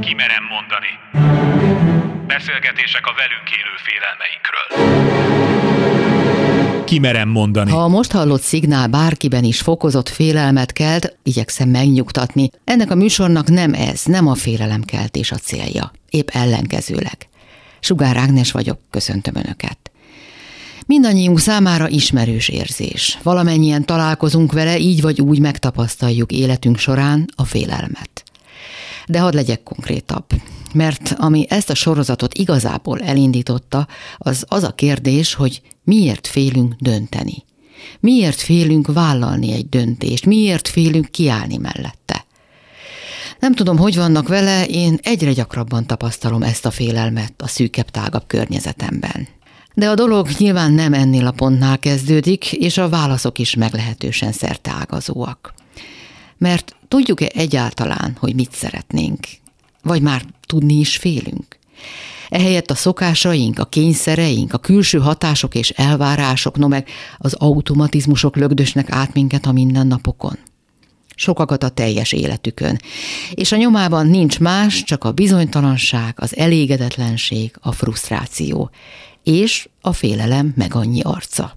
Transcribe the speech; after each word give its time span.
Kimerem 0.00 0.44
mondani. 0.54 0.92
Beszélgetések 2.26 3.06
a 3.06 3.14
velünk 3.16 3.50
élő 3.58 3.74
félelmeinkről. 3.86 4.66
Kimerem 6.84 7.28
mondani. 7.28 7.70
Ha 7.70 7.82
a 7.82 7.88
most 7.88 8.12
hallott 8.12 8.40
szignál 8.40 8.88
bárkiben 8.88 9.44
is 9.44 9.60
fokozott 9.60 10.08
félelmet 10.08 10.72
kelt, 10.72 11.16
igyekszem 11.22 11.68
megnyugtatni. 11.68 12.50
Ennek 12.64 12.90
a 12.90 12.94
műsornak 12.94 13.48
nem 13.48 13.74
ez, 13.74 14.04
nem 14.04 14.26
a 14.26 14.34
félelemkeltés 14.34 15.32
a 15.32 15.36
célja. 15.36 15.92
Épp 16.10 16.28
ellenkezőleg. 16.32 17.28
Sugár 17.80 18.16
Ágnes 18.16 18.52
vagyok, 18.52 18.78
köszöntöm 18.90 19.34
Önöket. 19.36 19.85
Mindannyiunk 20.86 21.38
számára 21.38 21.88
ismerős 21.88 22.48
érzés. 22.48 23.18
Valamennyien 23.22 23.84
találkozunk 23.84 24.52
vele, 24.52 24.78
így 24.78 25.00
vagy 25.00 25.20
úgy 25.20 25.38
megtapasztaljuk 25.38 26.32
életünk 26.32 26.78
során 26.78 27.26
a 27.36 27.44
félelmet. 27.44 28.22
De 29.06 29.20
hadd 29.20 29.34
legyek 29.34 29.62
konkrétabb, 29.62 30.24
mert 30.74 31.14
ami 31.18 31.46
ezt 31.48 31.70
a 31.70 31.74
sorozatot 31.74 32.34
igazából 32.34 33.00
elindította, 33.00 33.86
az 34.16 34.44
az 34.48 34.62
a 34.62 34.72
kérdés, 34.72 35.34
hogy 35.34 35.60
miért 35.84 36.26
félünk 36.26 36.74
dönteni. 36.78 37.44
Miért 38.00 38.40
félünk 38.40 38.92
vállalni 38.92 39.52
egy 39.52 39.68
döntést, 39.68 40.26
miért 40.26 40.68
félünk 40.68 41.06
kiállni 41.10 41.56
mellette. 41.56 42.24
Nem 43.40 43.54
tudom, 43.54 43.78
hogy 43.78 43.96
vannak 43.96 44.28
vele, 44.28 44.66
én 44.66 44.98
egyre 45.02 45.32
gyakrabban 45.32 45.86
tapasztalom 45.86 46.42
ezt 46.42 46.66
a 46.66 46.70
félelmet 46.70 47.32
a 47.36 47.48
szűkebb, 47.48 47.90
tágabb 47.90 48.26
környezetemben. 48.26 49.35
De 49.76 49.88
a 49.88 49.94
dolog 49.94 50.28
nyilván 50.38 50.72
nem 50.72 50.92
ennél 50.92 51.26
a 51.26 51.30
pontnál 51.30 51.78
kezdődik, 51.78 52.52
és 52.52 52.78
a 52.78 52.88
válaszok 52.88 53.38
is 53.38 53.54
meglehetősen 53.54 54.32
szerteágazóak. 54.32 55.54
Mert 56.38 56.76
tudjuk-e 56.88 57.30
egyáltalán, 57.34 58.16
hogy 58.18 58.34
mit 58.34 58.52
szeretnénk? 58.52 59.18
Vagy 59.82 60.02
már 60.02 60.22
tudni 60.46 60.74
is 60.74 60.96
félünk? 60.96 61.58
Ehelyett 62.28 62.70
a 62.70 62.74
szokásaink, 62.74 63.58
a 63.58 63.64
kényszereink, 63.64 64.52
a 64.52 64.58
külső 64.58 64.98
hatások 64.98 65.54
és 65.54 65.70
elvárások, 65.70 66.56
no 66.56 66.68
meg 66.68 66.88
az 67.18 67.34
automatizmusok 67.34 68.36
lögdösnek 68.36 68.90
át 68.90 69.14
minket 69.14 69.46
a 69.46 69.52
mindennapokon. 69.52 70.38
Sokakat 71.14 71.62
a 71.62 71.68
teljes 71.68 72.12
életükön. 72.12 72.80
És 73.34 73.52
a 73.52 73.56
nyomában 73.56 74.06
nincs 74.06 74.40
más, 74.40 74.82
csak 74.82 75.04
a 75.04 75.12
bizonytalanság, 75.12 76.14
az 76.16 76.36
elégedetlenség, 76.36 77.56
a 77.60 77.72
frusztráció 77.72 78.70
és 79.26 79.68
a 79.80 79.92
félelem 79.92 80.52
meg 80.56 80.74
annyi 80.74 81.00
arca. 81.00 81.56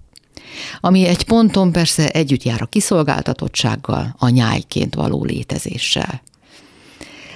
Ami 0.79 1.05
egy 1.05 1.25
ponton 1.25 1.71
persze 1.71 2.09
együtt 2.09 2.43
jár 2.43 2.61
a 2.61 2.65
kiszolgáltatottsággal, 2.65 4.15
a 4.17 4.29
nyájként 4.29 4.95
való 4.95 5.23
létezéssel. 5.23 6.21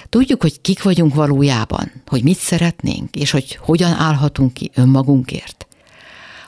Tudjuk, 0.08 0.42
hogy 0.42 0.60
kik 0.60 0.82
vagyunk 0.82 1.14
valójában, 1.14 1.92
hogy 2.06 2.22
mit 2.22 2.38
szeretnénk, 2.38 3.16
és 3.16 3.30
hogy 3.30 3.56
hogyan 3.56 3.92
állhatunk 3.92 4.54
ki 4.54 4.70
önmagunkért. 4.74 5.66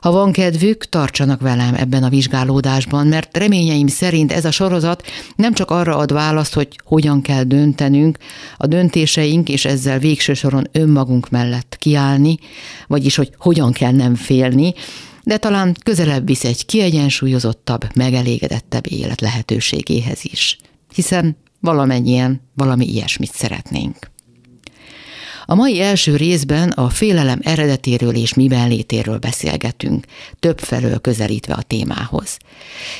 Ha 0.00 0.10
van 0.10 0.32
kedvük, 0.32 0.84
tartsanak 0.84 1.40
velem 1.40 1.74
ebben 1.74 2.02
a 2.02 2.08
vizsgálódásban, 2.08 3.06
mert 3.06 3.36
reményeim 3.36 3.86
szerint 3.86 4.32
ez 4.32 4.44
a 4.44 4.50
sorozat 4.50 5.02
nem 5.36 5.52
csak 5.52 5.70
arra 5.70 5.96
ad 5.96 6.12
választ, 6.12 6.54
hogy 6.54 6.80
hogyan 6.84 7.22
kell 7.22 7.42
döntenünk, 7.42 8.18
a 8.56 8.66
döntéseink 8.66 9.48
és 9.48 9.64
ezzel 9.64 9.98
végső 9.98 10.34
soron 10.34 10.68
önmagunk 10.72 11.30
mellett 11.30 11.76
kiállni, 11.78 12.38
vagyis 12.86 13.16
hogy 13.16 13.30
hogyan 13.38 13.72
kell 13.72 13.92
nem 13.92 14.14
félni, 14.14 14.74
de 15.22 15.36
talán 15.36 15.76
közelebb 15.84 16.26
visz 16.26 16.44
egy 16.44 16.66
kiegyensúlyozottabb, 16.66 17.84
megelégedettebb 17.94 18.84
élet 18.90 19.20
lehetőségéhez 19.20 20.20
is. 20.22 20.58
Hiszen 20.94 21.36
valamennyien 21.60 22.40
valami 22.54 22.86
ilyesmit 22.86 23.32
szeretnénk. 23.32 24.14
A 25.48 25.54
mai 25.54 25.80
első 25.80 26.16
részben 26.16 26.70
a 26.70 26.88
félelem 26.88 27.40
eredetéről 27.42 28.14
és 28.14 28.34
miben 28.34 28.68
létéről 28.68 29.18
beszélgetünk, 29.18 30.04
több 30.40 30.58
felől 30.58 30.98
közelítve 30.98 31.54
a 31.54 31.62
témához. 31.62 32.36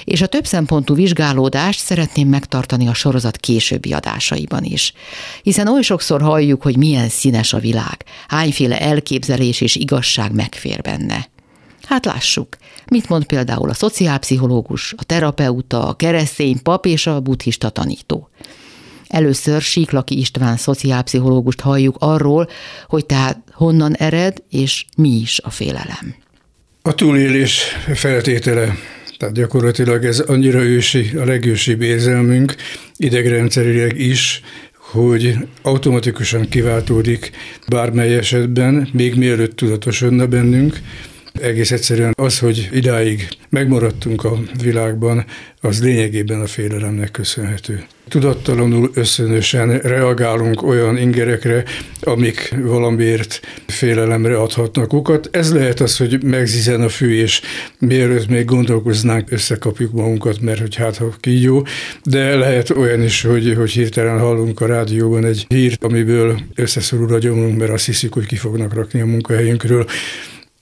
És 0.05 0.21
a 0.21 0.27
több 0.27 0.45
szempontú 0.45 0.95
vizsgálódást 0.95 1.81
szeretném 1.81 2.29
megtartani 2.29 2.89
a 2.89 2.95
sorozat 2.95 3.37
későbbi 3.37 3.93
adásaiban 3.93 4.65
is. 4.65 4.93
Hiszen 5.43 5.69
oly 5.69 5.83
sokszor 5.83 6.23
halljuk, 6.23 6.63
hogy 6.63 6.77
milyen 6.77 7.09
színes 7.09 7.53
a 7.53 7.59
világ, 7.59 8.05
hányféle 8.29 8.81
elképzelés 8.81 9.61
és 9.61 9.77
igazság 9.77 10.33
megfér 10.33 10.83
benne. 10.83 11.29
Hát 11.87 12.05
lássuk, 12.05 12.57
mit 12.91 13.09
mond 13.09 13.25
például 13.25 13.69
a 13.69 13.75
szociálpszichológus, 13.75 14.95
a 14.97 15.05
terapeuta, 15.05 15.89
a 15.89 15.95
keresztény 15.95 16.63
pap 16.63 16.87
és 16.87 17.07
a 17.07 17.21
buddhista 17.21 17.69
tanító. 17.69 18.29
Először 19.09 19.61
Síklaki 19.61 20.19
István 20.19 20.57
szociálpszichológust 20.57 21.61
halljuk 21.61 21.97
arról, 21.99 22.49
hogy 22.87 23.07
tehát 23.07 23.39
honnan 23.53 23.95
ered 23.95 24.43
és 24.51 24.85
mi 24.97 25.09
is 25.09 25.41
a 25.43 25.51
félelem. 25.51 26.15
A 26.83 26.95
túlélés 26.95 27.63
feltétele 27.95 28.75
tehát 29.19 29.35
gyakorlatilag 29.35 30.05
ez 30.05 30.19
annyira 30.19 30.63
ősi, 30.63 31.11
a 31.17 31.25
legősibb 31.25 31.83
érzelmünk, 31.83 32.55
idegrendszerileg 32.97 33.99
is, 33.99 34.41
hogy 34.75 35.37
automatikusan 35.63 36.49
kiváltódik 36.49 37.31
bármely 37.69 38.17
esetben, 38.17 38.89
még 38.93 39.15
mielőtt 39.15 39.57
tudatosodna 39.57 40.27
bennünk, 40.27 40.81
egész 41.41 41.71
egyszerűen 41.71 42.13
az, 42.17 42.39
hogy 42.39 42.69
idáig 42.73 43.29
megmaradtunk 43.49 44.25
a 44.25 44.39
világban, 44.63 45.25
az 45.61 45.83
lényegében 45.83 46.41
a 46.41 46.47
félelemnek 46.47 47.11
köszönhető. 47.11 47.85
Tudattalanul 48.09 48.91
összönösen 48.95 49.79
reagálunk 49.79 50.63
olyan 50.63 50.97
ingerekre, 50.97 51.65
amik 52.01 52.55
valamiért 52.63 53.41
félelemre 53.67 54.37
adhatnak 54.39 54.93
okat. 54.93 55.29
Ez 55.33 55.53
lehet 55.53 55.81
az, 55.81 55.97
hogy 55.97 56.23
megzizen 56.23 56.81
a 56.81 56.89
fű, 56.89 57.21
és 57.21 57.41
mielőtt 57.79 58.29
még 58.29 58.45
gondolkoznánk, 58.45 59.31
összekapjuk 59.33 59.93
magunkat, 59.93 60.41
mert 60.41 60.61
hogy 60.61 60.75
hát 60.75 60.97
ha 60.97 61.15
kígyó, 61.21 61.67
de 62.03 62.35
lehet 62.35 62.71
olyan 62.71 63.03
is, 63.03 63.23
hogy, 63.23 63.55
hogy 63.57 63.71
hirtelen 63.71 64.19
hallunk 64.19 64.61
a 64.61 64.67
rádióban 64.67 65.25
egy 65.25 65.45
hírt, 65.49 65.85
amiből 65.85 66.41
összeszorul 66.55 67.15
a 67.15 67.19
gyomrunk, 67.19 67.59
mert 67.59 67.73
azt 67.73 67.87
hiszik, 67.87 68.13
hogy 68.13 68.27
ki 68.27 68.37
fognak 68.37 68.75
rakni 68.75 69.01
a 69.01 69.07
munkahelyünkről. 69.07 69.87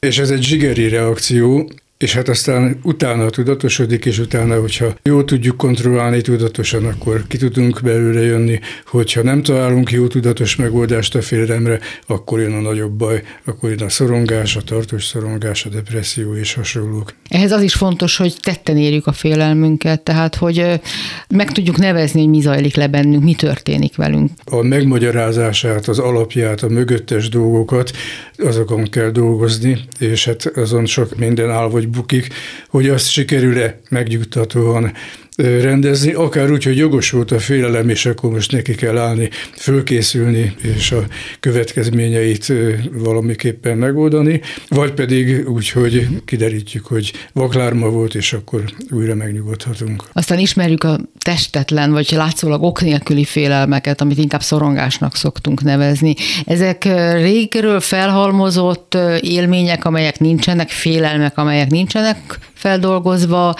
És 0.05 0.19
ez 0.19 0.31
egy 0.31 0.43
zsigeri 0.43 0.89
reakció, 0.89 1.69
és 1.99 2.15
hát 2.15 2.29
aztán 2.29 2.79
utána 2.83 3.31
tudatosodik, 3.31 4.05
és 4.05 4.19
utána, 4.19 4.61
hogyha 4.61 4.95
jól 5.03 5.25
tudjuk 5.25 5.57
kontrollálni 5.57 6.21
tudatosan, 6.21 6.85
akkor 6.85 7.27
ki 7.29 7.37
tudunk 7.37 7.81
belőle 7.83 8.21
jönni, 8.21 8.61
hogyha 8.87 9.23
nem 9.23 9.43
találunk 9.43 9.91
jó 9.91 10.07
tudatos 10.07 10.57
megoldást 10.57 11.15
a 11.15 11.23
félelemre, 11.23 11.79
akkor 12.07 12.41
jön 12.41 12.53
a 12.53 12.61
nagyobb 12.61 12.93
baj, 12.93 13.23
akkor 13.45 13.71
jön 13.71 13.83
a 13.83 13.89
szorongás, 13.89 14.57
a 14.57 14.63
tartós 14.63 15.05
szorongás, 15.05 15.65
a 15.65 15.69
depresszió 15.69 16.35
és 16.35 16.55
hasonlók. 16.55 17.15
Ehhez 17.29 17.53
az 17.53 17.63
is 17.63 17.75
fontos, 17.75 18.17
hogy 18.17 18.35
tetten 18.41 18.77
érjük 18.77 19.07
a 19.07 19.13
félelmünket, 19.13 20.01
tehát 20.01 20.35
hogy 20.35 20.81
meg 21.29 21.53
tudjuk 21.53 21.77
nevezni, 21.77 22.21
hogy 22.21 22.31
mi 22.31 22.41
zajlik 22.41 22.75
le 22.75 22.89
bennünk, 22.89 23.23
mi 23.23 23.35
történik 23.35 23.97
velünk. 23.97 24.31
A 24.45 24.63
megmagyarázását, 24.63 25.89
az 25.89 25.99
alapját, 25.99 26.63
a 26.63 26.69
mögöttes 26.69 27.29
dolgokat, 27.29 27.91
azokon 28.39 28.85
kell 28.85 29.11
dolgozni, 29.11 29.79
és 29.99 30.25
hát 30.25 30.47
azon 30.47 30.87
sok 30.87 31.17
minden 31.17 31.51
áll 31.51 31.69
vagy 31.69 31.84
bukik, 31.87 32.35
hogy 32.69 32.89
azt 32.89 33.11
sikerül-e 33.11 33.81
megnyugtatóan 33.89 34.93
rendezni, 35.37 36.13
akár 36.13 36.51
úgy, 36.51 36.65
hogy 36.65 36.77
jogos 36.77 37.11
volt 37.11 37.31
a 37.31 37.39
félelem, 37.39 37.89
és 37.89 38.07
akkor 38.07 38.31
most 38.31 38.53
neki 38.53 38.75
kell 38.75 38.99
állni, 38.99 39.31
fölkészülni, 39.57 40.55
és 40.77 40.93
a 40.93 41.05
következményeit 41.41 42.53
valamiképpen 42.93 43.77
megoldani, 43.77 44.41
vagy 44.69 44.93
pedig 44.93 45.49
úgy, 45.49 45.71
hogy 45.71 46.09
kiderítjük, 46.25 46.87
hogy 46.87 47.13
vaklárma 47.33 47.89
volt, 47.89 48.15
és 48.15 48.33
akkor 48.33 48.65
újra 48.91 49.15
megnyugodhatunk. 49.15 50.05
Aztán 50.13 50.39
ismerjük 50.39 50.85
a 50.85 51.01
testetlen, 51.19 51.93
vagy 51.93 52.09
látszólag 52.11 52.63
ok 52.63 52.81
nélküli 52.81 53.25
félelmeket, 53.25 54.01
amit 54.01 54.19
inkább 54.19 54.43
szorongásnak 54.43 55.17
szoktunk 55.17 55.63
nevezni. 55.63 56.15
Ezek 56.45 56.85
régről 57.13 57.81
felhalmozott 57.81 58.97
élmények, 59.21 59.85
amelyek 59.85 60.19
nincsenek, 60.19 60.69
félelmek, 60.69 61.39
amelyek 61.39 61.71
nincsenek 61.71 62.39
feldolgozva, 62.65 63.55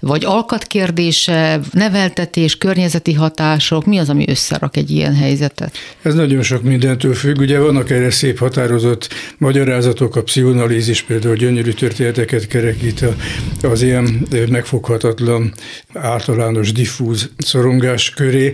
vagy 0.00 0.24
alkatkérdése, 0.24 1.60
neveltetés, 1.72 2.58
környezeti 2.58 3.12
hatások, 3.12 3.84
mi 3.84 3.98
az, 3.98 4.08
ami 4.08 4.24
összerak 4.28 4.76
egy 4.76 4.90
ilyen 4.90 5.14
helyzetet? 5.14 5.72
Ez 6.02 6.14
nagyon 6.14 6.42
sok 6.42 6.62
mindentől 6.62 7.14
függ. 7.14 7.38
Ugye 7.38 7.58
vannak 7.58 7.90
erre 7.90 8.10
szép 8.10 8.38
határozott 8.38 9.08
magyarázatok, 9.38 10.16
a 10.16 10.22
pszichonalízis 10.22 11.02
például 11.02 11.34
gyönyörű 11.34 11.70
történeteket 11.70 12.46
kerekít 12.46 13.04
az 13.62 13.82
ilyen 13.82 14.26
megfoghatatlan, 14.50 15.52
általános 15.94 16.72
diffúz 16.72 17.30
szorongás 17.38 18.10
köré, 18.10 18.52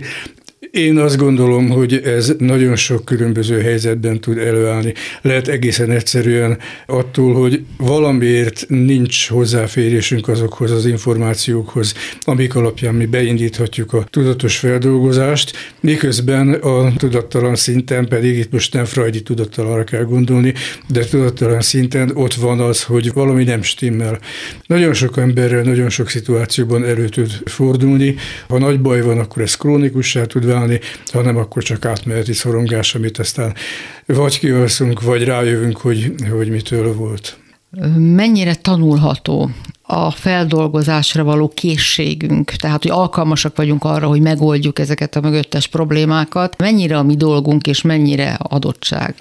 Én 0.77 0.97
azt 0.97 1.17
gondolom, 1.17 1.69
hogy 1.69 2.01
ez 2.03 2.33
nagyon 2.37 2.75
sok 2.75 3.05
különböző 3.05 3.61
helyzetben 3.61 4.19
tud 4.19 4.37
előállni. 4.37 4.93
Lehet 5.21 5.47
egészen 5.47 5.91
egyszerűen 5.91 6.57
attól, 6.85 7.33
hogy 7.33 7.61
valamiért 7.77 8.65
nincs 8.67 9.27
hozzáférésünk 9.27 10.27
azokhoz 10.27 10.71
az 10.71 10.85
információkhoz, 10.85 11.93
amik 12.21 12.55
alapján 12.55 12.95
mi 12.95 13.05
beindíthatjuk 13.05 13.93
a 13.93 14.03
tudatos 14.09 14.57
feldolgozást, 14.57 15.57
miközben 15.79 16.53
a 16.53 16.93
tudattalan 16.97 17.55
szinten 17.55 18.07
pedig 18.07 18.37
itt 18.37 18.51
most 18.51 18.73
nem 18.73 18.85
frajdi 18.85 19.21
tudattalanra 19.21 19.83
kell 19.83 20.03
gondolni, 20.03 20.53
de 20.87 21.05
tudattalan 21.05 21.61
szinten 21.61 22.11
ott 22.13 22.33
van 22.33 22.59
az, 22.59 22.83
hogy 22.83 23.13
valami 23.13 23.43
nem 23.43 23.61
stimmel. 23.61 24.19
Nagyon 24.67 24.93
sok 24.93 25.17
emberrel, 25.17 25.61
nagyon 25.61 25.89
sok 25.89 26.09
szituációban 26.09 26.85
elő 26.85 27.09
tud 27.09 27.31
fordulni. 27.45 28.15
Ha 28.47 28.57
nagy 28.57 28.81
baj 28.81 29.01
van, 29.01 29.19
akkor 29.19 29.41
ez 29.41 29.55
krónikussá 29.55 30.25
tud 30.25 30.45
válni, 30.45 30.65
ha 31.11 31.21
nem, 31.21 31.37
akkor 31.37 31.63
csak 31.63 31.85
átmeneti 31.85 32.33
szorongás, 32.33 32.95
amit 32.95 33.17
aztán 33.17 33.53
vagy 34.05 34.39
kialszunk, 34.39 35.01
vagy 35.01 35.23
rájövünk, 35.23 35.77
hogy, 35.77 36.13
hogy 36.31 36.49
mitől 36.49 36.93
volt. 36.93 37.37
Mennyire 37.97 38.55
tanulható 38.55 39.49
a 39.81 40.11
feldolgozásra 40.11 41.23
való 41.23 41.51
készségünk, 41.55 42.51
tehát 42.51 42.81
hogy 42.81 42.91
alkalmasak 42.91 43.55
vagyunk 43.55 43.83
arra, 43.83 44.07
hogy 44.07 44.21
megoldjuk 44.21 44.79
ezeket 44.79 45.15
a 45.15 45.21
mögöttes 45.21 45.67
problémákat, 45.67 46.57
mennyire 46.57 46.97
a 46.97 47.03
mi 47.03 47.15
dolgunk 47.15 47.67
és 47.67 47.81
mennyire 47.81 48.37
adottság? 48.41 49.15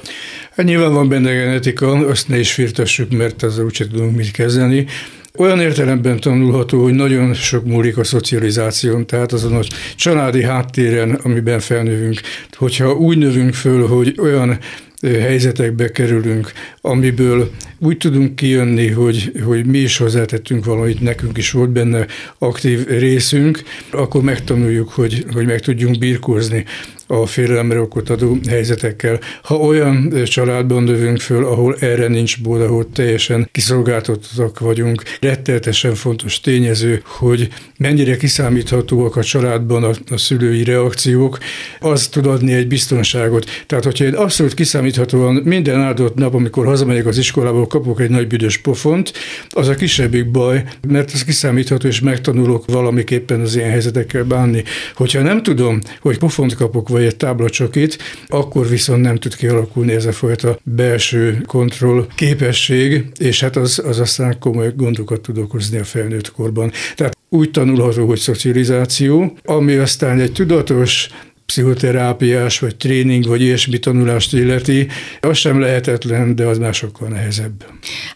Hát 0.57 0.67
nyilván 0.67 0.93
van 0.93 1.09
benne 1.09 1.33
genetika, 1.33 1.91
azt 1.91 2.29
ne 2.29 2.39
is 2.39 2.53
firtassuk, 2.53 3.11
mert 3.11 3.43
ezzel 3.43 3.65
úgyse 3.65 3.89
tudunk 3.89 4.17
mit 4.17 4.31
kezdeni, 4.31 4.87
olyan 5.37 5.61
értelemben 5.61 6.21
tanulható, 6.21 6.83
hogy 6.83 6.95
nagyon 6.95 7.35
sok 7.35 7.65
múlik 7.65 7.99
a 7.99 8.05
szocializáción, 8.05 9.07
tehát 9.07 9.33
azon 9.33 9.55
a 9.55 9.63
családi 9.97 10.43
háttéren, 10.43 11.11
amiben 11.11 11.61
felnövünk. 11.61 12.21
Hogyha 12.53 12.95
úgy 12.95 13.19
növünk 13.19 13.55
föl, 13.55 13.87
hogy 13.87 14.15
olyan 14.19 14.59
helyzetekbe 15.03 15.91
kerülünk, 15.91 16.53
amiből 16.81 17.51
úgy 17.79 17.97
tudunk 17.97 18.37
kijönni, 18.37 18.89
hogy, 18.89 19.33
hogy 19.45 19.67
mi 19.67 19.79
is 19.79 19.97
hozzátettünk 19.97 20.65
valamit, 20.65 21.01
nekünk 21.01 21.39
is 21.39 21.51
volt 21.51 21.71
benne 21.71 22.07
aktív 22.39 22.87
részünk, 22.87 23.63
akkor 23.91 24.23
megtanuljuk, 24.23 24.89
hogy, 24.89 25.25
hogy 25.33 25.47
meg 25.47 25.61
tudjunk 25.61 25.99
birkózni 25.99 26.65
a 27.07 27.27
félelemre 27.27 27.81
adó 28.07 28.39
helyzetekkel. 28.49 29.21
Ha 29.43 29.55
olyan 29.55 30.25
családban 30.25 30.83
növünk 30.83 31.21
föl, 31.21 31.45
ahol 31.45 31.77
erre 31.81 32.09
nincs 32.09 32.43
bód, 32.43 32.61
ahol 32.61 32.87
teljesen 32.93 33.49
kiszolgáltatottak 33.53 34.59
vagyunk, 34.59 35.03
retteltesen 35.21 35.95
fontos 35.95 36.41
tényező, 36.41 37.03
hogy 37.05 37.49
mennyire 37.79 38.17
kiszámíthatóak 38.17 39.17
a 39.17 39.23
családban 39.23 39.85
a, 39.85 39.91
a 40.11 40.17
szülői 40.17 40.65
reakciók, 40.65 41.39
az 41.81 42.09
tud 42.09 42.27
adni 42.27 42.53
egy 42.53 42.69
biztonságot. 42.69 43.47
Tehát, 43.67 43.85
hogyha 43.85 44.05
én 44.05 44.15
abszolút 44.15 44.55
kiszámíthatóan 44.55 45.35
minden 45.35 45.81
áldott 45.81 46.15
nap, 46.15 46.35
amikor 46.35 46.67
hazamegyek 46.67 47.07
az 47.07 47.19
iskolából, 47.19 47.67
kapok 47.67 48.01
egy 48.01 48.11
nagy 48.11 48.27
büdös 48.27 48.59
pofont, 48.59 49.13
az 49.49 49.69
a 49.69 49.75
kisebbik 49.75 50.31
baj, 50.31 50.65
mert 50.89 51.11
az 51.13 51.25
kiszámítható, 51.25 51.89
és 51.89 52.01
megtanulok 52.01 52.65
valamiképpen 52.67 53.41
az 53.41 53.57
ilyen 53.57 53.71
helyzetekkel 53.71 54.25
bánni. 54.25 54.63
Hogyha 54.95 55.23
nem 55.23 55.43
tudom, 55.43 55.81
hogy 56.01 56.19
pofont 56.19 56.55
kapok, 56.55 56.89
vagy 56.97 57.05
egy 57.05 57.17
táblacsokit, 57.17 57.99
akkor 58.29 58.69
viszont 58.69 59.03
nem 59.03 59.17
tud 59.17 59.37
kialakulni 59.37 59.93
ez 59.93 60.05
a 60.05 60.13
fajta 60.13 60.59
belső 60.63 61.43
kontroll 61.47 62.07
képesség, 62.15 63.05
és 63.19 63.41
hát 63.41 63.57
az, 63.57 63.83
az 63.85 64.01
aztán 64.01 64.39
komoly 64.39 64.73
gondokat 64.77 65.21
tud 65.21 65.39
okozni 65.39 65.79
a 65.79 65.85
felnőtt 65.85 66.33
korban. 66.33 66.73
Tehát 66.95 67.17
úgy 67.29 67.51
tanulható, 67.51 68.07
hogy 68.07 68.19
szocializáció, 68.19 69.39
ami 69.45 69.75
aztán 69.75 70.21
egy 70.21 70.33
tudatos 70.33 71.09
pszichoterápiás, 71.47 72.59
vagy 72.59 72.77
tréning, 72.77 73.27
vagy 73.27 73.41
ilyesmi 73.41 73.79
tanulást 73.79 74.33
illeti, 74.33 74.87
az 75.21 75.37
sem 75.37 75.61
lehetetlen, 75.61 76.35
de 76.35 76.45
az 76.45 76.59
már 76.59 76.75
sokkal 76.75 77.09
nehezebb. 77.09 77.65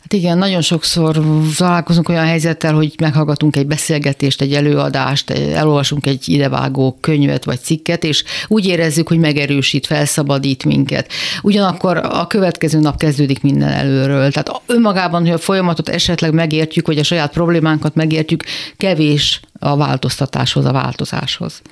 Hát 0.01 0.13
igen, 0.13 0.39
nagyon 0.39 0.61
sokszor 0.61 1.21
találkozunk 1.57 2.09
olyan 2.09 2.25
helyzettel, 2.25 2.75
hogy 2.75 2.95
meghallgatunk 3.01 3.57
egy 3.57 3.67
beszélgetést, 3.67 4.41
egy 4.41 4.53
előadást, 4.53 5.31
elolvasunk 5.31 6.07
egy 6.07 6.29
idevágó 6.29 6.99
könyvet 7.01 7.45
vagy 7.45 7.61
cikket, 7.61 8.05
és 8.05 8.25
úgy 8.47 8.67
érezzük, 8.67 9.09
hogy 9.09 9.19
megerősít, 9.19 9.87
felszabadít 9.87 10.65
minket. 10.65 11.13
Ugyanakkor 11.43 11.97
a 11.97 12.27
következő 12.27 12.79
nap 12.79 12.99
kezdődik 12.99 13.43
minden 13.43 13.69
előről. 13.69 14.31
Tehát 14.31 14.63
önmagában, 14.67 15.21
hogy 15.21 15.31
a 15.31 15.39
folyamatot 15.39 15.89
esetleg 15.89 16.33
megértjük, 16.33 16.87
vagy 16.87 16.99
a 16.99 17.03
saját 17.05 17.33
problémánkat 17.33 17.95
megértjük, 17.95 18.45
kevés 18.77 19.41
a 19.59 19.77
változtatáshoz, 19.77 20.65
a 20.65 20.73
változáshoz. 20.73 21.63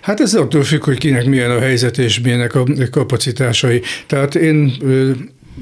Hát 0.00 0.20
ez 0.20 0.34
attól 0.34 0.62
függ, 0.62 0.84
hogy 0.84 0.98
kinek 0.98 1.24
milyen 1.24 1.50
a 1.50 1.60
helyzet 1.60 1.98
és 1.98 2.20
milyenek 2.20 2.54
a 2.54 2.64
kapacitásai. 2.90 3.82
Tehát 4.06 4.34
én 4.34 4.72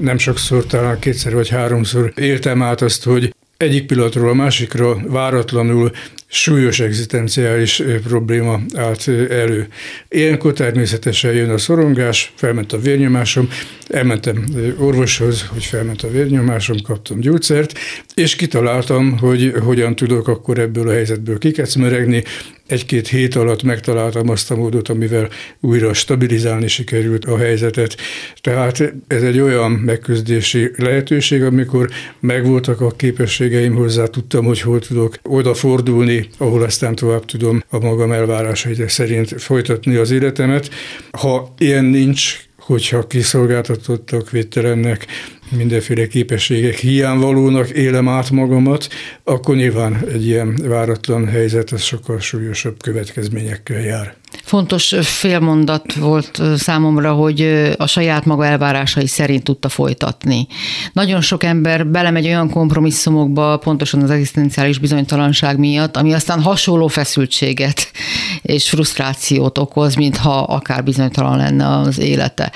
nem 0.00 0.18
sokszor, 0.18 0.66
talán 0.66 0.98
kétszer 0.98 1.34
vagy 1.34 1.48
háromszor 1.48 2.12
éltem 2.16 2.62
át 2.62 2.82
azt, 2.82 3.04
hogy 3.04 3.34
egyik 3.56 3.86
pillanatról 3.86 4.28
a 4.28 4.34
másikra 4.34 4.96
váratlanul 5.06 5.90
súlyos 6.30 6.80
egzisztenciális 6.80 7.82
probléma 8.02 8.60
állt 8.74 9.08
elő. 9.30 9.66
Ilyenkor 10.08 10.52
természetesen 10.52 11.32
jön 11.32 11.50
a 11.50 11.58
szorongás, 11.58 12.32
felment 12.34 12.72
a 12.72 12.80
vérnyomásom, 12.80 13.48
elmentem 13.88 14.44
orvoshoz, 14.78 15.46
hogy 15.46 15.64
felment 15.64 16.02
a 16.02 16.10
vérnyomásom, 16.10 16.76
kaptam 16.82 17.20
gyógyszert, 17.20 17.78
és 18.14 18.36
kitaláltam, 18.36 19.18
hogy 19.18 19.52
hogyan 19.64 19.96
tudok 19.96 20.28
akkor 20.28 20.58
ebből 20.58 20.88
a 20.88 20.92
helyzetből 20.92 21.38
kikecmeregni, 21.38 22.22
egy-két 22.68 23.08
hét 23.08 23.34
alatt 23.34 23.62
megtaláltam 23.62 24.28
azt 24.28 24.50
a 24.50 24.56
módot, 24.56 24.88
amivel 24.88 25.28
újra 25.60 25.92
stabilizálni 25.94 26.68
sikerült 26.68 27.24
a 27.24 27.38
helyzetet. 27.38 27.96
Tehát 28.40 28.92
ez 29.06 29.22
egy 29.22 29.40
olyan 29.40 29.70
megküzdési 29.70 30.70
lehetőség, 30.76 31.42
amikor 31.42 31.88
megvoltak 32.20 32.80
a 32.80 32.90
képességeim 32.90 33.74
hozzá, 33.74 34.04
tudtam, 34.04 34.44
hogy 34.44 34.60
hol 34.60 34.78
tudok 34.78 35.18
odafordulni, 35.22 36.17
ahol 36.38 36.62
aztán 36.62 36.94
tovább 36.94 37.24
tudom 37.24 37.62
a 37.70 37.78
magam 37.78 38.12
elvárásai 38.12 38.88
szerint 38.88 39.42
folytatni 39.42 39.94
az 39.94 40.10
életemet. 40.10 40.70
Ha 41.10 41.54
ilyen 41.58 41.84
nincs, 41.84 42.40
hogyha 42.58 43.06
kiszolgáltatottak, 43.06 44.30
védtelennek, 44.30 45.06
mindenféle 45.56 46.06
képességek 46.06 46.76
hiányvalónak 46.76 47.68
élem 47.68 48.08
át 48.08 48.30
magamat, 48.30 48.88
akkor 49.24 49.56
nyilván 49.56 50.04
egy 50.12 50.26
ilyen 50.26 50.58
váratlan 50.62 51.28
helyzet 51.28 51.70
az 51.70 51.82
sokkal 51.82 52.20
súlyosabb 52.20 52.82
következményekkel 52.82 53.80
jár. 53.80 54.16
Fontos 54.44 54.94
félmondat 55.00 55.94
volt 55.94 56.42
számomra, 56.56 57.12
hogy 57.12 57.40
a 57.76 57.86
saját 57.86 58.24
maga 58.24 58.44
elvárásai 58.44 59.06
szerint 59.06 59.44
tudta 59.44 59.68
folytatni. 59.68 60.46
Nagyon 60.92 61.20
sok 61.20 61.42
ember 61.42 61.86
belemegy 61.86 62.26
olyan 62.26 62.50
kompromisszumokba, 62.50 63.56
pontosan 63.56 64.02
az 64.02 64.10
egzisztenciális 64.10 64.78
bizonytalanság 64.78 65.58
miatt, 65.58 65.96
ami 65.96 66.12
aztán 66.12 66.42
hasonló 66.42 66.86
feszültséget 66.86 67.90
és 68.42 68.68
frusztrációt 68.68 69.58
okoz, 69.58 69.94
mintha 69.94 70.42
akár 70.42 70.84
bizonytalan 70.84 71.36
lenne 71.36 71.66
az 71.68 71.98
élete. 71.98 72.52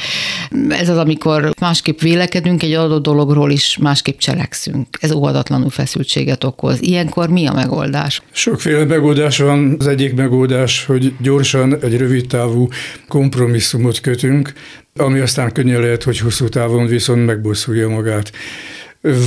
Ez 0.68 0.88
az, 0.88 0.96
amikor 0.96 1.50
másképp 1.60 2.00
vélekedünk 2.00 2.62
egy 2.62 2.74
adott 2.82 3.02
dologról 3.02 3.50
is, 3.50 3.78
másképp 3.80 4.18
cselekszünk. 4.18 4.86
Ez 5.00 5.12
óvadatlanul 5.12 5.70
feszültséget 5.70 6.44
okoz. 6.44 6.82
Ilyenkor 6.82 7.28
mi 7.28 7.46
a 7.46 7.52
megoldás? 7.52 8.22
Sokféle 8.30 8.84
megoldás 8.84 9.38
van. 9.38 9.76
Az 9.78 9.86
egyik 9.86 10.14
megoldás, 10.14 10.84
hogy 10.84 11.14
gyorsan 11.20 11.78
egy 11.80 11.96
rövid 11.96 12.26
távú 12.26 12.68
kompromisszumot 13.08 14.00
kötünk, 14.00 14.52
ami 14.96 15.18
aztán 15.18 15.52
könnyen 15.52 15.80
lehet, 15.80 16.02
hogy 16.02 16.18
hosszú 16.18 16.48
távon 16.48 16.86
viszont 16.86 17.26
megbosszulja 17.26 17.88
magát 17.88 18.32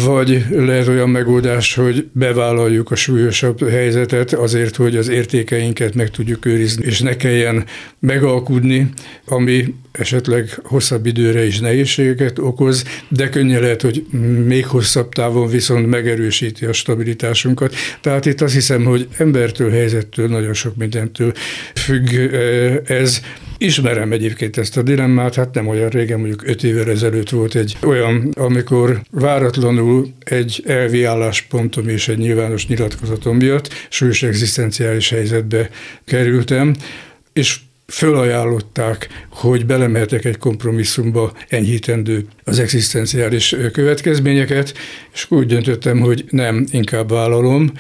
vagy 0.06 0.46
lehet 0.52 0.88
olyan 0.88 1.10
megoldás, 1.10 1.74
hogy 1.74 2.08
bevállaljuk 2.12 2.92
a 2.92 2.96
súlyosabb 2.96 3.70
helyzetet 3.70 4.34
azért, 4.34 4.76
hogy 4.76 4.96
az 4.96 5.08
értékeinket 5.08 5.96
meg 5.96 6.10
tudjuk 6.10 6.46
őrizni, 6.46 6.86
és 6.86 7.00
ne 7.02 7.16
kelljen 7.16 7.66
megalkudni, 8.00 8.90
ami 9.26 9.74
esetleg 9.92 10.60
hosszabb 10.64 11.06
időre 11.06 11.46
is 11.46 11.60
nehézségeket 11.60 12.40
okoz, 12.40 12.84
de 13.08 13.30
könnyen 13.30 13.62
lehet, 13.62 13.82
hogy 13.82 14.06
még 14.46 14.66
hosszabb 14.66 15.10
távon 15.10 15.48
viszont 15.48 15.88
megerősíti 15.88 16.66
a 16.66 16.74
stabilitásunkat. 16.74 17.76
Tehát 18.02 18.26
itt 18.26 18.42
azt 18.42 18.54
hiszem, 18.54 18.84
hogy 18.84 19.08
embertől, 19.18 19.72
helyzettől, 19.72 20.28
nagyon 20.28 20.54
sok 20.54 20.76
mindentől 20.76 21.34
függ 21.74 22.14
eh, 22.14 22.78
ez. 22.86 23.22
Ismerem 23.58 24.12
egyébként 24.12 24.58
ezt 24.58 24.78
a 24.78 24.82
dilemmát, 24.82 25.36
hát 25.36 25.54
nem 25.54 25.68
olyan 25.68 25.90
régen, 25.90 26.20
mondjuk 26.20 26.48
öt 26.48 26.64
évvel 26.64 26.90
ezelőtt 26.90 27.30
volt 27.30 27.56
egy 27.56 27.78
olyan, 27.82 28.32
amikor 28.36 29.02
váratlanul 29.12 30.14
egy 30.20 30.64
elvi 30.68 31.04
álláspontom 31.04 31.90
és 31.90 32.08
egy 32.08 32.18
nyilvános 32.18 32.68
nyilatkozatom 32.68 33.38
miatt 33.38 33.74
súlyos 33.90 34.24
egzisztenciális 34.24 35.10
helyzetbe 35.10 35.70
kerültem, 36.06 36.76
és 37.34 37.60
fölajánlották, 37.88 39.08
hogy 39.30 39.66
belemehetek 39.66 40.26
egy 40.26 40.38
kompromisszumba 40.38 41.34
enyhítendő 41.48 42.26
az 42.44 42.60
egzisztenciális 42.60 43.56
következményeket, 43.72 44.74
és 45.14 45.26
úgy 45.30 45.46
döntöttem, 45.46 46.00
hogy 46.00 46.26
nem, 46.30 46.66
inkább 46.72 47.10
vállalom. 47.10 47.72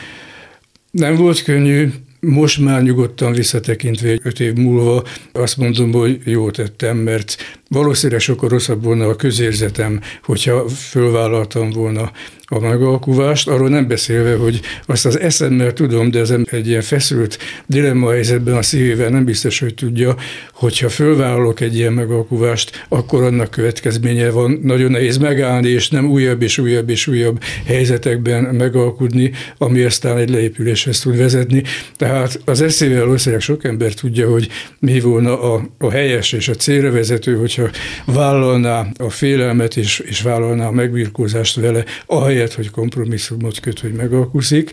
Nem 0.91 1.15
volt 1.15 1.43
könnyű, 1.43 1.89
most 2.25 2.59
már 2.59 2.83
nyugodtan 2.83 3.33
visszatekintve 3.33 4.19
öt 4.23 4.39
év 4.39 4.53
múlva 4.53 5.03
azt 5.31 5.57
mondom, 5.57 5.91
hogy 5.91 6.21
jó 6.23 6.51
tettem, 6.51 6.97
mert 6.97 7.35
valószínűleg 7.67 8.21
sokkal 8.21 8.49
rosszabb 8.49 8.83
volna 8.83 9.07
a 9.07 9.15
közérzetem, 9.15 10.01
hogyha 10.23 10.67
fölvállaltam 10.69 11.69
volna 11.69 12.11
a 12.47 12.59
megalkuvást, 12.59 13.47
arról 13.47 13.69
nem 13.69 13.87
beszélve, 13.87 14.35
hogy 14.35 14.59
azt 14.85 15.05
az 15.05 15.19
eszemmel 15.19 15.73
tudom, 15.73 16.11
de 16.11 16.19
ez 16.19 16.33
egy 16.51 16.67
ilyen 16.67 16.81
feszült 16.81 17.37
dilemma 17.65 18.11
helyzetben 18.11 18.55
a 18.55 18.61
szívével 18.61 19.09
nem 19.09 19.25
biztos, 19.25 19.59
hogy 19.59 19.73
tudja, 19.73 20.15
hogyha 20.53 20.89
fölvállalok 20.89 21.59
egy 21.59 21.75
ilyen 21.75 21.93
megalkuvást, 21.93 22.85
akkor 22.89 23.23
annak 23.23 23.49
következménye 23.49 24.29
van. 24.29 24.59
Nagyon 24.63 24.91
nehéz 24.91 25.17
megállni, 25.17 25.69
és 25.69 25.89
nem 25.89 26.09
újabb 26.09 26.41
és 26.41 26.57
újabb 26.57 26.89
és 26.89 27.07
újabb 27.07 27.43
helyzetekben 27.65 28.43
megalkudni, 28.43 29.31
ami 29.57 29.81
aztán 29.81 30.17
egy 30.17 30.29
leépüléshez 30.29 30.99
tud 30.99 31.17
vezetni. 31.17 31.63
Tehát 31.97 32.41
az 32.45 32.61
eszével 32.61 33.05
valószínűleg 33.05 33.41
sok 33.43 33.63
ember 33.63 33.93
tudja, 33.93 34.29
hogy 34.29 34.47
mi 34.79 34.99
volna 34.99 35.53
a, 35.53 35.69
a 35.77 35.91
helyes 35.91 36.31
és 36.31 36.47
a 36.47 36.55
célra 36.55 36.91
vezető, 36.91 37.37
hogyha 37.55 37.79
vállalná 38.05 38.87
a 38.97 39.09
félelmet 39.09 39.77
és, 39.77 39.99
és 39.99 40.21
vállalná 40.21 40.67
a 40.67 40.71
megbirkózást 40.71 41.55
vele, 41.55 41.83
ahelyett, 42.05 42.53
hogy 42.53 42.69
kompromisszumot 42.69 43.59
köt, 43.59 43.79
hogy 43.79 43.93
megalkuszik, 43.93 44.71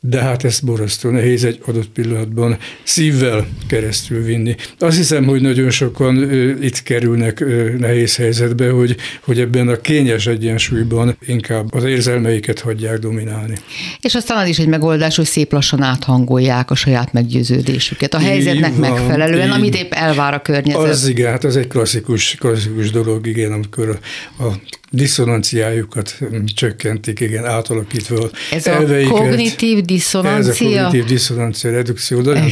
de 0.00 0.22
hát 0.22 0.44
ezt 0.44 0.64
borzasztó 0.64 1.10
nehéz 1.10 1.44
egy 1.44 1.60
adott 1.66 1.88
pillanatban 1.88 2.58
szívvel 2.82 3.46
keresztül 3.66 4.22
vinni. 4.22 4.54
Azt 4.78 4.96
hiszem, 4.96 5.24
hogy 5.24 5.40
nagyon 5.40 5.70
sokan 5.70 6.32
itt 6.62 6.82
kerülnek 6.82 7.44
nehéz 7.78 8.16
helyzetbe, 8.16 8.70
hogy, 8.70 8.96
hogy 9.22 9.40
ebben 9.40 9.68
a 9.68 9.76
kényes 9.76 10.26
egyensúlyban 10.26 11.16
inkább 11.26 11.74
az 11.74 11.84
érzelmeiket 11.84 12.60
hagyják 12.60 12.98
dominálni. 12.98 13.54
És 14.00 14.14
aztán 14.14 14.38
az 14.42 14.48
is 14.48 14.58
egy 14.58 14.68
megoldás, 14.68 15.16
hogy 15.16 15.24
szép 15.24 15.52
lassan 15.52 15.82
áthangolják 15.82 16.70
a 16.70 16.74
saját 16.74 17.12
meggyőződésüket 17.12 18.14
a 18.14 18.18
helyzetnek 18.18 18.70
van, 18.70 18.80
megfelelően, 18.80 19.48
így, 19.48 19.54
amit 19.54 19.74
épp 19.74 19.92
elvár 19.92 20.34
a 20.34 20.42
környezet. 20.42 20.82
Az 20.82 21.08
igen, 21.08 21.30
hát 21.30 21.44
az 21.44 21.56
egy 21.56 21.66
klasszikus, 21.66 22.34
klasszikus 22.34 22.90
dolog, 22.90 23.26
igen, 23.26 23.52
amikor 23.52 23.98
a 24.38 24.52
diszonanciájukat 24.90 26.18
csökkentik, 26.54 27.20
igen, 27.20 27.44
átalakítva 27.44 28.30
Ez 28.52 28.66
elveiket. 28.66 29.10
a 29.10 29.14
kognitív 29.14 29.84
diszonancia? 29.84 30.52
Ez 30.52 30.60
a 30.60 30.64
kognitív 30.64 31.04
diszonancia 31.04 31.70
redukció, 31.70 32.20
de 32.20 32.44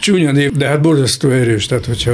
csúnya 0.00 0.32
név, 0.32 0.52
de 0.52 0.66
hát 0.66 0.80
borzasztó 0.80 1.30
erős, 1.30 1.66
tehát 1.66 1.86
hogyha 1.86 2.12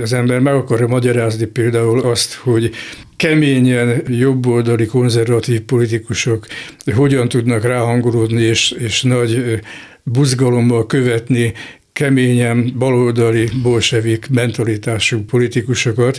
az 0.00 0.12
ember 0.12 0.38
meg 0.38 0.54
akarja 0.54 0.86
magyarázni 0.86 1.44
például 1.44 2.00
azt, 2.00 2.34
hogy 2.34 2.70
keményen 3.16 4.02
jobboldali 4.08 4.86
konzervatív 4.86 5.60
politikusok 5.60 6.46
hogyan 6.94 7.28
tudnak 7.28 7.64
ráhangolódni 7.64 8.42
és, 8.42 8.70
és 8.70 9.02
nagy 9.02 9.60
buzgalommal 10.02 10.86
követni 10.86 11.52
keményen 11.94 12.74
baloldali 12.78 13.48
bolsevik 13.62 14.26
mentalitású 14.30 15.24
politikusokat, 15.24 16.18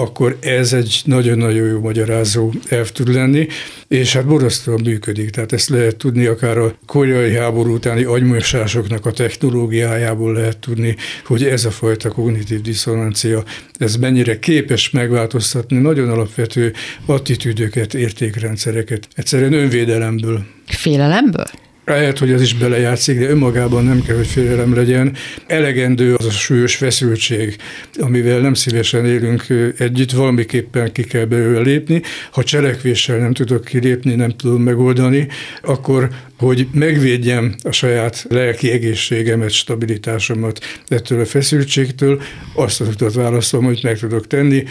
akkor 0.00 0.36
ez 0.40 0.72
egy 0.72 1.02
nagyon-nagyon 1.04 1.68
jó 1.68 1.80
magyarázó 1.80 2.52
elv 2.68 2.88
tud 2.88 3.08
lenni, 3.08 3.46
és 3.88 4.12
hát 4.12 4.26
borzasztóan 4.26 4.80
működik. 4.84 5.30
Tehát 5.30 5.52
ezt 5.52 5.68
lehet 5.68 5.96
tudni 5.96 6.26
akár 6.26 6.58
a 6.58 6.74
koreai 6.86 7.36
háború 7.36 7.74
utáni 7.74 8.02
agymosásoknak 8.02 9.06
a 9.06 9.12
technológiájából 9.12 10.32
lehet 10.32 10.58
tudni, 10.58 10.96
hogy 11.24 11.44
ez 11.44 11.64
a 11.64 11.70
fajta 11.70 12.08
kognitív 12.08 12.60
diszonancia, 12.60 13.44
ez 13.78 13.96
mennyire 13.96 14.38
képes 14.38 14.90
megváltoztatni 14.90 15.78
nagyon 15.78 16.08
alapvető 16.08 16.72
attitűdöket, 17.06 17.94
értékrendszereket, 17.94 19.08
egyszerűen 19.14 19.52
önvédelemből. 19.52 20.44
Félelemből? 20.66 21.46
Lehet, 21.90 22.18
hogy 22.18 22.32
ez 22.32 22.42
is 22.42 22.54
belejátszik, 22.54 23.18
de 23.18 23.28
önmagában 23.28 23.84
nem 23.84 24.02
kell, 24.02 24.16
hogy 24.16 24.26
félelem 24.26 24.74
legyen. 24.74 25.16
Elegendő 25.46 26.14
az 26.14 26.26
a 26.26 26.30
súlyos 26.30 26.76
feszültség, 26.76 27.56
amivel 27.98 28.40
nem 28.40 28.54
szívesen 28.54 29.06
élünk 29.06 29.46
együtt, 29.78 30.10
valamiképpen 30.10 30.92
ki 30.92 31.04
kell 31.04 31.24
belőle 31.24 31.60
lépni. 31.60 32.02
Ha 32.30 32.42
cselekvéssel 32.42 33.18
nem 33.18 33.32
tudok 33.32 33.64
kilépni, 33.64 34.14
nem 34.14 34.30
tudom 34.30 34.62
megoldani, 34.62 35.28
akkor 35.62 36.08
hogy 36.38 36.66
megvédjem 36.72 37.54
a 37.62 37.72
saját 37.72 38.26
lelki 38.28 38.70
egészségemet, 38.70 39.50
stabilitásomat 39.50 40.64
ettől 40.88 41.20
a 41.20 41.24
feszültségtől, 41.24 42.22
azt 42.54 42.80
az 42.80 42.88
utat 42.88 43.14
választom, 43.14 43.64
hogy 43.64 43.80
meg 43.82 43.98
tudok 43.98 44.26
tenni, 44.26 44.64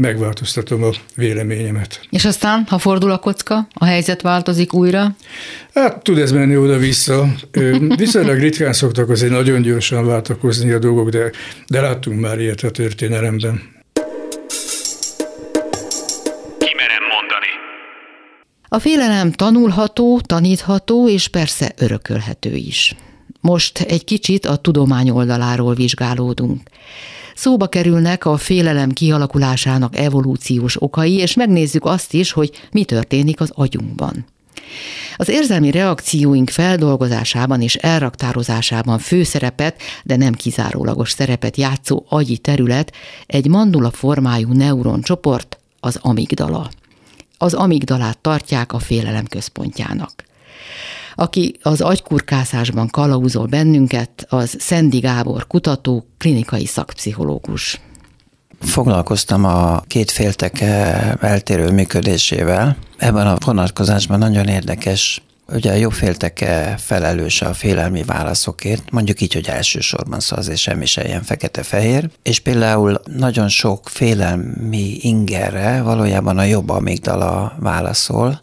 megváltoztatom 0.00 0.82
a 0.82 0.90
véleményemet. 1.14 2.00
És 2.10 2.24
aztán, 2.24 2.64
ha 2.68 2.78
fordul 2.78 3.10
a 3.10 3.18
kocka, 3.18 3.68
a 3.72 3.84
helyzet 3.84 4.22
változik 4.22 4.74
újra? 4.74 5.16
Hát 5.74 6.02
tud 6.02 6.18
ez 6.18 6.32
menni 6.32 6.56
oda-vissza. 6.56 7.34
Viszonylag 7.96 8.38
ritkán 8.38 8.72
szoktak 8.72 9.10
azért 9.10 9.32
nagyon 9.32 9.62
gyorsan 9.62 10.06
váltakozni 10.06 10.70
a 10.70 10.78
dolgok, 10.78 11.08
de, 11.08 11.30
de 11.66 11.80
láttunk 11.80 12.20
már 12.20 12.40
ilyet 12.40 12.60
a 12.62 12.70
történelemben. 12.70 13.78
A 18.72 18.78
félelem 18.78 19.32
tanulható, 19.32 20.20
tanítható 20.20 21.08
és 21.08 21.28
persze 21.28 21.72
örökölhető 21.78 22.54
is. 22.54 22.94
Most 23.40 23.78
egy 23.80 24.04
kicsit 24.04 24.46
a 24.46 24.56
tudomány 24.56 25.10
oldaláról 25.10 25.74
vizsgálódunk. 25.74 26.60
Szóba 27.40 27.66
kerülnek 27.66 28.24
a 28.24 28.36
félelem 28.36 28.90
kialakulásának 28.90 29.96
evolúciós 29.96 30.82
okai, 30.82 31.14
és 31.14 31.34
megnézzük 31.34 31.84
azt 31.84 32.12
is, 32.14 32.32
hogy 32.32 32.50
mi 32.72 32.84
történik 32.84 33.40
az 33.40 33.50
agyunkban. 33.54 34.24
Az 35.16 35.28
érzelmi 35.28 35.70
reakcióink 35.70 36.50
feldolgozásában 36.50 37.62
és 37.62 37.74
elraktározásában 37.74 38.98
főszerepet, 38.98 39.80
de 40.04 40.16
nem 40.16 40.32
kizárólagos 40.32 41.10
szerepet 41.10 41.56
játszó 41.56 42.04
agyi 42.08 42.38
terület 42.38 42.92
egy 43.26 43.48
mandula 43.48 43.90
formájú 43.90 44.52
neuroncsoport, 44.52 45.58
az 45.80 45.98
amigdala. 46.02 46.70
Az 47.38 47.54
amigdalát 47.54 48.18
tartják 48.18 48.72
a 48.72 48.78
félelem 48.78 49.24
központjának. 49.24 50.24
Aki 51.14 51.58
az 51.62 51.80
agykurkászásban 51.80 52.88
kalauzol 52.88 53.46
bennünket, 53.46 54.26
az 54.28 54.56
Szendi 54.58 54.98
Gábor 54.98 55.46
kutató, 55.46 56.06
klinikai 56.18 56.66
szakpszichológus. 56.66 57.80
Foglalkoztam 58.60 59.44
a 59.44 59.80
két 59.80 60.10
féltek 60.10 60.60
eltérő 61.20 61.70
működésével. 61.70 62.76
Ebben 62.96 63.26
a 63.26 63.36
vonatkozásban 63.44 64.18
nagyon 64.18 64.46
érdekes 64.46 65.22
Ugye 65.52 65.70
a 65.70 65.74
jobb 65.74 65.92
félteke 65.92 66.76
felelős 66.78 67.42
a 67.42 67.54
félelmi 67.54 68.02
válaszokért, 68.02 68.90
mondjuk 68.90 69.20
így, 69.20 69.32
hogy 69.32 69.48
elsősorban 69.48 70.20
szóval 70.20 70.44
azért 70.44 70.58
semmi 70.58 70.86
se 70.86 71.06
ilyen 71.06 71.22
fekete-fehér, 71.22 72.10
és 72.22 72.38
például 72.38 73.00
nagyon 73.16 73.48
sok 73.48 73.88
félelmi 73.88 74.98
ingerre 75.00 75.82
valójában 75.82 76.38
a 76.38 76.42
jobb 76.42 76.68
amigdala 76.68 77.56
válaszol, 77.58 78.40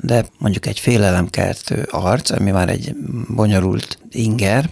de 0.00 0.26
mondjuk 0.38 0.66
egy 0.66 0.78
félelemkeltő 0.78 1.88
arc, 1.90 2.30
ami 2.30 2.50
már 2.50 2.68
egy 2.68 2.94
bonyolult 3.28 3.98
inger, 4.10 4.70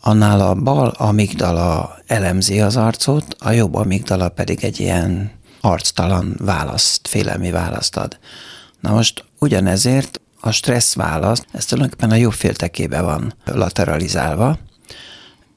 annál 0.00 0.40
a 0.40 0.54
bal 0.54 0.88
amigdala 0.88 1.98
elemzi 2.06 2.60
az 2.60 2.76
arcot, 2.76 3.36
a 3.38 3.50
jobb 3.50 3.74
amigdala 3.74 4.28
pedig 4.28 4.64
egy 4.64 4.80
ilyen 4.80 5.30
arctalan 5.60 6.36
választ, 6.38 7.08
félelmi 7.08 7.50
választ 7.50 7.96
ad. 7.96 8.18
Na 8.80 8.92
most 8.92 9.24
ugyanezért 9.38 10.20
a 10.40 10.50
stressz 10.50 10.94
válasz, 10.94 11.44
ez 11.52 11.64
tulajdonképpen 11.64 12.10
a 12.10 12.20
jobb 12.20 12.32
féltekébe 12.32 13.00
van 13.00 13.34
lateralizálva, 13.44 14.58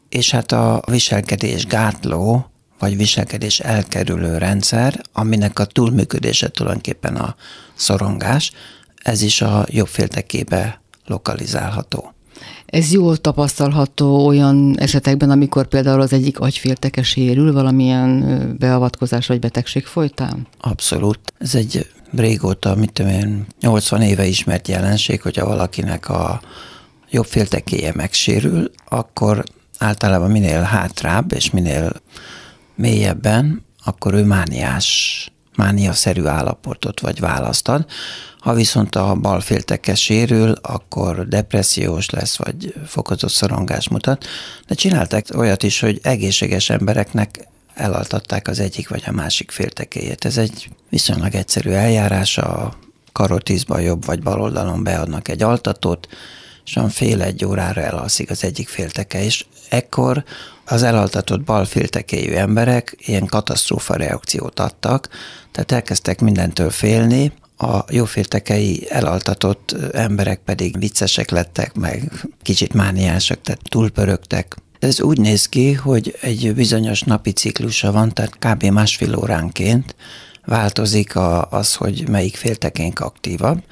és 0.10 0.32
hát 0.32 0.52
a 0.52 0.82
viselkedés 0.92 1.66
gátló, 1.66 2.50
vagy 2.80 2.98
viselkedés 2.98 3.60
elkerülő 3.60 4.38
rendszer, 4.38 5.02
aminek 5.14 5.60
a 5.60 5.66
túlműködése 5.66 6.48
tulajdonképpen 6.50 7.16
a 7.16 7.36
szorongás, 7.76 8.52
ez 9.04 9.22
is 9.22 9.42
a 9.42 9.66
jobb 9.70 9.88
féltekébe 9.88 10.82
lokalizálható. 11.06 12.14
Ez 12.66 12.92
jól 12.92 13.18
tapasztalható 13.18 14.26
olyan 14.26 14.80
esetekben, 14.80 15.30
amikor 15.30 15.68
például 15.68 16.02
az 16.02 16.14
egyik 16.14 16.40
agyfélteke 16.40 17.04
sérül 17.04 17.54
valamilyen 17.54 18.56
beavatkozás 18.60 19.28
vagy 19.28 19.40
betegség 19.40 19.86
folytán? 19.86 20.48
Abszolút. 20.60 21.20
Ez 21.38 21.56
egy 21.56 21.88
régóta, 22.16 22.76
mit 22.76 22.92
tudom 22.92 23.12
én, 23.12 23.46
80 23.60 24.02
éve 24.02 24.26
ismert 24.26 24.68
jelenség, 24.68 25.22
hogyha 25.22 25.46
valakinek 25.46 26.10
a 26.10 26.42
jobb 27.10 27.26
féltekéje 27.26 27.92
megsérül, 27.96 28.72
akkor 28.90 29.44
általában 29.78 30.32
minél 30.32 30.62
hátrább 30.62 31.34
és 31.34 31.50
minél 31.50 31.92
mélyebben, 32.76 33.66
akkor 33.84 34.14
ő 34.14 34.24
mániás, 34.24 35.30
mániaszerű 35.56 36.24
állapotot 36.24 37.00
vagy 37.00 37.20
választad. 37.20 37.86
Ha 38.40 38.54
viszont 38.54 38.96
a 38.96 39.16
bal 39.16 39.40
félteke 39.40 39.96
sérül, 39.96 40.52
akkor 40.62 41.28
depressziós 41.28 42.10
lesz, 42.10 42.38
vagy 42.38 42.74
fokozott 42.86 43.32
szorongás 43.32 43.90
mutat. 43.90 44.26
De 44.68 44.76
csináltak 44.76 45.26
olyat 45.36 45.64
is, 45.64 45.80
hogy 45.80 46.00
egészséges 46.04 46.70
embereknek 46.70 47.48
elaltatták 47.74 48.48
az 48.48 48.60
egyik 48.60 48.90
vagy 48.90 49.04
a 49.06 49.12
másik 49.12 49.52
féltekéjét. 49.52 50.26
Ez 50.26 50.38
egy 50.38 50.70
viszonylag 50.90 51.36
egyszerű 51.36 51.70
eljárás, 51.70 52.38
a 52.38 52.74
karotizba 53.12 53.80
jobb 53.80 54.06
vagy 54.06 54.22
bal 54.22 54.42
oldalon 54.42 54.84
beadnak 54.84 55.28
egy 55.28 55.44
altatót, 55.44 56.08
és 56.66 56.74
van 56.74 56.90
fél 56.90 57.22
egy 57.22 57.46
órára 57.46 57.82
elalszik 57.82 58.30
az 58.30 58.44
egyik 58.44 58.68
félteke, 58.68 59.24
és 59.24 59.46
ekkor 59.70 60.24
az 60.66 60.84
elaltatott 60.84 61.42
bal 61.42 61.66
féltekéjű 61.66 62.34
emberek 62.34 62.96
ilyen 63.00 63.26
katasztrófa 63.26 63.96
reakciót 63.96 64.60
adtak, 64.60 65.10
tehát 65.52 65.72
elkezdtek 65.72 66.22
mindentől 66.22 66.70
félni, 66.70 67.32
a 67.58 67.84
jóféltekei 67.90 68.88
elaltatott 68.90 69.76
emberek 69.94 70.40
pedig 70.40 70.80
viccesek 70.80 71.30
lettek, 71.30 71.74
meg 71.74 72.12
kicsit 72.42 72.74
mániásak, 72.74 73.42
tehát 73.42 73.62
túlpörögtek. 73.70 74.56
Ez 74.80 75.02
úgy 75.02 75.20
néz 75.20 75.50
ki, 75.50 75.74
hogy 75.74 76.18
egy 76.22 76.54
bizonyos 76.56 77.02
napi 77.02 77.32
ciklusa 77.32 77.92
van, 77.92 78.14
tehát 78.14 78.38
kb. 78.40 78.64
másfél 78.64 79.16
óránként 79.16 79.96
változik 80.46 81.16
a, 81.16 81.48
az, 81.50 81.74
hogy 81.74 82.10
melyik 82.10 82.36
féltekénk 82.36 83.00
aktívabb. 83.00 83.64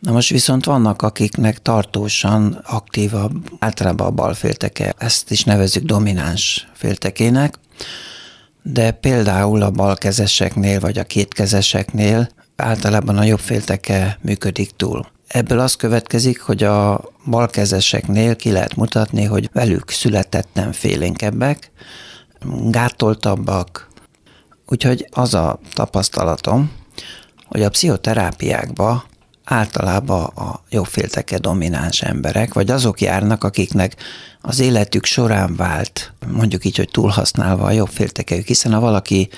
Na 0.00 0.12
most 0.12 0.30
viszont 0.30 0.64
vannak, 0.64 1.02
akiknek 1.02 1.62
tartósan 1.62 2.60
aktívabb, 2.66 3.50
általában 3.58 4.06
a 4.06 4.10
bal 4.10 4.34
félteke, 4.34 4.94
ezt 4.98 5.30
is 5.30 5.44
nevezzük 5.44 5.84
domináns 5.84 6.68
féltekének, 6.72 7.54
de 8.62 8.90
például 8.90 9.62
a 9.62 9.70
balkezeseknél 9.70 10.80
vagy 10.80 10.98
a 10.98 11.04
kétkezeseknél 11.04 12.30
általában 12.56 13.18
a 13.18 13.24
jobb 13.24 13.38
félteke 13.38 14.18
működik 14.22 14.70
túl. 14.76 15.06
Ebből 15.26 15.58
az 15.58 15.74
következik, 15.74 16.40
hogy 16.40 16.62
a 16.62 17.00
balkezeseknél 17.26 18.36
ki 18.36 18.50
lehet 18.50 18.76
mutatni, 18.76 19.24
hogy 19.24 19.50
velük 19.52 19.90
születettem 19.90 20.72
félénkebbek, 20.72 21.70
gátoltabbak, 22.64 23.88
úgyhogy 24.66 25.06
az 25.10 25.34
a 25.34 25.58
tapasztalatom, 25.72 26.72
hogy 27.46 27.62
a 27.62 27.70
pszichoterápiákba 27.70 29.04
általában 29.50 30.24
a 30.24 30.62
jobbfélteke 30.70 31.38
domináns 31.38 32.02
emberek, 32.02 32.54
vagy 32.54 32.70
azok 32.70 33.00
járnak, 33.00 33.44
akiknek 33.44 33.96
az 34.40 34.58
életük 34.58 35.04
során 35.04 35.56
vált, 35.56 36.12
mondjuk 36.32 36.64
így, 36.64 36.76
hogy 36.76 36.88
túlhasználva 36.90 37.64
a 37.64 37.70
jobbféltekejük, 37.70 38.46
hiszen 38.46 38.72
ha 38.72 38.80
valaki 38.80 39.28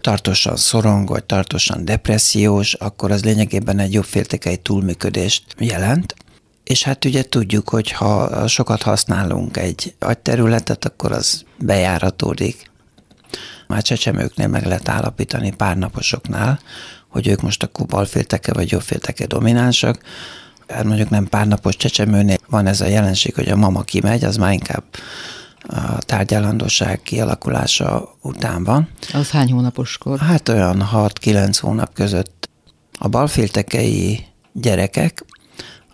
tartósan 0.00 0.56
szorong, 0.56 1.08
vagy 1.08 1.24
tartósan 1.24 1.84
depressziós, 1.84 2.74
akkor 2.74 3.10
az 3.10 3.24
lényegében 3.24 3.78
egy 3.78 3.92
jobbféltekei 3.92 4.56
túlműködést 4.56 5.44
jelent, 5.58 6.14
és 6.64 6.82
hát 6.82 7.04
ugye 7.04 7.22
tudjuk, 7.22 7.68
hogy 7.68 7.90
ha 7.90 8.46
sokat 8.48 8.82
használunk 8.82 9.56
egy 9.56 9.94
agyterületet, 9.98 10.84
akkor 10.84 11.12
az 11.12 11.44
bejáratódik. 11.58 12.70
Már 13.66 13.82
csecsemőknél 13.82 14.48
meg 14.48 14.66
lehet 14.66 14.88
állapítani 14.88 15.52
párnaposoknál, 15.52 16.60
hogy 17.10 17.26
ők 17.28 17.40
most 17.40 17.62
akkor 17.62 17.86
balfélteke 17.86 18.52
vagy 18.52 18.70
jobbfélteke 18.70 19.26
dominánsak. 19.26 19.98
Hát 20.68 20.84
mondjuk 20.84 21.10
nem 21.10 21.28
párnapos 21.28 21.76
csecsemőnél 21.76 22.36
van 22.48 22.66
ez 22.66 22.80
a 22.80 22.86
jelenség, 22.86 23.34
hogy 23.34 23.48
a 23.48 23.56
mama 23.56 23.82
kimegy, 23.82 24.24
az 24.24 24.36
már 24.36 24.52
inkább 24.52 24.82
a 25.66 25.98
tárgyalandóság 25.98 27.02
kialakulása 27.02 28.16
után 28.22 28.64
van. 28.64 28.88
Az 29.12 29.30
hány 29.30 29.52
hónapos 29.52 29.98
kor? 29.98 30.18
Hát 30.18 30.48
olyan 30.48 30.88
6-9 30.92 31.56
hónap 31.60 31.94
között. 31.94 32.48
A 32.98 33.08
balféltekei 33.08 34.26
gyerekek, 34.52 35.24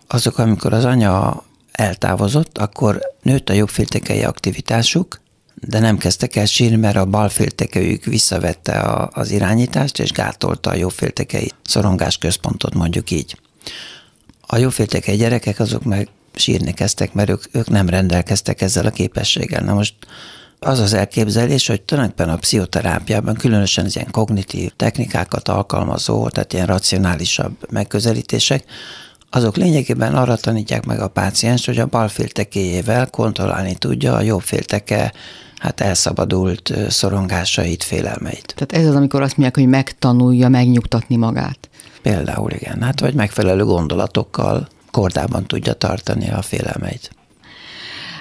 azok, 0.07 0.37
amikor 0.37 0.73
az 0.73 0.85
anya 0.85 1.43
eltávozott, 1.71 2.57
akkor 2.57 3.01
nőtt 3.21 3.49
a 3.49 3.53
jobbféltekei 3.53 4.23
aktivitásuk, 4.23 5.19
de 5.61 5.79
nem 5.79 5.97
kezdtek 5.97 6.35
el 6.35 6.45
sírni, 6.45 6.75
mert 6.75 6.95
a 6.95 7.05
bal 7.05 7.29
féltekejük 7.29 8.03
visszavette 8.03 8.79
a, 8.79 9.09
az 9.13 9.31
irányítást, 9.31 9.99
és 9.99 10.11
gátolta 10.11 10.69
a 10.69 10.75
jobb 10.75 10.91
féltekei 10.91 11.51
szorongás 11.63 12.17
központot, 12.17 12.73
mondjuk 12.73 13.11
így. 13.11 13.37
A 14.41 14.57
jobb 14.57 14.73
gyerekek 15.05 15.59
azok 15.59 15.83
meg 15.83 16.07
sírni 16.35 16.73
kezdtek, 16.73 17.13
mert 17.13 17.29
ők, 17.29 17.43
ők 17.51 17.69
nem 17.69 17.89
rendelkeztek 17.89 18.61
ezzel 18.61 18.85
a 18.85 18.89
képességgel. 18.89 19.63
Na 19.63 19.73
most 19.73 19.93
az 20.59 20.79
az 20.79 20.93
elképzelés, 20.93 21.67
hogy 21.67 21.81
tulajdonképpen 21.81 22.33
a 22.33 22.37
pszichoterápiában, 22.37 23.33
különösen 23.33 23.85
az 23.85 23.95
ilyen 23.95 24.11
kognitív 24.11 24.71
technikákat 24.75 25.47
alkalmazó, 25.47 26.29
tehát 26.29 26.53
ilyen 26.53 26.65
racionálisabb 26.65 27.55
megközelítések, 27.69 28.63
azok 29.29 29.55
lényegében 29.55 30.15
arra 30.15 30.35
tanítják 30.35 30.85
meg 30.85 30.99
a 30.99 31.07
páciens, 31.07 31.65
hogy 31.65 31.79
a 31.79 31.85
bal 31.85 32.07
féltekéjével 32.07 33.09
kontrollálni 33.09 33.75
tudja 33.75 34.15
a 34.15 34.21
jobb 34.21 34.41
félteke 34.41 35.13
hát 35.59 35.81
elszabadult 35.81 36.73
szorongásait, 36.89 37.83
félelmeit. 37.83 38.53
Tehát 38.55 38.85
ez 38.85 38.89
az, 38.89 38.95
amikor 38.95 39.21
azt 39.21 39.37
mondják, 39.37 39.55
hogy 39.57 39.67
megtanulja 39.67 40.49
megnyugtatni 40.49 41.15
magát. 41.15 41.69
Például 42.01 42.51
igen, 42.51 42.81
hát 42.81 42.99
vagy 42.99 43.13
megfelelő 43.13 43.63
gondolatokkal 43.63 44.67
kordában 44.91 45.45
tudja 45.45 45.73
tartani 45.73 46.29
a 46.29 46.41
félelmeit. 46.41 47.11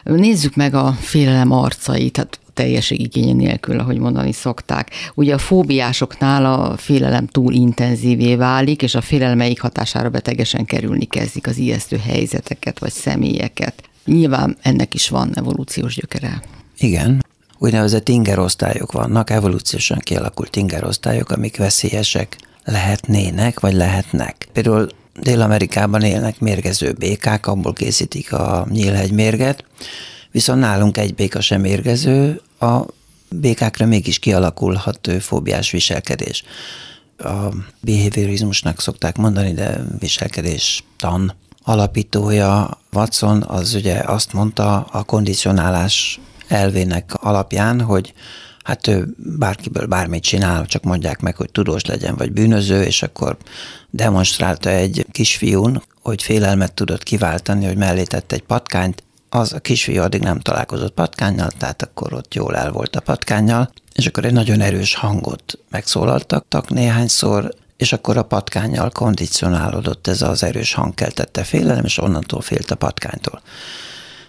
Nézzük 0.02 0.54
meg 0.54 0.74
a 0.74 0.92
félelem 0.92 1.50
arcait, 1.50 2.16
hát 2.16 2.40
teljesség 2.54 3.00
igénye 3.00 3.32
nélkül, 3.32 3.78
ahogy 3.78 3.98
mondani 3.98 4.32
szokták. 4.32 4.90
Ugye 5.14 5.34
a 5.34 5.38
fóbiásoknál 5.38 6.44
a 6.46 6.76
félelem 6.76 7.26
túl 7.26 7.52
intenzívé 7.52 8.34
válik, 8.34 8.82
és 8.82 8.94
a 8.94 9.00
félelmeik 9.00 9.60
hatására 9.60 10.08
betegesen 10.10 10.64
kerülni 10.64 11.04
kezdik 11.04 11.46
az 11.46 11.56
ijesztő 11.56 11.96
helyzeteket 11.96 12.78
vagy 12.78 12.92
személyeket. 12.92 13.82
Nyilván 14.04 14.56
ennek 14.62 14.94
is 14.94 15.08
van 15.08 15.30
evolúciós 15.34 15.94
gyökere. 15.94 16.42
Igen, 16.78 17.24
úgynevezett 17.58 18.08
ingerosztályok 18.08 18.92
vannak, 18.92 19.30
evolúciósan 19.30 19.98
kialakult 19.98 20.56
ingerosztályok, 20.56 21.30
amik 21.30 21.56
veszélyesek 21.56 22.36
lehetnének, 22.64 23.60
vagy 23.60 23.74
lehetnek. 23.74 24.48
Például 24.52 24.88
Dél-Amerikában 25.20 26.02
élnek 26.02 26.40
mérgező 26.40 26.92
békák, 26.92 27.46
abból 27.46 27.72
készítik 27.72 28.32
a 28.32 28.66
nyílhegy 28.70 29.12
mérget, 29.12 29.64
viszont 30.30 30.60
nálunk 30.60 30.98
egy 30.98 31.14
béka 31.14 31.40
sem 31.40 31.60
mérgező, 31.60 32.40
a 32.60 32.80
békákra 33.30 33.86
mégis 33.86 34.18
kialakulhat 34.18 35.10
fóbiás 35.20 35.70
viselkedés. 35.70 36.44
A 37.18 37.54
behaviorizmusnak 37.80 38.80
szokták 38.80 39.16
mondani, 39.16 39.52
de 39.52 39.84
viselkedés 39.98 40.84
tan 40.96 41.34
alapítója 41.62 42.80
Watson 42.92 43.42
az 43.42 43.74
ugye 43.74 43.94
azt 43.94 44.32
mondta 44.32 44.80
a 44.80 45.02
kondicionálás 45.02 46.20
elvének 46.48 47.14
alapján, 47.14 47.80
hogy 47.80 48.12
hát 48.62 48.86
ő 48.86 49.08
bárkiből 49.16 49.86
bármit 49.86 50.22
csinál, 50.22 50.66
csak 50.66 50.82
mondják 50.82 51.20
meg, 51.20 51.36
hogy 51.36 51.50
tudós 51.50 51.84
legyen, 51.84 52.16
vagy 52.16 52.32
bűnöző, 52.32 52.82
és 52.82 53.02
akkor 53.02 53.36
demonstrálta 53.90 54.70
egy 54.70 55.06
kisfiún, 55.10 55.82
hogy 56.02 56.22
félelmet 56.22 56.72
tudott 56.72 57.02
kiváltani, 57.02 57.66
hogy 57.66 57.76
mellé 57.76 58.02
tett 58.02 58.32
egy 58.32 58.42
patkányt, 58.42 59.02
az 59.28 59.52
a 59.52 59.58
kisfiú 59.58 60.02
addig 60.02 60.22
nem 60.22 60.40
találkozott 60.40 60.94
patkányjal, 60.94 61.50
tehát 61.58 61.82
akkor 61.82 62.12
ott 62.12 62.34
jól 62.34 62.56
el 62.56 62.70
volt 62.72 62.96
a 62.96 63.00
patkányjal, 63.00 63.70
és 63.94 64.06
akkor 64.06 64.24
egy 64.24 64.32
nagyon 64.32 64.60
erős 64.60 64.94
hangot 64.94 65.58
megszólaltak 65.70 66.68
néhányszor, 66.68 67.54
és 67.76 67.92
akkor 67.92 68.16
a 68.16 68.22
patkányjal 68.22 68.90
kondicionálódott 68.90 70.06
ez 70.06 70.22
az 70.22 70.42
erős 70.42 70.74
hangkeltette 70.74 71.44
félelem, 71.44 71.84
és 71.84 71.98
onnantól 71.98 72.40
félt 72.40 72.70
a 72.70 72.74
patkánytól 72.74 73.42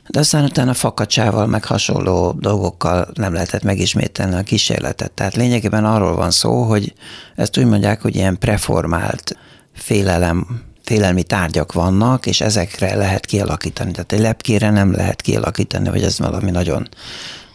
de 0.08 0.20
aztán 0.20 0.44
utána 0.44 0.74
fakacsával, 0.74 1.48
meg 1.48 1.66
hasonló 1.66 2.32
dolgokkal 2.32 3.08
nem 3.14 3.34
lehetett 3.34 3.64
megismételni 3.64 4.36
a 4.36 4.42
kísérletet. 4.42 5.12
Tehát 5.12 5.36
lényegében 5.36 5.86
arról 5.86 6.16
van 6.16 6.32
szó, 6.32 6.64
hogy 6.64 6.94
ezt 7.36 7.58
úgy 7.58 7.66
mondják, 7.66 8.02
hogy 8.02 8.16
ilyen 8.16 8.38
preformált 8.38 9.38
félelem, 9.74 10.64
félelmi 10.84 11.24
tárgyak 11.24 11.74
vannak, 11.74 12.26
és 12.26 12.42
ezekre 12.42 12.96
lehet 12.96 13.26
kialakítani. 13.26 13.92
Tehát 13.92 14.12
egy 14.12 14.20
lepkére 14.20 14.70
nem 14.70 14.92
lehet 14.92 15.22
kialakítani, 15.22 15.90
vagy 15.90 16.04
ez 16.04 16.20
valami 16.20 16.52
nagyon 16.52 16.90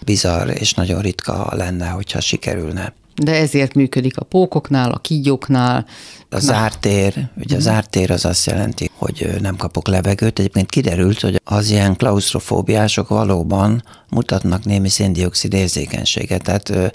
bizarr 0.04 0.48
és 0.48 0.74
nagyon 0.74 1.00
ritka 1.00 1.48
lenne, 1.50 1.88
hogyha 1.88 2.20
sikerülne. 2.20 2.92
De 3.14 3.34
ezért 3.34 3.74
működik 3.74 4.16
a 4.16 4.24
pókoknál, 4.24 4.90
a 4.90 4.98
kígyóknál. 4.98 5.86
A 6.30 6.38
zártér, 6.38 7.14
ugye 7.36 7.54
a 7.54 7.58
mhm. 7.58 7.66
zártér 7.66 8.10
az 8.10 8.24
azt 8.24 8.46
jelenti, 8.46 8.90
hogy 8.96 9.30
nem 9.40 9.56
kapok 9.56 9.88
levegőt. 9.88 10.38
Egyébként 10.38 10.70
kiderült, 10.70 11.20
hogy 11.20 11.40
az 11.44 11.70
ilyen 11.70 11.96
klaustrofóbiások 11.96 13.08
valóban 13.08 13.82
mutatnak 14.10 14.64
némi 14.64 14.88
széndiokszid 14.88 15.52
érzékenységet. 15.52 16.42
Tehát 16.42 16.92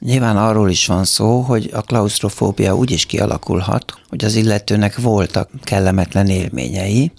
Nyilván 0.00 0.36
arról 0.36 0.70
is 0.70 0.86
van 0.86 1.04
szó, 1.04 1.40
hogy 1.40 1.70
a 1.72 1.82
klaustrofóbia 1.82 2.76
úgy 2.76 2.90
is 2.90 3.06
kialakulhat, 3.06 3.94
hogy 4.08 4.24
az 4.24 4.34
illetőnek 4.34 4.98
voltak 4.98 5.50
kellemetlen 5.62 6.26
élményei, 6.28 7.12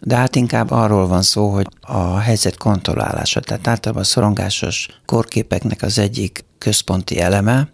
de 0.00 0.16
hát 0.16 0.36
inkább 0.36 0.70
arról 0.70 1.06
van 1.06 1.22
szó, 1.22 1.48
hogy 1.48 1.66
a 1.80 2.18
helyzet 2.18 2.56
kontrollálása, 2.56 3.40
tehát 3.40 3.68
általában 3.68 4.02
a 4.02 4.06
szorongásos 4.06 4.88
korképeknek 5.06 5.82
az 5.82 5.98
egyik 5.98 6.44
központi 6.62 7.20
eleme, 7.20 7.68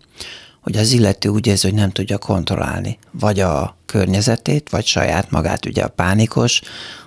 hogy 0.61 0.77
az 0.77 0.93
illető 0.93 1.29
úgy 1.29 1.47
érzi, 1.47 1.67
hogy 1.67 1.77
nem 1.77 1.91
tudja 1.91 2.19
kontrollálni, 2.19 2.99
vagy 3.11 3.41
a 3.41 3.77
környezetét, 3.87 4.71
vagy 4.71 4.87
saját 4.87 5.31
magát, 5.31 5.67
ugye 5.67 5.83
a 5.83 5.89
pánikos, 5.89 6.61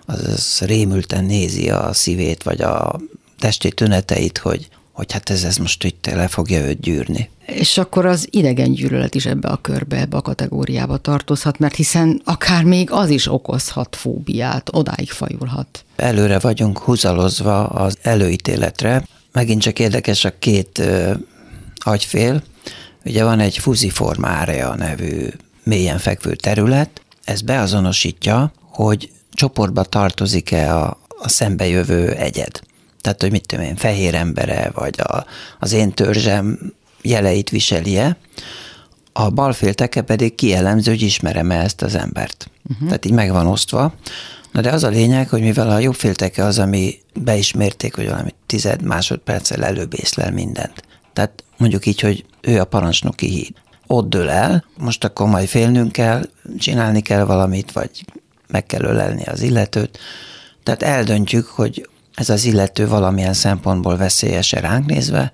az 0.06 0.60
rémülten 0.66 1.26
nézi 1.26 1.70
a 1.70 1.94
szívét, 1.94 2.44
vagy 2.44 2.62
a 2.62 3.00
testi 3.40 3.72
tüneteit, 3.72 4.38
hogy 4.38 4.70
hogy 4.92 5.12
hát 5.12 5.30
ez, 5.30 5.44
ez 5.44 5.58
most 5.58 5.84
itt 5.84 6.06
le 6.06 6.28
fogja 6.28 6.60
őt 6.60 6.80
gyűrni. 6.80 7.30
És 7.46 7.78
akkor 7.78 8.06
az 8.06 8.28
idegen 8.30 8.72
gyűlölet 8.72 9.16
is 9.16 9.26
ebbe 9.26 9.48
a 9.48 9.58
körbe, 9.62 9.98
ebbe 9.98 10.18
a 10.18 10.22
kategóriába 10.22 10.98
tartozhat, 10.98 11.60
mert 11.60 11.76
hiszen 11.76 12.22
akár 12.26 12.64
még 12.64 12.92
az 12.92 13.10
is 13.10 13.28
okozhat 13.28 13.96
fóbiát, 13.96 14.70
odáig 14.72 15.12
fajulhat. 15.12 15.86
Előre 15.96 16.40
vagyunk 16.40 16.80
húzalozva 16.80 17.66
az 17.66 17.98
előítéletre. 18.02 19.04
Megint 19.32 19.62
csak 19.62 19.80
érdekes 19.80 20.26
a 20.26 20.38
két 20.40 20.82
agyfél. 21.84 22.44
Ugye 23.06 23.24
van 23.24 23.40
egy 23.40 23.58
fuziformárea 23.58 24.76
nevű 24.76 25.28
mélyen 25.64 25.98
fekvő 25.98 26.36
terület, 26.36 27.02
ez 27.24 27.42
beazonosítja, 27.42 28.52
hogy 28.64 29.12
csoportba 29.34 29.84
tartozik-e 29.84 30.76
a, 30.78 30.98
a 31.20 31.30
szembejövő 31.30 32.12
egyed. 32.12 32.62
Tehát, 33.02 33.22
hogy 33.22 33.32
mit 33.32 33.48
tudom 33.48 33.66
én, 33.66 33.76
fehér 33.76 34.16
embere, 34.16 34.72
vagy 34.74 34.96
a, 35.00 35.26
az 35.60 35.72
én 35.72 35.92
törzsem 35.92 36.74
jeleit 37.02 37.50
viselje, 37.50 38.18
a 39.14 39.30
balfélteke 39.30 40.02
pedig 40.02 40.36
kielemző, 40.36 40.92
hogy 40.92 41.02
ismerem-e 41.02 41.60
ezt 41.60 41.82
az 41.82 41.96
embert. 41.96 42.50
Uh-huh. 42.70 42.88
Tehát 42.88 43.06
így 43.06 43.12
meg 43.12 43.32
van 43.32 43.48
osztva. 43.48 43.94
Na 44.52 44.62
de 44.62 44.72
az 44.72 44.84
a 44.84 44.90
lényeg, 44.90 45.30
hogy 45.30 45.42
mivel 45.42 45.70
a 45.70 45.80
jobb 45.80 45.96
félteke 45.96 46.44
az, 46.44 46.60
ami 46.60 47.00
beismérték, 47.14 47.96
hogy 47.96 48.08
valami 48.08 48.34
tized 48.46 48.82
másodperccel 48.82 49.64
előbb 49.64 49.94
észlel 50.00 50.32
mindent. 50.32 50.84
Tehát 51.14 51.44
mondjuk 51.58 51.86
így, 51.86 52.00
hogy 52.00 52.26
ő 52.42 52.60
a 52.60 52.66
parancsnoki 52.66 53.28
híd. 53.28 53.54
Ott 53.88 54.10
dől 54.10 54.30
el, 54.30 54.66
most 54.78 55.04
akkor 55.04 55.28
majd 55.28 55.48
félnünk 55.48 55.92
kell, 55.92 56.30
csinálni 56.58 57.02
kell 57.02 57.24
valamit, 57.24 57.72
vagy 57.72 58.06
meg 58.48 58.66
kell 58.66 58.84
ölelni 58.84 59.24
az 59.24 59.42
illetőt. 59.42 60.00
Tehát 60.64 60.84
eldöntjük, 60.84 61.46
hogy 61.46 61.90
ez 62.14 62.30
az 62.30 62.46
illető 62.46 62.88
valamilyen 62.88 63.34
szempontból 63.34 63.98
veszélyes 63.98 64.52
ránk 64.52 64.86
nézve, 64.86 65.32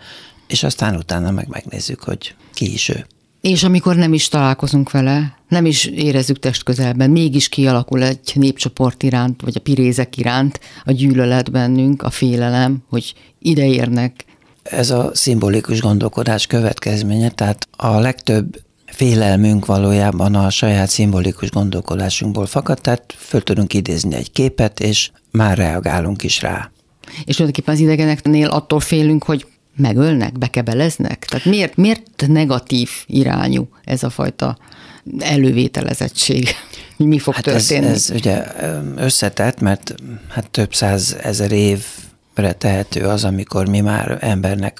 és 0.47 0.63
aztán 0.63 0.95
utána 0.95 1.31
meg 1.31 1.47
megnézzük, 1.47 2.03
hogy 2.03 2.35
ki 2.53 2.73
is 2.73 2.89
ő. 2.89 3.05
És 3.41 3.63
amikor 3.63 3.95
nem 3.95 4.13
is 4.13 4.27
találkozunk 4.27 4.91
vele, 4.91 5.37
nem 5.47 5.65
is 5.65 5.85
érezzük 5.85 6.39
test 6.39 6.63
közelben, 6.63 7.09
mégis 7.09 7.49
kialakul 7.49 8.03
egy 8.03 8.31
népcsoport 8.33 9.03
iránt, 9.03 9.41
vagy 9.41 9.55
a 9.55 9.59
pirézek 9.59 10.17
iránt 10.17 10.59
a 10.83 10.91
gyűlölet 10.91 11.51
bennünk, 11.51 12.03
a 12.03 12.09
félelem, 12.09 12.83
hogy 12.89 13.13
ide 13.39 13.65
érnek. 13.65 14.25
Ez 14.69 14.89
a 14.89 15.11
szimbolikus 15.13 15.81
gondolkodás 15.81 16.47
következménye, 16.47 17.29
tehát 17.29 17.67
a 17.71 17.99
legtöbb 17.99 18.61
félelmünk 18.85 19.65
valójában 19.65 20.35
a 20.35 20.49
saját 20.49 20.89
szimbolikus 20.89 21.49
gondolkodásunkból 21.49 22.45
fakad, 22.45 22.81
tehát 22.81 23.13
föl 23.17 23.43
tudunk 23.43 23.73
idézni 23.73 24.15
egy 24.15 24.31
képet, 24.31 24.79
és 24.79 25.09
már 25.31 25.57
reagálunk 25.57 26.23
is 26.23 26.41
rá. 26.41 26.71
És 27.25 27.35
tulajdonképpen 27.35 27.73
az 27.73 27.79
idegeneknél 27.79 28.47
attól 28.47 28.79
félünk, 28.79 29.23
hogy 29.23 29.45
megölnek, 29.75 30.37
bekebeleznek? 30.37 31.25
Tehát 31.25 31.45
miért, 31.45 31.75
miért 31.75 32.27
negatív 32.27 32.89
irányú 33.05 33.67
ez 33.83 34.03
a 34.03 34.09
fajta 34.09 34.57
elővételezettség? 35.19 36.49
Mi 36.97 37.19
fog 37.19 37.33
hát 37.33 37.43
történni? 37.43 37.85
Ez, 37.85 37.91
ez 37.93 38.09
ugye 38.15 38.43
összetett, 38.95 39.59
mert 39.59 39.95
hát 40.29 40.49
több 40.49 40.73
száz 40.73 41.17
ezer 41.21 41.51
évre 42.37 42.53
tehető 42.53 43.01
az, 43.05 43.23
amikor 43.23 43.67
mi 43.67 43.79
már 43.79 44.17
embernek 44.21 44.79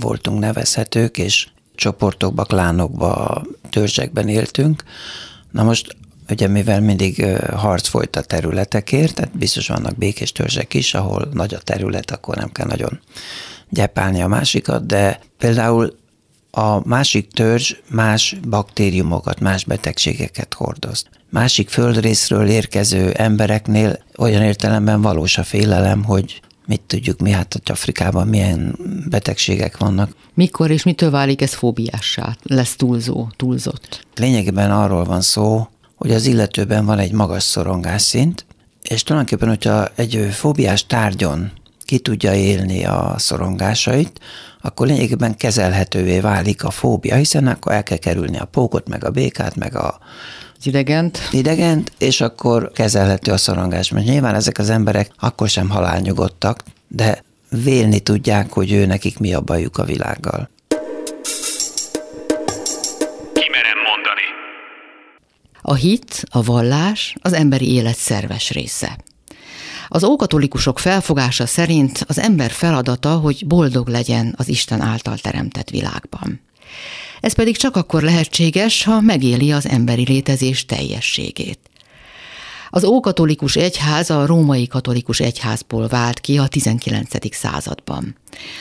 voltunk 0.00 0.38
nevezhetők, 0.38 1.18
és 1.18 1.48
csoportokba, 1.74 2.44
klánokba, 2.44 3.42
törzsekben 3.70 4.28
éltünk. 4.28 4.82
Na 5.50 5.62
most 5.62 5.96
ugye 6.30 6.48
mivel 6.48 6.80
mindig 6.80 7.26
harc 7.52 7.88
folyt 7.88 8.16
a 8.16 8.22
területekért, 8.22 9.14
tehát 9.14 9.38
biztos 9.38 9.68
vannak 9.68 9.96
békés 9.96 10.32
törzsek 10.32 10.74
is, 10.74 10.94
ahol 10.94 11.28
nagy 11.32 11.54
a 11.54 11.58
terület, 11.58 12.10
akkor 12.10 12.36
nem 12.36 12.52
kell 12.52 12.66
nagyon 12.66 13.00
gyepálni 13.68 14.22
a 14.22 14.26
másikat, 14.26 14.86
de 14.86 15.20
például 15.38 15.96
a 16.50 16.88
másik 16.88 17.30
törzs 17.30 17.74
más 17.90 18.36
baktériumokat, 18.48 19.40
más 19.40 19.64
betegségeket 19.64 20.54
hordoz. 20.54 21.04
Másik 21.30 21.68
földrészről 21.68 22.48
érkező 22.48 23.10
embereknél 23.10 23.98
olyan 24.18 24.42
értelemben 24.42 25.02
valós 25.02 25.38
a 25.38 25.44
félelem, 25.44 26.04
hogy 26.04 26.40
mit 26.66 26.80
tudjuk 26.80 27.20
mi, 27.20 27.30
hát 27.30 27.52
hogy 27.52 27.62
Afrikában 27.66 28.28
milyen 28.28 28.78
betegségek 29.08 29.76
vannak. 29.76 30.10
Mikor 30.34 30.70
és 30.70 30.82
mitől 30.82 31.10
válik 31.10 31.42
ez 31.42 31.54
fóbiássá? 31.54 32.36
Lesz 32.42 32.76
túlzó, 32.76 33.28
túlzott? 33.36 34.06
Lényegében 34.14 34.70
arról 34.70 35.04
van 35.04 35.20
szó, 35.20 35.68
hogy 35.96 36.12
az 36.12 36.26
illetőben 36.26 36.84
van 36.84 36.98
egy 36.98 37.12
magas 37.12 37.42
szorongásszint, 37.42 38.46
és 38.82 39.02
tulajdonképpen, 39.02 39.48
hogyha 39.48 39.88
egy 39.94 40.28
fóbiás 40.32 40.86
tárgyon 40.86 41.52
ki 41.84 41.98
tudja 41.98 42.34
élni 42.34 42.84
a 42.84 43.14
szorongásait, 43.18 44.20
akkor 44.62 44.86
lényegében 44.86 45.36
kezelhetővé 45.36 46.20
válik 46.20 46.64
a 46.64 46.70
fóbia, 46.70 47.14
hiszen 47.14 47.46
akkor 47.46 47.72
el 47.72 47.82
kell 47.82 47.96
kerülni 47.96 48.38
a 48.38 48.44
pókot, 48.44 48.88
meg 48.88 49.04
a 49.04 49.10
békát, 49.10 49.56
meg 49.56 49.76
a 49.76 49.98
idegent. 50.66 51.28
Idegent, 51.30 51.92
és 51.98 52.20
akkor 52.20 52.70
kezelhető 52.72 53.32
a 53.32 53.36
szorongás. 53.36 53.90
Mert 53.90 54.06
nyilván 54.06 54.34
ezek 54.34 54.58
az 54.58 54.70
emberek 54.70 55.10
akkor 55.18 55.48
sem 55.48 55.68
halálnyugodtak, 55.68 56.62
de 56.88 57.24
vélni 57.50 58.00
tudják, 58.00 58.52
hogy 58.52 58.72
ő 58.72 58.86
nekik 58.86 59.18
mi 59.18 59.34
a 59.34 59.40
bajuk 59.40 59.78
a 59.78 59.84
világgal. 59.84 60.50
Kimerem 63.32 63.78
mondani. 63.88 64.26
A 65.62 65.74
hit, 65.74 66.24
a 66.30 66.42
vallás 66.42 67.14
az 67.20 67.32
emberi 67.32 67.74
élet 67.74 67.96
szerves 67.96 68.50
része. 68.50 68.96
Az 69.88 70.04
ókatolikusok 70.04 70.78
felfogása 70.78 71.46
szerint 71.46 72.04
az 72.08 72.18
ember 72.18 72.50
feladata, 72.50 73.16
hogy 73.16 73.46
boldog 73.46 73.88
legyen 73.88 74.34
az 74.36 74.48
Isten 74.48 74.80
által 74.80 75.18
teremtett 75.18 75.70
világban. 75.70 76.40
Ez 77.20 77.32
pedig 77.32 77.56
csak 77.56 77.76
akkor 77.76 78.02
lehetséges, 78.02 78.84
ha 78.84 79.00
megéli 79.00 79.52
az 79.52 79.68
emberi 79.68 80.04
létezés 80.04 80.64
teljességét. 80.64 81.58
Az 82.70 82.84
ókatolikus 82.84 83.56
egyház 83.56 84.10
a 84.10 84.26
római 84.26 84.66
katolikus 84.66 85.20
egyházból 85.20 85.88
vált 85.88 86.20
ki 86.20 86.38
a 86.38 86.46
19. 86.46 87.34
században. 87.34 88.16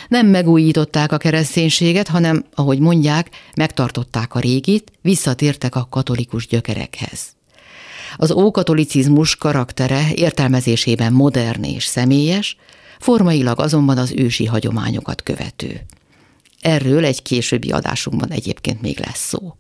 Nem 0.08 0.28
megújították 0.28 1.12
a 1.12 1.18
kereszténységet, 1.18 2.08
hanem, 2.08 2.46
ahogy 2.54 2.80
mondják, 2.80 3.30
megtartották 3.56 4.36
a 4.36 4.40
régit, 4.40 4.92
visszatértek 5.02 5.76
a 5.76 5.88
katolikus 5.90 6.48
gyökerekhez. 6.48 7.20
Az 8.18 8.32
ókatolicizmus 8.32 9.36
karaktere 9.36 10.08
értelmezésében 10.14 11.14
modern 11.14 11.64
és 11.64 11.86
személyes, 11.86 12.58
formailag 13.00 13.60
azonban 13.60 13.98
az 13.98 14.14
ősi 14.16 14.46
hagyományokat 14.46 15.24
követő. 15.24 15.86
Erről 16.66 17.06
egy 17.06 17.22
későbbi 17.22 17.72
adásunkban 17.72 18.32
egyébként 18.32 18.82
még 18.82 19.00
lesz 19.00 19.28
szó. 19.28 19.56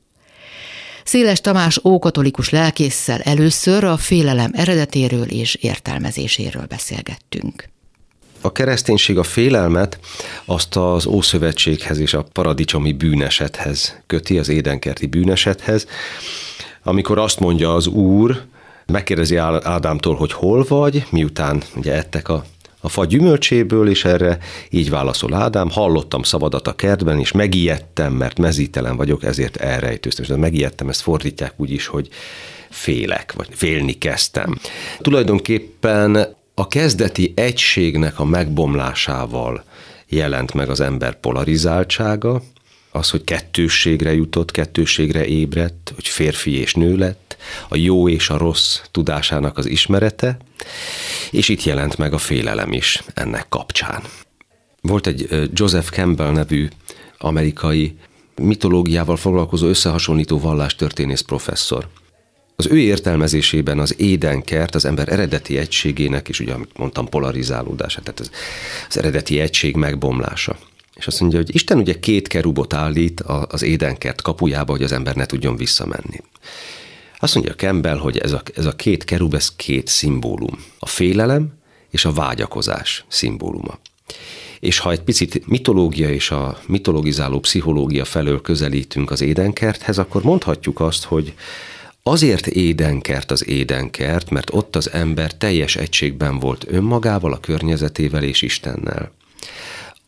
Széles 1.03 1.41
Tamás 1.41 1.79
ókatolikus 1.83 2.49
lelkésszel 2.49 3.21
először 3.21 3.83
a 3.83 3.97
félelem 3.97 4.51
eredetéről 4.53 5.25
és 5.25 5.55
értelmezéséről 5.55 6.65
beszélgettünk. 6.65 7.69
A 8.41 8.51
kereszténység 8.51 9.17
a 9.17 9.23
félelmet 9.23 9.99
azt 10.45 10.75
az 10.75 11.05
Ószövetséghez 11.05 11.99
és 11.99 12.13
a 12.13 12.25
paradicsomi 12.31 12.93
bűnesethez 12.93 14.01
köti, 14.07 14.37
az 14.37 14.49
édenkerti 14.49 15.05
bűnesethez, 15.05 15.87
amikor 16.83 17.19
azt 17.19 17.39
mondja 17.39 17.73
az 17.73 17.87
Úr, 17.87 18.45
megkérdezi 18.85 19.35
Ádámtól, 19.35 20.15
hogy 20.15 20.31
hol 20.31 20.65
vagy, 20.67 21.05
miután 21.09 21.63
ugye 21.75 21.93
ettek 21.93 22.29
a 22.29 22.45
a 22.85 22.89
fa 22.89 23.05
gyümölcséből, 23.05 23.89
és 23.89 24.05
erre 24.05 24.37
így 24.69 24.89
válaszol 24.89 25.33
Ádám, 25.33 25.69
hallottam 25.69 26.23
szavadat 26.23 26.67
a 26.67 26.75
kertben, 26.75 27.19
és 27.19 27.31
megijedtem, 27.31 28.13
mert 28.13 28.37
mezítelen 28.37 28.95
vagyok, 28.95 29.23
ezért 29.23 29.55
elrejtőztem. 29.55 30.25
És 30.25 30.31
megijedtem, 30.41 30.89
ezt 30.89 31.01
fordítják 31.01 31.53
úgy 31.57 31.71
is, 31.71 31.87
hogy 31.87 32.09
félek, 32.69 33.33
vagy 33.33 33.47
félni 33.51 33.97
kezdtem. 33.97 34.57
Tulajdonképpen 34.99 36.35
a 36.53 36.67
kezdeti 36.67 37.33
egységnek 37.35 38.19
a 38.19 38.25
megbomlásával 38.25 39.63
jelent 40.07 40.53
meg 40.53 40.69
az 40.69 40.79
ember 40.79 41.19
polarizáltsága, 41.19 42.41
az, 42.95 43.09
hogy 43.09 43.23
kettősségre 43.23 44.13
jutott, 44.13 44.51
kettősségre 44.51 45.25
ébredt, 45.25 45.91
hogy 45.95 46.07
férfi 46.07 46.51
és 46.51 46.73
nő 46.73 46.97
lett, 46.97 47.37
a 47.69 47.75
jó 47.75 48.09
és 48.09 48.29
a 48.29 48.37
rossz 48.37 48.79
tudásának 48.91 49.57
az 49.57 49.65
ismerete, 49.65 50.37
és 51.31 51.49
itt 51.49 51.63
jelent 51.63 51.97
meg 51.97 52.13
a 52.13 52.17
félelem 52.17 52.71
is 52.71 53.03
ennek 53.13 53.45
kapcsán. 53.49 54.03
Volt 54.81 55.07
egy 55.07 55.49
Joseph 55.53 55.89
Campbell 55.89 56.31
nevű 56.31 56.67
amerikai 57.17 57.97
mitológiával 58.41 59.17
foglalkozó 59.17 59.67
összehasonlító 59.67 60.39
vallástörténész 60.39 61.21
professzor. 61.21 61.87
Az 62.55 62.67
ő 62.67 62.79
értelmezésében 62.79 63.79
az 63.79 63.99
édenkert 63.99 64.75
az 64.75 64.85
ember 64.85 65.11
eredeti 65.11 65.57
egységének, 65.57 66.29
és 66.29 66.39
ugye, 66.39 66.53
amit 66.53 66.77
mondtam, 66.77 67.09
polarizálódása, 67.09 68.01
tehát 68.01 68.19
az, 68.19 68.31
az 68.89 68.97
eredeti 68.97 69.39
egység 69.39 69.75
megbomlása. 69.75 70.57
És 70.95 71.07
azt 71.07 71.19
mondja, 71.19 71.39
hogy 71.39 71.55
Isten 71.55 71.77
ugye 71.77 71.99
két 71.99 72.27
kerubot 72.27 72.73
állít 72.73 73.21
az 73.21 73.61
édenkert 73.61 74.21
kapujába, 74.21 74.71
hogy 74.71 74.83
az 74.83 74.91
ember 74.91 75.15
ne 75.15 75.25
tudjon 75.25 75.55
visszamenni. 75.55 76.21
Azt 77.19 77.33
mondja 77.35 77.55
Campbell, 77.55 77.97
hogy 77.97 78.17
ez 78.17 78.31
a, 78.31 78.41
ez 78.55 78.65
a 78.65 78.75
két 78.75 79.03
kerub, 79.03 79.33
ez 79.33 79.55
két 79.55 79.87
szimbólum. 79.87 80.63
A 80.79 80.85
félelem 80.85 81.53
és 81.89 82.05
a 82.05 82.13
vágyakozás 82.13 83.05
szimbóluma. 83.07 83.79
És 84.59 84.79
ha 84.79 84.91
egy 84.91 85.01
picit 85.01 85.47
mitológia 85.47 86.09
és 86.09 86.31
a 86.31 86.59
mitologizáló 86.67 87.39
pszichológia 87.39 88.05
felől 88.05 88.41
közelítünk 88.41 89.11
az 89.11 89.21
édenkerthez, 89.21 89.97
akkor 89.97 90.23
mondhatjuk 90.23 90.79
azt, 90.79 91.03
hogy 91.03 91.33
Azért 92.07 92.47
édenkert 92.47 93.31
az 93.31 93.47
édenkert, 93.47 94.29
mert 94.29 94.53
ott 94.53 94.75
az 94.75 94.91
ember 94.91 95.33
teljes 95.33 95.75
egységben 95.75 96.39
volt 96.39 96.65
önmagával, 96.67 97.33
a 97.33 97.39
környezetével 97.39 98.23
és 98.23 98.41
Istennel. 98.41 99.11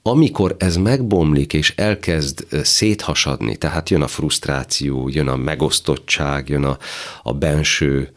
Amikor 0.07 0.55
ez 0.59 0.75
megbomlik 0.75 1.53
és 1.53 1.73
elkezd 1.75 2.45
széthasadni, 2.63 3.55
tehát 3.55 3.89
jön 3.89 4.01
a 4.01 4.07
frusztráció, 4.07 5.09
jön 5.09 5.27
a 5.27 5.35
megosztottság, 5.35 6.49
jön 6.49 6.63
a, 6.63 6.77
a 7.23 7.33
benső 7.33 8.11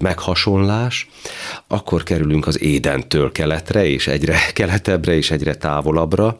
meghasonlás, 0.00 1.08
akkor 1.66 2.02
kerülünk 2.02 2.46
az 2.46 2.60
édentől 2.60 3.32
keletre, 3.32 3.86
és 3.86 4.06
egyre 4.06 4.38
keletebbre, 4.52 5.14
és 5.14 5.30
egyre 5.30 5.54
távolabbra, 5.54 6.36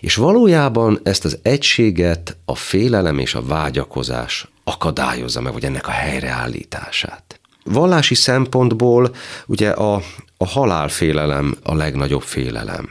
és 0.00 0.14
valójában 0.14 1.00
ezt 1.02 1.24
az 1.24 1.38
egységet 1.42 2.36
a 2.44 2.54
félelem 2.54 3.18
és 3.18 3.34
a 3.34 3.42
vágyakozás 3.42 4.48
akadályozza 4.64 5.40
meg, 5.40 5.52
vagy 5.52 5.64
ennek 5.64 5.88
a 5.88 5.90
helyreállítását. 5.90 7.40
Vallási 7.64 8.14
szempontból 8.14 9.14
ugye 9.46 9.70
a, 9.70 10.02
a 10.36 10.46
halálfélelem 10.46 11.56
a 11.62 11.74
legnagyobb 11.74 12.22
félelem, 12.22 12.88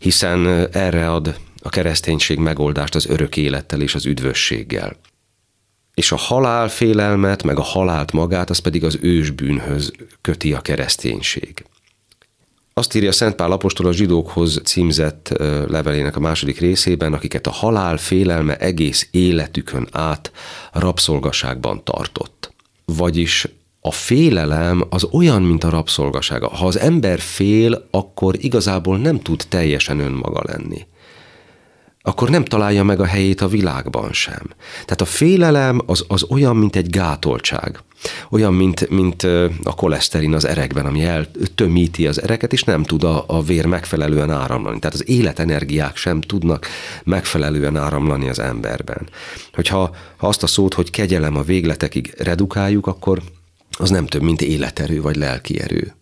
hiszen 0.00 0.46
erre 0.72 1.10
ad 1.10 1.36
a 1.62 1.68
kereszténység 1.68 2.38
megoldást 2.38 2.94
az 2.94 3.06
örök 3.06 3.36
élettel 3.36 3.80
és 3.80 3.94
az 3.94 4.06
üdvösséggel. 4.06 4.96
És 5.94 6.12
a 6.12 6.16
halálfélelmet, 6.16 7.42
meg 7.42 7.58
a 7.58 7.62
halált 7.62 8.12
magát, 8.12 8.50
az 8.50 8.58
pedig 8.58 8.84
az 8.84 8.98
ősbűnhöz 9.00 9.92
köti 10.20 10.52
a 10.52 10.60
kereszténység. 10.60 11.64
Azt 12.74 12.94
írja 12.94 13.12
Szent 13.12 13.34
Pál 13.34 13.52
apostol 13.52 13.86
a 13.86 13.92
zsidókhoz 13.92 14.60
címzett 14.64 15.28
levelének 15.68 16.16
a 16.16 16.20
második 16.20 16.58
részében, 16.58 17.12
akiket 17.12 17.46
a 17.46 17.50
halál 17.50 17.96
félelme 17.96 18.56
egész 18.56 19.08
életükön 19.10 19.88
át 19.90 20.32
rabszolgaságban 20.72 21.84
tartott. 21.84 22.52
Vagyis 22.84 23.46
a 23.80 23.92
félelem 23.92 24.84
az 24.88 25.04
olyan, 25.10 25.42
mint 25.42 25.64
a 25.64 25.70
rabszolgasága. 25.70 26.48
Ha 26.48 26.66
az 26.66 26.78
ember 26.78 27.20
fél, 27.20 27.86
akkor 27.90 28.34
igazából 28.38 28.98
nem 28.98 29.20
tud 29.20 29.44
teljesen 29.48 30.00
önmaga 30.00 30.42
lenni 30.46 30.86
akkor 32.02 32.30
nem 32.30 32.44
találja 32.44 32.84
meg 32.84 33.00
a 33.00 33.04
helyét 33.04 33.40
a 33.40 33.48
világban 33.48 34.12
sem. 34.12 34.42
Tehát 34.72 35.00
a 35.00 35.04
félelem 35.04 35.80
az, 35.86 36.04
az 36.08 36.26
olyan, 36.28 36.56
mint 36.56 36.76
egy 36.76 36.90
gátoltság. 36.90 37.80
Olyan, 38.30 38.54
mint, 38.54 38.90
mint 38.90 39.22
a 39.62 39.74
koleszterin 39.76 40.34
az 40.34 40.44
erekben, 40.44 40.86
ami 40.86 41.04
eltömíti 41.04 42.06
az 42.06 42.22
ereket, 42.22 42.52
és 42.52 42.62
nem 42.62 42.82
tud 42.82 43.04
a, 43.04 43.24
a 43.26 43.42
vér 43.42 43.66
megfelelően 43.66 44.30
áramlani. 44.30 44.78
Tehát 44.78 44.94
az 44.94 45.08
életenergiák 45.08 45.96
sem 45.96 46.20
tudnak 46.20 46.66
megfelelően 47.04 47.76
áramlani 47.76 48.28
az 48.28 48.38
emberben. 48.38 49.08
Hogyha 49.52 49.94
ha 50.16 50.26
azt 50.26 50.42
a 50.42 50.46
szót, 50.46 50.74
hogy 50.74 50.90
kegyelem 50.90 51.36
a 51.36 51.42
végletekig 51.42 52.14
redukáljuk, 52.18 52.86
akkor 52.86 53.22
az 53.80 53.90
nem 53.90 54.06
több, 54.06 54.22
mint 54.22 54.42
életerő 54.42 55.00
vagy 55.00 55.16
lelki 55.16 55.60
erő 55.60 55.94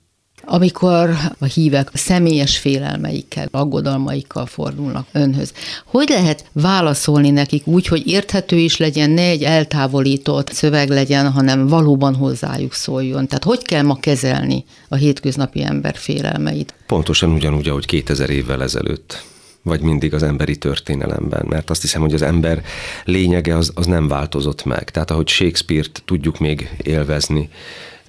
amikor 0.51 1.11
a 1.39 1.45
hívek 1.45 1.91
személyes 1.93 2.59
félelmeikkel, 2.59 3.49
aggodalmaikkal 3.51 4.47
fordulnak 4.47 5.07
önhöz. 5.13 5.53
Hogy 5.85 6.09
lehet 6.09 6.45
válaszolni 6.53 7.31
nekik 7.31 7.67
úgy, 7.67 7.87
hogy 7.87 8.07
érthető 8.07 8.57
is 8.57 8.77
legyen, 8.77 9.11
ne 9.11 9.23
egy 9.23 9.43
eltávolított 9.43 10.53
szöveg 10.53 10.89
legyen, 10.89 11.31
hanem 11.31 11.67
valóban 11.67 12.15
hozzájuk 12.15 12.73
szóljon? 12.73 13.27
Tehát 13.27 13.45
hogy 13.45 13.63
kell 13.63 13.83
ma 13.83 13.97
kezelni 14.01 14.65
a 14.89 14.95
hétköznapi 14.95 15.63
ember 15.63 15.97
félelmeit? 15.97 16.75
Pontosan 16.87 17.31
ugyanúgy, 17.33 17.69
ahogy 17.69 17.87
2000 17.87 18.31
évvel 18.31 18.63
ezelőtt 18.63 19.25
vagy 19.69 19.81
mindig 19.81 20.15
az 20.15 20.23
emberi 20.23 20.57
történelemben, 20.57 21.47
mert 21.49 21.71
azt 21.71 21.81
hiszem, 21.81 22.01
hogy 22.01 22.15
az 22.15 22.23
ember 22.23 22.63
lényege 23.05 23.57
az, 23.57 23.73
az 23.75 23.87
nem 23.87 24.09
változott 24.09 24.65
meg. 24.65 24.91
Tehát 24.91 25.11
ahogy 25.11 25.29
Shakespeare-t 25.29 26.03
tudjuk 26.05 26.39
még 26.39 26.71
élvezni, 26.83 27.49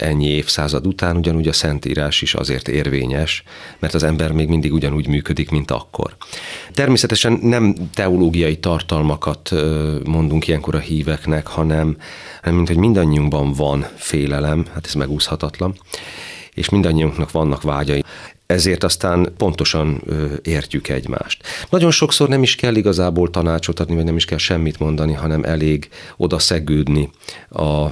ennyi 0.01 0.27
évszázad 0.27 0.87
után 0.87 1.17
ugyanúgy 1.17 1.47
a 1.47 1.53
Szentírás 1.53 2.21
is 2.21 2.33
azért 2.33 2.67
érvényes, 2.67 3.43
mert 3.79 3.93
az 3.93 4.03
ember 4.03 4.31
még 4.31 4.47
mindig 4.47 4.73
ugyanúgy 4.73 5.07
működik, 5.07 5.49
mint 5.49 5.71
akkor. 5.71 6.15
Természetesen 6.73 7.39
nem 7.41 7.75
teológiai 7.93 8.57
tartalmakat 8.57 9.51
mondunk 10.03 10.47
ilyenkor 10.47 10.75
a 10.75 10.79
híveknek, 10.79 11.47
hanem, 11.47 11.97
hanem 12.41 12.55
mint 12.55 12.67
hogy 12.67 12.77
mindannyiunkban 12.77 13.53
van 13.53 13.85
félelem, 13.95 14.65
hát 14.73 14.85
ez 14.85 14.93
megúszhatatlan, 14.93 15.75
és 16.53 16.69
mindannyiunknak 16.69 17.31
vannak 17.31 17.61
vágyai 17.61 18.03
ezért 18.49 18.83
aztán 18.83 19.33
pontosan 19.37 20.01
értjük 20.43 20.87
egymást. 20.87 21.43
Nagyon 21.69 21.91
sokszor 21.91 22.29
nem 22.29 22.43
is 22.43 22.55
kell 22.55 22.75
igazából 22.75 23.29
tanácsot 23.29 23.79
adni, 23.79 23.95
vagy 23.95 24.03
nem 24.03 24.15
is 24.15 24.25
kell 24.25 24.37
semmit 24.37 24.79
mondani, 24.79 25.13
hanem 25.13 25.43
elég 25.43 25.89
oda 26.17 26.39
szegődni 26.39 27.09
a 27.49 27.85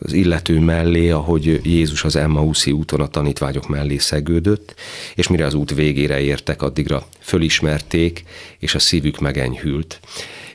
az 0.00 0.12
illető 0.12 0.60
mellé, 0.60 1.10
ahogy 1.10 1.60
Jézus 1.62 2.04
az 2.04 2.16
Emmauszi 2.16 2.72
úton 2.72 3.00
a 3.00 3.06
tanítványok 3.06 3.68
mellé 3.68 3.96
szegődött, 3.96 4.74
és 5.14 5.28
mire 5.28 5.44
az 5.44 5.54
út 5.54 5.74
végére 5.74 6.20
értek, 6.20 6.62
addigra 6.62 7.06
fölismerték, 7.20 8.24
és 8.58 8.74
a 8.74 8.78
szívük 8.78 9.18
megenyhült, 9.18 10.00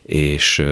és 0.04 0.64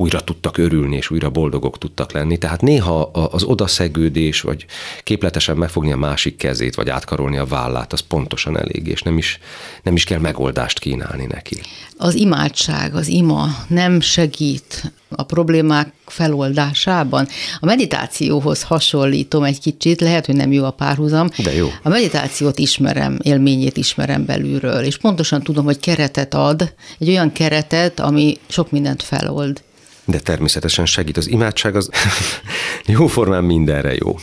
újra 0.00 0.20
tudtak 0.20 0.58
örülni, 0.58 0.96
és 0.96 1.10
újra 1.10 1.30
boldogok 1.30 1.78
tudtak 1.78 2.12
lenni. 2.12 2.38
Tehát 2.38 2.60
néha 2.60 3.02
az 3.02 3.42
odaszegődés, 3.42 4.40
vagy 4.40 4.66
képletesen 5.02 5.56
megfogni 5.56 5.92
a 5.92 5.96
másik 5.96 6.36
kezét, 6.36 6.74
vagy 6.74 6.88
átkarolni 6.88 7.38
a 7.38 7.46
vállát, 7.46 7.92
az 7.92 8.00
pontosan 8.00 8.58
elég, 8.58 8.86
és 8.86 9.02
nem 9.02 9.18
is, 9.18 9.38
nem 9.82 9.94
is 9.94 10.04
kell 10.04 10.18
megoldást 10.18 10.78
kínálni 10.78 11.26
neki. 11.26 11.60
Az 11.96 12.14
imádság, 12.14 12.94
az 12.94 13.08
ima 13.08 13.46
nem 13.68 14.00
segít 14.00 14.92
a 15.08 15.22
problémák 15.22 15.92
feloldásában. 16.06 17.28
A 17.60 17.66
meditációhoz 17.66 18.62
hasonlítom 18.62 19.42
egy 19.42 19.60
kicsit, 19.60 20.00
lehet, 20.00 20.26
hogy 20.26 20.36
nem 20.36 20.52
jó 20.52 20.64
a 20.64 20.70
párhuzam. 20.70 21.28
De 21.36 21.54
jó. 21.54 21.68
A 21.82 21.88
meditációt 21.88 22.58
ismerem, 22.58 23.18
élményét 23.22 23.76
ismerem 23.76 24.24
belülről, 24.24 24.82
és 24.82 24.96
pontosan 24.98 25.42
tudom, 25.42 25.64
hogy 25.64 25.80
keretet 25.80 26.34
ad, 26.34 26.74
egy 26.98 27.08
olyan 27.08 27.32
keretet, 27.32 28.00
ami 28.00 28.38
sok 28.48 28.70
mindent 28.70 29.02
felold 29.02 29.62
de 30.08 30.18
természetesen 30.18 30.86
segít. 30.86 31.16
Az 31.16 31.28
imádság 31.28 31.76
az 31.76 31.90
jóformán 32.96 33.44
mindenre 33.44 33.94
jó. 33.94 34.16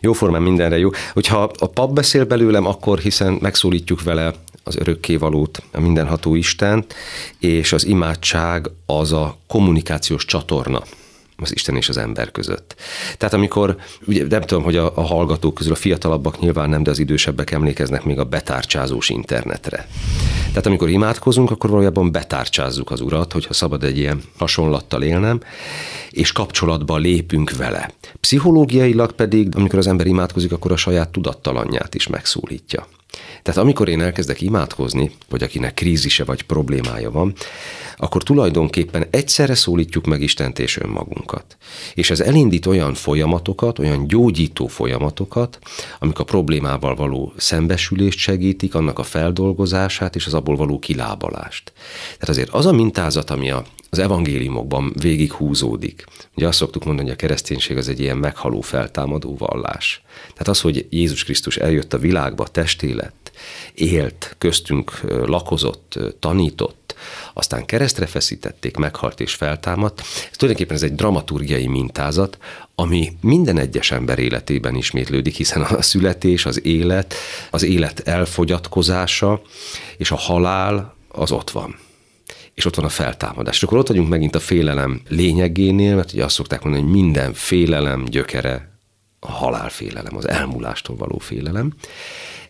Jóformán 0.00 0.42
mindenre 0.42 0.78
jó. 0.78 0.90
Hogyha 1.12 1.42
a 1.58 1.66
pap 1.66 1.92
beszél 1.92 2.24
belőlem, 2.24 2.66
akkor 2.66 2.98
hiszen 2.98 3.38
megszólítjuk 3.40 4.02
vele 4.02 4.34
az 4.64 4.76
örökkévalót, 4.76 5.62
a 5.72 5.80
mindenható 5.80 6.34
Istent, 6.34 6.94
és 7.38 7.72
az 7.72 7.86
imádság 7.86 8.70
az 8.86 9.12
a 9.12 9.38
kommunikációs 9.46 10.24
csatorna 10.24 10.82
az 11.36 11.52
Isten 11.54 11.76
és 11.76 11.88
az 11.88 11.96
ember 11.96 12.30
között. 12.30 12.74
Tehát 13.18 13.34
amikor, 13.34 13.76
ugye 14.06 14.26
nem 14.28 14.40
tudom, 14.40 14.62
hogy 14.62 14.76
a, 14.76 14.96
a 14.96 15.00
hallgatók 15.00 15.54
közül 15.54 15.72
a 15.72 15.76
fiatalabbak 15.76 16.40
nyilván 16.40 16.68
nem, 16.68 16.82
de 16.82 16.90
az 16.90 16.98
idősebbek 16.98 17.50
emlékeznek 17.50 18.04
még 18.04 18.18
a 18.18 18.24
betárcsázós 18.24 19.08
internetre. 19.08 19.88
Tehát 20.48 20.66
amikor 20.66 20.88
imádkozunk, 20.88 21.50
akkor 21.50 21.70
valójában 21.70 22.12
betárcsázzuk 22.12 22.90
az 22.90 23.00
Urat, 23.00 23.32
hogyha 23.32 23.52
szabad 23.52 23.84
egy 23.84 23.98
ilyen 23.98 24.22
hasonlattal 24.38 25.02
élnem, 25.02 25.40
és 26.10 26.32
kapcsolatba 26.32 26.96
lépünk 26.96 27.56
vele. 27.56 27.90
Pszichológiailag 28.20 29.12
pedig, 29.12 29.56
amikor 29.56 29.78
az 29.78 29.86
ember 29.86 30.06
imádkozik, 30.06 30.52
akkor 30.52 30.72
a 30.72 30.76
saját 30.76 31.08
tudattalanját 31.08 31.94
is 31.94 32.06
megszólítja. 32.06 32.86
Tehát 33.42 33.60
amikor 33.60 33.88
én 33.88 34.00
elkezdek 34.00 34.40
imádkozni, 34.40 35.10
vagy 35.28 35.42
akinek 35.42 35.74
krízise 35.74 36.24
vagy 36.24 36.42
problémája 36.42 37.10
van, 37.10 37.34
akkor 37.96 38.22
tulajdonképpen 38.22 39.06
egyszerre 39.10 39.54
szólítjuk 39.54 40.06
meg 40.06 40.20
Istent 40.20 40.58
és 40.58 40.76
önmagunkat. 40.76 41.56
És 41.94 42.10
ez 42.10 42.20
elindít 42.20 42.66
olyan 42.66 42.94
folyamatokat, 42.94 43.78
olyan 43.78 44.06
gyógyító 44.06 44.66
folyamatokat, 44.66 45.58
amik 45.98 46.18
a 46.18 46.24
problémával 46.24 46.94
való 46.94 47.32
szembesülést 47.36 48.18
segítik, 48.18 48.74
annak 48.74 48.98
a 48.98 49.02
feldolgozását 49.02 50.16
és 50.16 50.26
az 50.26 50.34
abból 50.34 50.56
való 50.56 50.78
kilábalást. 50.78 51.72
Tehát 52.04 52.28
azért 52.28 52.50
az 52.50 52.66
a 52.66 52.72
mintázat, 52.72 53.30
ami 53.30 53.50
a 53.50 53.64
az 53.94 54.00
evangéliumokban 54.00 54.92
végig 55.00 55.32
húzódik. 55.32 56.04
Ugye 56.36 56.46
azt 56.46 56.58
szoktuk 56.58 56.84
mondani, 56.84 57.08
hogy 57.08 57.16
a 57.16 57.20
kereszténység 57.20 57.76
az 57.76 57.88
egy 57.88 58.00
ilyen 58.00 58.16
meghaló 58.16 58.60
feltámadó 58.60 59.36
vallás. 59.36 60.02
Tehát 60.32 60.48
az, 60.48 60.60
hogy 60.60 60.86
Jézus 60.90 61.24
Krisztus 61.24 61.56
eljött 61.56 61.92
a 61.92 61.98
világba, 61.98 62.46
testé 62.46 62.92
lett, 62.92 63.32
élt, 63.74 64.34
köztünk 64.38 65.00
lakozott, 65.26 65.98
tanított, 66.18 66.94
aztán 67.34 67.64
keresztre 67.64 68.06
feszítették, 68.06 68.76
meghalt 68.76 69.20
és 69.20 69.34
feltámadt. 69.34 70.00
Ez 70.00 70.36
tulajdonképpen 70.36 70.76
ez 70.76 70.90
egy 70.90 70.94
dramaturgiai 70.94 71.66
mintázat, 71.66 72.38
ami 72.74 73.12
minden 73.20 73.58
egyes 73.58 73.90
ember 73.90 74.18
életében 74.18 74.74
ismétlődik, 74.74 75.34
hiszen 75.34 75.62
a 75.62 75.82
születés, 75.82 76.46
az 76.46 76.64
élet, 76.64 77.14
az 77.50 77.62
élet 77.62 78.00
elfogyatkozása 78.00 79.42
és 79.96 80.10
a 80.10 80.16
halál 80.16 80.94
az 81.08 81.32
ott 81.32 81.50
van 81.50 81.76
és 82.54 82.64
ott 82.64 82.74
van 82.74 82.84
a 82.84 82.88
feltámadás. 82.88 83.56
És 83.56 83.62
akkor 83.62 83.78
ott 83.78 83.88
vagyunk 83.88 84.08
megint 84.08 84.34
a 84.34 84.40
félelem 84.40 85.00
lényegénél, 85.08 85.94
mert 85.94 86.12
ugye 86.12 86.24
azt 86.24 86.34
szokták 86.34 86.62
mondani, 86.62 86.84
hogy 86.84 86.94
minden 86.94 87.32
félelem 87.32 88.04
gyökere 88.04 88.72
a 89.20 89.30
halálfélelem, 89.30 90.16
az 90.16 90.28
elmúlástól 90.28 90.96
való 90.96 91.18
félelem. 91.18 91.72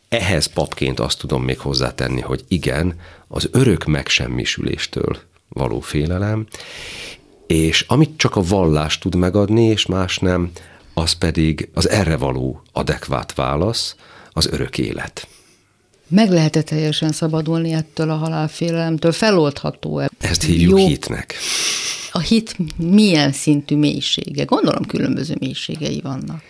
Ehhez 0.08 0.46
papként 0.46 1.00
azt 1.00 1.18
tudom 1.18 1.44
még 1.44 1.58
hozzátenni, 1.58 2.20
hogy 2.20 2.44
igen, 2.48 3.00
az 3.28 3.48
örök 3.52 3.84
megsemmisüléstől 3.84 5.18
való 5.48 5.80
félelem, 5.80 6.46
és 7.46 7.84
amit 7.88 8.16
csak 8.16 8.36
a 8.36 8.42
vallás 8.42 8.98
tud 8.98 9.14
megadni, 9.14 9.64
és 9.64 9.86
más 9.86 10.18
nem, 10.18 10.50
az 10.94 11.12
pedig 11.12 11.68
az 11.74 11.88
erre 11.88 12.16
való 12.16 12.62
adekvát 12.72 13.34
válasz, 13.34 13.96
az 14.32 14.46
örök 14.46 14.78
élet. 14.78 15.28
Meg 16.14 16.30
lehet 16.30 16.56
-e 16.56 16.62
teljesen 16.62 17.12
szabadulni 17.12 17.72
ettől 17.72 18.10
a 18.10 18.14
halálfélelemtől? 18.14 19.12
Feloldható-e? 19.12 20.10
Ezt 20.20 20.42
hívjuk 20.42 20.78
Jó. 20.78 20.86
hitnek 20.86 21.34
a 22.16 22.20
hit 22.20 22.56
milyen 22.76 23.32
szintű 23.32 23.76
mélysége? 23.76 24.44
Gondolom 24.44 24.84
különböző 24.84 25.34
mélységei 25.40 26.00
vannak. 26.00 26.42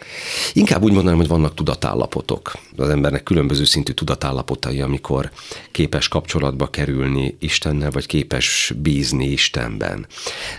Inkább 0.52 0.82
úgy 0.82 0.92
mondanám, 0.92 1.18
hogy 1.18 1.28
vannak 1.28 1.54
tudatállapotok. 1.54 2.52
Az 2.76 2.88
embernek 2.88 3.22
különböző 3.22 3.64
szintű 3.64 3.92
tudatállapotai, 3.92 4.80
amikor 4.80 5.30
képes 5.70 6.08
kapcsolatba 6.08 6.66
kerülni 6.66 7.36
Istennel, 7.38 7.90
vagy 7.90 8.06
képes 8.06 8.72
bízni 8.82 9.26
Istenben. 9.26 10.06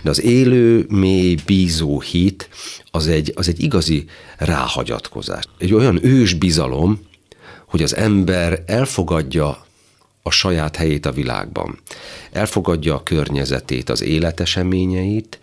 De 0.02 0.10
az 0.10 0.22
élő, 0.22 0.86
mély, 0.88 1.36
bízó 1.46 2.00
hit 2.00 2.48
az 2.90 3.06
egy, 3.06 3.32
az 3.34 3.48
egy 3.48 3.62
igazi 3.62 4.04
ráhagyatkozás. 4.38 5.44
Egy 5.58 5.74
olyan 5.74 6.04
ős 6.04 6.34
bizalom, 6.34 7.00
hogy 7.66 7.82
az 7.82 7.96
ember 7.96 8.62
elfogadja 8.66 9.66
a 10.26 10.30
saját 10.30 10.76
helyét 10.76 11.06
a 11.06 11.12
világban. 11.12 11.78
Elfogadja 12.32 12.94
a 12.94 13.02
környezetét, 13.02 13.90
az 13.90 14.02
életeseményeit, 14.02 15.38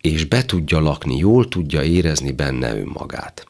és 0.00 0.24
be 0.24 0.44
tudja 0.44 0.80
lakni, 0.80 1.16
jól 1.16 1.48
tudja 1.48 1.82
érezni 1.82 2.32
benne 2.32 2.76
önmagát. 2.76 3.46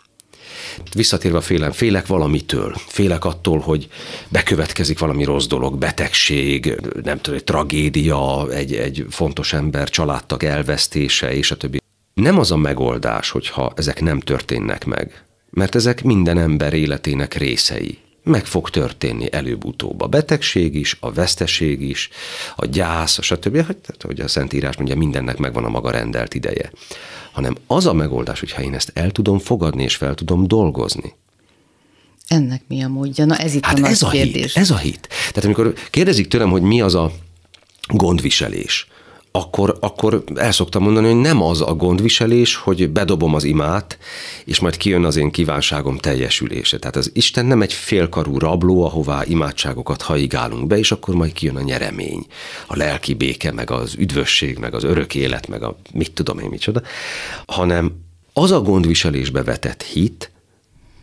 Visszatérve 0.94 1.36
a 1.38 1.40
félem, 1.40 1.72
félek 1.72 2.06
valamitől. 2.06 2.74
Félek 2.86 3.24
attól, 3.24 3.58
hogy 3.58 3.88
bekövetkezik 4.28 4.98
valami 4.98 5.24
rossz 5.24 5.46
dolog, 5.46 5.78
betegség, 5.78 6.80
nem 7.02 7.20
tudom, 7.20 7.38
egy 7.38 7.44
tragédia, 7.44 8.50
egy, 8.50 8.74
egy 8.74 9.06
fontos 9.10 9.52
ember, 9.52 9.88
családtag 9.88 10.44
elvesztése, 10.44 11.34
és 11.34 11.50
a 11.50 11.56
többi. 11.56 11.80
Nem 12.14 12.38
az 12.38 12.50
a 12.50 12.56
megoldás, 12.56 13.30
hogyha 13.30 13.72
ezek 13.76 14.00
nem 14.00 14.20
történnek 14.20 14.84
meg, 14.84 15.24
mert 15.50 15.74
ezek 15.74 16.02
minden 16.02 16.38
ember 16.38 16.72
életének 16.72 17.34
részei 17.34 17.98
meg 18.26 18.46
fog 18.46 18.70
történni 18.70 19.32
előbb-utóbb. 19.32 20.00
A 20.00 20.06
betegség 20.06 20.74
is, 20.74 20.96
a 21.00 21.12
veszteség 21.12 21.80
is, 21.80 22.08
a 22.56 22.66
gyász, 22.66 23.22
stb. 23.22 23.52
Tehát, 23.52 24.02
hogy 24.04 24.20
a 24.20 24.28
Szentírás 24.28 24.76
mondja, 24.76 24.96
mindennek 24.96 25.38
megvan 25.38 25.64
a 25.64 25.68
maga 25.68 25.90
rendelt 25.90 26.34
ideje. 26.34 26.70
Hanem 27.32 27.56
az 27.66 27.86
a 27.86 27.92
megoldás, 27.92 28.40
hogyha 28.40 28.62
én 28.62 28.74
ezt 28.74 28.90
el 28.94 29.10
tudom 29.10 29.38
fogadni 29.38 29.82
és 29.82 29.96
fel 29.96 30.14
tudom 30.14 30.46
dolgozni. 30.46 31.14
Ennek 32.28 32.62
mi 32.68 32.82
a 32.82 32.88
módja? 32.88 33.24
Na 33.24 33.36
ez 33.36 33.54
itt 33.54 33.64
hát 33.64 33.78
a 33.78 33.86
ez 33.86 34.02
a 34.02 34.08
kérdés. 34.08 34.52
Hit, 34.52 34.62
ez 34.62 34.70
a 34.70 34.76
hit. 34.76 35.08
Tehát 35.08 35.44
amikor 35.44 35.74
kérdezik 35.90 36.28
tőlem, 36.28 36.50
hogy 36.50 36.62
mi 36.62 36.80
az 36.80 36.94
a 36.94 37.12
gondviselés, 37.88 38.88
akkor, 39.36 39.76
akkor 39.80 40.24
el 40.34 40.52
szoktam 40.52 40.82
mondani, 40.82 41.06
hogy 41.06 41.20
nem 41.20 41.42
az 41.42 41.60
a 41.60 41.74
gondviselés, 41.74 42.54
hogy 42.54 42.90
bedobom 42.90 43.34
az 43.34 43.44
imát, 43.44 43.98
és 44.44 44.60
majd 44.60 44.76
kijön 44.76 45.04
az 45.04 45.16
én 45.16 45.30
kívánságom 45.30 45.98
teljesülése. 45.98 46.78
Tehát 46.78 46.96
az 46.96 47.10
Isten 47.14 47.46
nem 47.46 47.62
egy 47.62 47.72
félkarú 47.72 48.38
rabló, 48.38 48.84
ahová 48.84 49.24
imádságokat 49.24 50.02
haigálunk 50.02 50.66
be, 50.66 50.78
és 50.78 50.92
akkor 50.92 51.14
majd 51.14 51.32
kijön 51.32 51.56
a 51.56 51.62
nyeremény, 51.62 52.26
a 52.66 52.76
lelki 52.76 53.14
béke, 53.14 53.52
meg 53.52 53.70
az 53.70 53.94
üdvösség, 53.98 54.58
meg 54.58 54.74
az 54.74 54.84
örök 54.84 55.14
élet, 55.14 55.48
meg 55.48 55.62
a 55.62 55.76
mit 55.92 56.12
tudom 56.12 56.38
én 56.38 56.48
micsoda, 56.48 56.82
hanem 57.46 57.92
az 58.32 58.50
a 58.50 58.60
gondviselésbe 58.60 59.42
vetett 59.42 59.82
hit, 59.82 60.30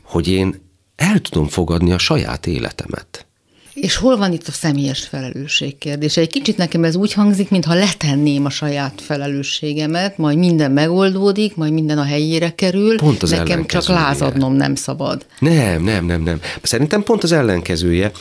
hogy 0.02 0.28
én 0.28 0.72
el 0.96 1.19
tudom 1.19 1.48
fogadni 1.48 1.91
a 1.91 1.98
saját 1.98 2.48
életemet. 2.48 3.26
És 3.73 3.95
hol 3.95 4.17
van 4.17 4.33
itt 4.33 4.47
a 4.47 4.51
személyes 4.51 4.99
felelősség 4.99 5.77
kérdése? 5.77 6.21
Egy 6.21 6.29
kicsit 6.29 6.57
nekem 6.57 6.83
ez 6.83 6.95
úgy 6.95 7.13
hangzik, 7.13 7.49
mintha 7.49 7.73
letenném 7.73 8.45
a 8.45 8.49
saját 8.49 9.01
felelősségemet, 9.01 10.17
majd 10.17 10.38
minden 10.38 10.71
megoldódik, 10.71 11.55
majd 11.55 11.73
minden 11.73 11.97
a 11.97 12.03
helyére 12.03 12.55
kerül. 12.55 12.97
Pont 12.97 13.23
az 13.23 13.29
nekem 13.29 13.65
csak 13.65 13.88
lázadnom 13.88 14.53
nem 14.53 14.75
szabad. 14.75 15.25
Nem, 15.39 15.83
nem, 15.83 16.05
nem, 16.05 16.21
nem. 16.21 16.39
Szerintem 16.62 17.03
pont 17.03 17.23
az 17.23 17.31
ellenkezője, 17.31 18.12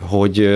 hogy 0.00 0.48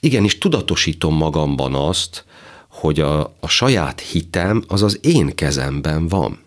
igenis 0.00 0.38
tudatosítom 0.38 1.14
magamban 1.14 1.74
azt, 1.74 2.24
hogy 2.68 3.00
a, 3.00 3.20
a 3.40 3.48
saját 3.48 4.00
hitem 4.00 4.64
az 4.68 4.82
az 4.82 4.98
én 5.02 5.34
kezemben 5.34 6.08
van. 6.08 6.38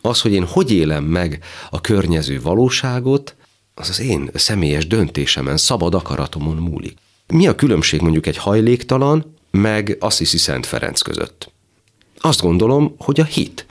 Az, 0.00 0.20
hogy 0.20 0.32
én 0.32 0.46
hogy 0.46 0.70
élem 0.72 1.04
meg 1.04 1.42
a 1.70 1.80
környező 1.80 2.40
valóságot, 2.40 3.34
az 3.82 3.88
az 3.88 4.00
én 4.00 4.30
személyes 4.34 4.86
döntésemen, 4.86 5.56
szabad 5.56 5.94
akaratomon 5.94 6.56
múlik. 6.56 6.96
Mi 7.26 7.46
a 7.46 7.54
különbség 7.54 8.00
mondjuk 8.00 8.26
egy 8.26 8.36
hajléktalan, 8.36 9.34
meg 9.50 9.96
Assisi 10.00 10.38
Szent 10.38 10.66
Ferenc 10.66 11.00
között? 11.00 11.52
Azt 12.20 12.40
gondolom, 12.40 12.94
hogy 12.98 13.20
a 13.20 13.24
hit. 13.24 13.66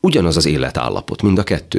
Ugyanaz 0.00 0.36
az 0.36 0.46
életállapot, 0.46 1.22
mind 1.22 1.38
a 1.38 1.42
kettő. 1.42 1.78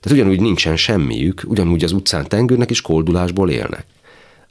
Tehát 0.00 0.18
ugyanúgy 0.18 0.40
nincsen 0.40 0.76
semmiük, 0.76 1.42
ugyanúgy 1.46 1.84
az 1.84 1.92
utcán 1.92 2.28
tengődnek 2.28 2.70
és 2.70 2.80
koldulásból 2.80 3.50
élnek. 3.50 3.86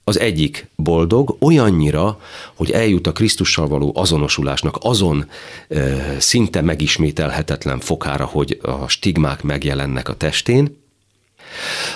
Az 0.03 0.19
egyik 0.19 0.69
boldog 0.75 1.37
olyannyira, 1.39 2.19
hogy 2.55 2.71
eljut 2.71 3.07
a 3.07 3.11
Krisztussal 3.11 3.67
való 3.67 3.91
azonosulásnak 3.95 4.77
azon 4.81 5.25
ö, 5.67 5.97
szinte 6.19 6.61
megismételhetetlen 6.61 7.79
fokára, 7.79 8.25
hogy 8.25 8.59
a 8.61 8.87
stigmák 8.87 9.43
megjelennek 9.43 10.09
a 10.09 10.15
testén, 10.15 10.80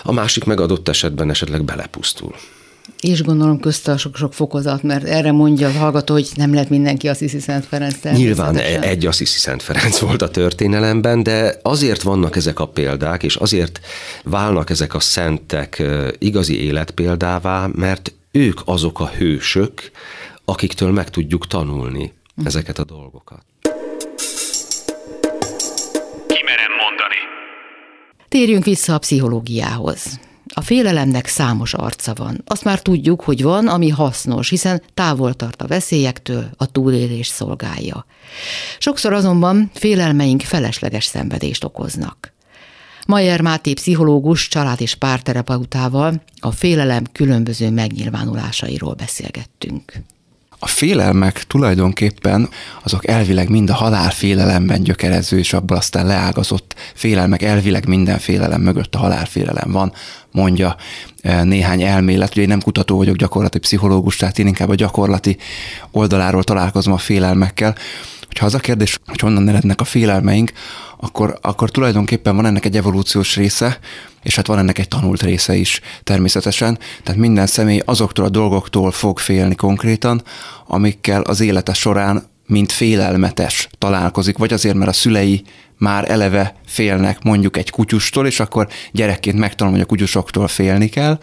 a 0.03 0.11
másik 0.11 0.43
megadott 0.43 0.89
esetben 0.89 1.29
esetleg 1.29 1.63
belepusztul. 1.63 2.35
És 2.99 3.23
gondolom 3.23 3.59
közte 3.59 3.91
a 3.91 3.97
sok-sok 3.97 4.33
fokozat, 4.33 4.83
mert 4.83 5.03
erre 5.03 5.31
mondja 5.31 5.67
a 5.67 5.71
hallgató, 5.71 6.13
hogy 6.13 6.29
nem 6.35 6.53
lehet 6.53 6.69
mindenki 6.69 7.07
Assisi 7.07 7.39
Szent 7.39 7.65
Ferenc. 7.65 8.03
Nyilván 8.03 8.57
egy 8.57 9.05
Assisi 9.05 9.39
Szent 9.39 9.63
Ferenc 9.63 9.99
volt 9.99 10.21
a 10.21 10.29
történelemben, 10.29 11.23
de 11.23 11.59
azért 11.61 12.01
vannak 12.01 12.35
ezek 12.35 12.59
a 12.59 12.67
példák, 12.67 13.23
és 13.23 13.35
azért 13.35 13.79
válnak 14.23 14.69
ezek 14.69 14.93
a 14.93 14.99
szentek 14.99 15.83
igazi 16.17 16.63
életpéldává, 16.63 17.69
mert 17.75 18.13
ők 18.31 18.59
azok 18.65 18.99
a 18.99 19.07
hősök, 19.07 19.91
akiktől 20.45 20.91
meg 20.91 21.09
tudjuk 21.09 21.47
tanulni 21.47 22.13
ezeket 22.43 22.79
a 22.79 22.83
dolgokat. 22.83 23.43
Térjünk 28.35 28.63
vissza 28.63 28.93
a 28.93 28.97
pszichológiához. 28.97 30.19
A 30.53 30.61
félelemnek 30.61 31.27
számos 31.27 31.73
arca 31.73 32.13
van. 32.13 32.41
Azt 32.45 32.63
már 32.63 32.81
tudjuk, 32.81 33.21
hogy 33.21 33.43
van, 33.43 33.67
ami 33.67 33.89
hasznos, 33.89 34.49
hiszen 34.49 34.81
távol 34.93 35.33
tart 35.33 35.61
a 35.61 35.67
veszélyektől, 35.67 36.49
a 36.57 36.71
túlélés 36.71 37.27
szolgálja. 37.27 38.05
Sokszor 38.79 39.13
azonban 39.13 39.71
félelmeink 39.73 40.41
felesleges 40.41 41.05
szenvedést 41.05 41.63
okoznak. 41.63 42.33
Majer 43.07 43.41
Máté 43.41 43.73
pszichológus, 43.73 44.47
család- 44.47 44.81
és 44.81 44.95
párterapeutával 44.95 46.23
a 46.39 46.51
félelem 46.51 47.03
különböző 47.11 47.69
megnyilvánulásairól 47.69 48.93
beszélgettünk. 48.93 49.93
A 50.65 50.67
félelmek 50.67 51.43
tulajdonképpen 51.43 52.49
azok 52.83 53.07
elvileg 53.07 53.49
mind 53.49 53.69
a 53.69 53.73
halálfélelemben 53.73 54.83
gyökerező, 54.83 55.37
és 55.37 55.53
abból 55.53 55.77
aztán 55.77 56.05
leágazott 56.05 56.75
félelmek, 56.93 57.41
elvileg 57.41 57.87
minden 57.87 58.19
félelem 58.19 58.61
mögött 58.61 58.95
a 58.95 58.97
halálfélelem 58.97 59.71
van, 59.71 59.93
mondja 60.31 60.75
e, 61.21 61.43
néhány 61.43 61.81
elmélet. 61.81 62.31
Ugye 62.31 62.41
én 62.41 62.47
nem 62.47 62.61
kutató 62.61 62.97
vagyok, 62.97 63.15
gyakorlati 63.15 63.59
pszichológus, 63.59 64.15
tehát 64.15 64.39
én 64.39 64.47
inkább 64.47 64.69
a 64.69 64.75
gyakorlati 64.75 65.37
oldaláról 65.91 66.43
találkozom 66.43 66.93
a 66.93 66.97
félelmekkel. 66.97 67.75
Hogyha 68.35 68.49
az 68.49 68.61
a 68.61 68.65
kérdés, 68.65 68.99
hogy 69.05 69.19
honnan 69.19 69.49
erednek 69.49 69.81
a 69.81 69.83
félelmeink, 69.83 70.51
akkor, 70.97 71.37
akkor 71.41 71.69
tulajdonképpen 71.69 72.35
van 72.35 72.45
ennek 72.45 72.65
egy 72.65 72.77
evolúciós 72.77 73.35
része, 73.35 73.79
és 74.23 74.35
hát 74.35 74.47
van 74.47 74.57
ennek 74.57 74.77
egy 74.77 74.87
tanult 74.87 75.21
része 75.21 75.55
is 75.55 75.81
természetesen. 76.03 76.79
Tehát 77.03 77.19
minden 77.19 77.47
személy 77.47 77.81
azoktól 77.85 78.25
a 78.25 78.29
dolgoktól 78.29 78.91
fog 78.91 79.19
félni 79.19 79.55
konkrétan, 79.55 80.21
amikkel 80.67 81.21
az 81.21 81.39
élete 81.39 81.73
során 81.73 82.23
mint 82.47 82.71
félelmetes 82.71 83.67
találkozik, 83.77 84.37
vagy 84.37 84.53
azért, 84.53 84.75
mert 84.75 84.89
a 84.89 84.93
szülei 84.93 85.43
már 85.77 86.11
eleve 86.11 86.55
félnek 86.65 87.23
mondjuk 87.23 87.57
egy 87.57 87.69
kutyustól, 87.69 88.27
és 88.27 88.39
akkor 88.39 88.67
gyerekként 88.91 89.37
megtanulom, 89.37 89.79
hogy 89.79 89.87
a 89.87 89.89
kutyusoktól 89.89 90.47
félni 90.47 90.87
kell, 90.87 91.19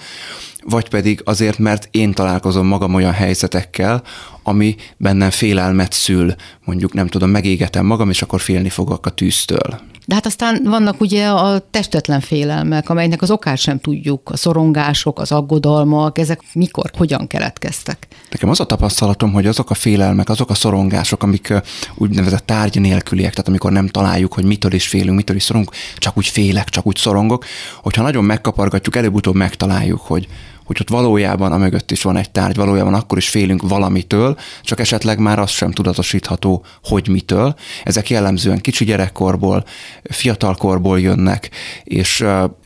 vagy 0.65 0.89
pedig 0.89 1.21
azért, 1.25 1.59
mert 1.59 1.89
én 1.91 2.13
találkozom 2.13 2.67
magam 2.67 2.95
olyan 2.95 3.13
helyzetekkel, 3.13 4.03
ami 4.43 4.77
bennem 4.97 5.31
félelmet 5.31 5.93
szül, 5.93 6.35
mondjuk 6.65 6.93
nem 6.93 7.07
tudom, 7.07 7.31
megégetem 7.31 7.87
magam, 7.87 8.11
és 8.11 8.23
akkor 8.23 8.41
félni 8.41 8.69
fogok 8.69 9.07
a 9.07 9.11
tűztől. 9.11 9.81
De 10.07 10.15
hát 10.15 10.27
aztán 10.27 10.61
vannak 10.65 11.01
ugye 11.01 11.29
a 11.29 11.59
testetlen 11.71 12.21
félelmek, 12.21 12.89
amelynek 12.89 13.23
az 13.23 13.31
okát 13.31 13.59
sem 13.59 13.79
tudjuk, 13.81 14.31
a 14.31 14.37
szorongások, 14.37 15.19
az 15.19 15.33
aggodalmak, 15.33 16.19
ezek 16.19 16.41
mikor, 16.53 16.91
hogyan 16.97 17.27
keletkeztek? 17.27 18.07
Nekem 18.31 18.49
az 18.49 18.61
a 18.61 18.67
tapasztalatom, 18.67 19.33
hogy 19.33 19.47
azok 19.47 19.71
a 19.71 19.75
félelmek, 19.75 20.29
azok 20.29 20.51
a 20.51 20.55
szorongások, 20.55 21.23
amik 21.23 21.53
úgynevezett 21.95 22.47
tárgy 22.47 22.81
nélküliek, 22.81 23.31
tehát 23.31 23.49
amikor 23.49 23.73
nem 23.73 23.89
találjuk, 23.89 24.33
hogy 24.33 24.45
mitől 24.53 24.73
is 24.73 24.89
félünk, 24.89 25.17
mitől 25.17 25.37
is 25.37 25.43
szorongunk, 25.43 25.77
csak 25.97 26.17
úgy 26.17 26.27
félek, 26.27 26.69
csak 26.69 26.87
úgy 26.87 26.97
szorongok, 26.97 27.45
hogyha 27.83 28.03
nagyon 28.03 28.25
megkapargatjuk, 28.25 28.97
előbb-utóbb 28.97 29.35
megtaláljuk, 29.35 30.01
hogy 30.01 30.29
hogy 30.65 30.77
ott 30.81 30.89
valójában 30.89 31.53
a 31.53 31.57
mögött 31.57 31.91
is 31.91 32.03
van 32.03 32.17
egy 32.17 32.31
tárgy, 32.31 32.57
valójában 32.57 32.95
akkor 32.95 33.19
is 33.19 33.29
félünk 33.29 33.69
valamitől, 33.69 34.39
csak 34.63 34.81
esetleg 34.81 35.19
már 35.19 35.39
az 35.39 35.51
sem 35.51 35.73
tudatosítható, 35.73 36.65
hogy 36.83 37.09
mitől. 37.09 37.55
Ezek 37.85 38.11
jellemzően 38.11 38.61
kicsi 38.61 38.85
gyerekkorból, 38.85 39.65
fiatalkorból 40.03 41.01
jönnek, 41.01 41.51
és 41.85 42.25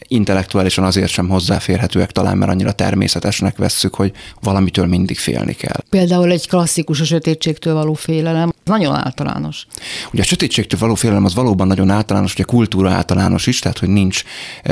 intellektuálisan 0.08 0.84
azért 0.84 1.10
sem 1.10 1.28
hozzáférhetőek 1.28 2.10
talán, 2.10 2.38
mert 2.38 2.50
annyira 2.50 2.72
természetesnek 2.72 3.56
vesszük, 3.56 3.94
hogy 3.94 4.12
valamitől 4.40 4.86
mindig 4.86 5.18
félni 5.18 5.52
kell. 5.52 5.80
Például 5.90 6.30
egy 6.30 6.48
klasszikus 6.48 7.00
a 7.00 7.04
sötétségtől 7.04 7.74
való 7.74 7.94
félelem, 7.94 8.52
nagyon 8.64 8.94
általános. 8.94 9.66
Ugye 10.12 10.22
a 10.22 10.24
sötétségtől 10.24 10.80
való 10.80 10.94
félelem 10.94 11.24
az 11.24 11.34
valóban 11.34 11.66
nagyon 11.66 11.90
általános, 11.90 12.32
ugye 12.32 12.42
a 12.42 12.46
kultúra 12.46 12.90
általános 12.90 13.46
is, 13.46 13.58
tehát 13.58 13.78
hogy 13.78 13.88
nincs 13.88 14.22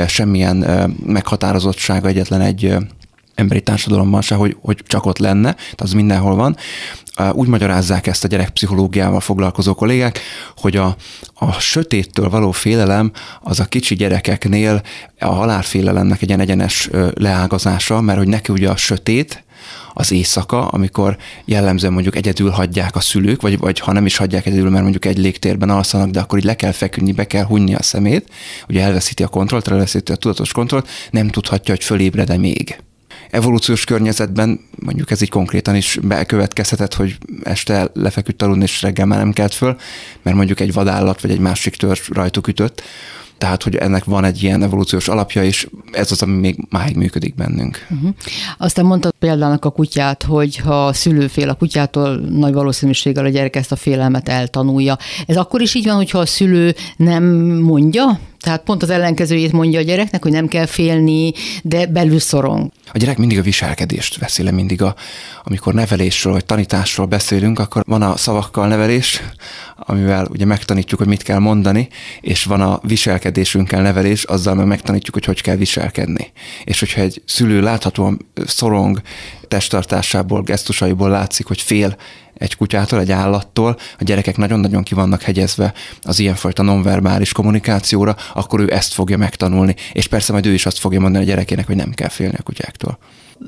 semmilyen 0.07 0.55
meghatározottsága 1.05 2.07
egyetlen 2.07 2.41
egy 2.41 2.75
emberi 3.35 3.61
társadalomban 3.61 4.21
se, 4.21 4.35
hogy, 4.35 4.57
hogy 4.61 4.81
csak 4.87 5.05
ott 5.05 5.17
lenne, 5.17 5.53
tehát 5.53 5.81
az 5.81 5.91
mindenhol 5.91 6.35
van. 6.35 6.57
Úgy 7.31 7.47
magyarázzák 7.47 8.07
ezt 8.07 8.23
a 8.23 8.27
gyerekpszichológiával 8.27 9.19
foglalkozó 9.19 9.73
kollégák, 9.73 10.19
hogy 10.57 10.75
a, 10.75 10.95
a 11.33 11.51
sötéttől 11.51 12.29
való 12.29 12.51
félelem 12.51 13.11
az 13.41 13.59
a 13.59 13.65
kicsi 13.65 13.95
gyerekeknél 13.95 14.81
a 15.19 15.25
halálfélelemnek 15.25 16.21
egy 16.21 16.27
ilyen 16.27 16.39
egyenes 16.39 16.89
leágazása, 17.13 18.01
mert 18.01 18.17
hogy 18.17 18.27
neki 18.27 18.51
ugye 18.51 18.69
a 18.69 18.75
sötét, 18.75 19.43
az 19.97 20.11
éjszaka, 20.11 20.67
amikor 20.67 21.17
jellemzően 21.45 21.93
mondjuk 21.93 22.15
egyedül 22.15 22.49
hagyják 22.49 22.95
a 22.95 22.99
szülők, 22.99 23.41
vagy, 23.41 23.57
vagy 23.57 23.79
ha 23.79 23.91
nem 23.91 24.05
is 24.05 24.17
hagyják 24.17 24.45
egyedül, 24.45 24.69
mert 24.69 24.81
mondjuk 24.81 25.05
egy 25.05 25.17
légtérben 25.17 25.69
alszanak, 25.69 26.09
de 26.09 26.19
akkor 26.19 26.37
így 26.37 26.43
le 26.43 26.55
kell 26.55 26.71
feküdni, 26.71 27.11
be 27.11 27.27
kell 27.27 27.43
hunyni 27.43 27.75
a 27.75 27.81
szemét, 27.81 28.29
ugye 28.69 28.81
elveszíti 28.81 29.23
a 29.23 29.27
kontrollt, 29.27 29.67
elveszíti 29.67 30.11
a 30.11 30.15
tudatos 30.15 30.51
kontrollt, 30.51 30.87
nem 31.11 31.27
tudhatja, 31.27 31.73
hogy 31.73 31.83
fölébred-e 31.83 32.37
még 32.37 32.77
evolúciós 33.29 33.83
környezetben 33.83 34.59
mondjuk 34.79 35.11
ez 35.11 35.21
így 35.21 35.29
konkrétan 35.29 35.75
is 35.75 35.99
bekövetkezhetett, 36.01 36.93
hogy 36.93 37.17
este 37.43 37.89
lefeküdt 37.93 38.41
aludni, 38.41 38.63
és 38.63 38.81
reggel 38.81 39.05
már 39.05 39.19
nem 39.19 39.33
kelt 39.33 39.53
föl, 39.53 39.77
mert 40.21 40.35
mondjuk 40.35 40.59
egy 40.59 40.73
vadállat 40.73 41.21
vagy 41.21 41.31
egy 41.31 41.39
másik 41.39 41.75
törzs 41.75 42.09
rajtuk 42.09 42.47
ütött. 42.47 42.83
Tehát, 43.37 43.63
hogy 43.63 43.75
ennek 43.75 44.03
van 44.03 44.23
egy 44.23 44.43
ilyen 44.43 44.63
evolúciós 44.63 45.07
alapja, 45.07 45.43
és 45.43 45.67
ez 45.91 46.11
az, 46.11 46.21
ami 46.21 46.39
még 46.39 46.57
máig 46.69 46.95
működik 46.95 47.35
bennünk. 47.35 47.87
Uh-huh. 47.89 48.09
Aztán 48.57 48.85
mondta 48.85 49.11
példának 49.19 49.65
a 49.65 49.69
kutyát, 49.69 50.23
hogy 50.23 50.57
ha 50.57 50.85
a 50.85 50.93
szülő 50.93 51.27
fél 51.27 51.49
a 51.49 51.53
kutyától, 51.53 52.15
nagy 52.15 52.53
valószínűséggel 52.53 53.25
a 53.25 53.29
gyerek 53.29 53.55
ezt 53.55 53.71
a 53.71 53.75
félelmet 53.75 54.29
eltanulja. 54.29 54.97
Ez 55.25 55.37
akkor 55.37 55.61
is 55.61 55.73
így 55.73 55.85
van, 55.85 55.95
hogyha 55.95 56.19
a 56.19 56.25
szülő 56.25 56.75
nem 56.97 57.23
mondja, 57.61 58.19
tehát 58.45 58.63
pont 58.63 58.83
az 58.83 58.89
ellenkezőjét 58.89 59.51
mondja 59.51 59.79
a 59.79 59.83
gyereknek, 59.83 60.23
hogy 60.23 60.31
nem 60.31 60.47
kell 60.47 60.65
félni, 60.65 61.33
de 61.63 61.85
belül 61.85 62.19
szorong. 62.19 62.71
A 62.93 62.97
gyerek 62.97 63.17
mindig 63.17 63.37
a 63.37 63.41
viselkedést 63.41 64.17
veszi 64.17 64.43
le, 64.43 64.51
mindig 64.51 64.81
a, 64.81 64.95
amikor 65.43 65.73
nevelésről 65.73 66.33
vagy 66.33 66.45
tanításról 66.45 67.05
beszélünk, 67.05 67.59
akkor 67.59 67.83
van 67.87 68.01
a 68.01 68.17
szavakkal 68.17 68.67
nevelés, 68.67 69.21
amivel 69.75 70.27
ugye 70.31 70.45
megtanítjuk, 70.45 70.99
hogy 70.99 71.09
mit 71.09 71.23
kell 71.23 71.39
mondani, 71.39 71.87
és 72.21 72.43
van 72.43 72.61
a 72.61 72.79
viselkedésünkkel 72.83 73.81
nevelés, 73.81 74.23
azzal 74.23 74.55
meg 74.55 74.65
megtanítjuk, 74.65 75.13
hogy 75.13 75.25
hogy 75.25 75.41
kell 75.41 75.55
viselkedni. 75.55 76.31
És 76.63 76.79
hogyha 76.79 77.01
egy 77.01 77.21
szülő 77.25 77.61
láthatóan 77.61 78.25
szorong, 78.45 79.01
testtartásából, 79.47 80.41
gesztusaiból 80.41 81.09
látszik, 81.09 81.45
hogy 81.45 81.61
fél 81.61 81.95
egy 82.37 82.55
kutyától, 82.55 82.99
egy 82.99 83.11
állattól, 83.11 83.77
a 83.99 84.03
gyerekek 84.03 84.37
nagyon-nagyon 84.37 84.83
ki 84.83 84.93
vannak 84.93 85.21
hegyezve 85.21 85.73
az 86.01 86.19
ilyenfajta 86.19 86.63
nonverbális 86.63 87.31
kommunikációra, 87.31 88.15
akkor 88.33 88.59
ő 88.59 88.73
ezt 88.73 88.93
fogja 88.93 89.17
megtanulni. 89.17 89.75
És 89.93 90.07
persze 90.07 90.31
majd 90.31 90.45
ő 90.45 90.53
is 90.53 90.65
azt 90.65 90.79
fogja 90.79 90.99
mondani 90.99 91.23
a 91.23 91.27
gyerekének, 91.27 91.67
hogy 91.67 91.75
nem 91.75 91.91
kell 91.91 92.09
félni 92.09 92.35
a 92.37 92.43
kutyáktól. 92.43 92.97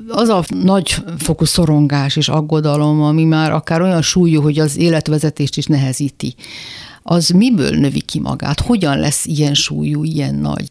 Az 0.08 0.28
a 0.28 0.44
nagy 0.48 0.94
fokú 1.18 1.44
szorongás 1.44 2.16
és 2.16 2.28
aggodalom, 2.28 3.02
ami 3.02 3.24
már 3.24 3.52
akár 3.52 3.80
olyan 3.80 4.02
súlyú, 4.02 4.42
hogy 4.42 4.58
az 4.58 4.76
életvezetést 4.76 5.56
is 5.56 5.66
nehezíti 5.66 6.34
az 7.10 7.28
miből 7.28 7.70
növi 7.70 8.00
ki 8.00 8.20
magát? 8.20 8.60
Hogyan 8.60 8.98
lesz 8.98 9.24
ilyen 9.24 9.54
súlyú, 9.54 10.04
ilyen 10.04 10.34
nagy? 10.34 10.64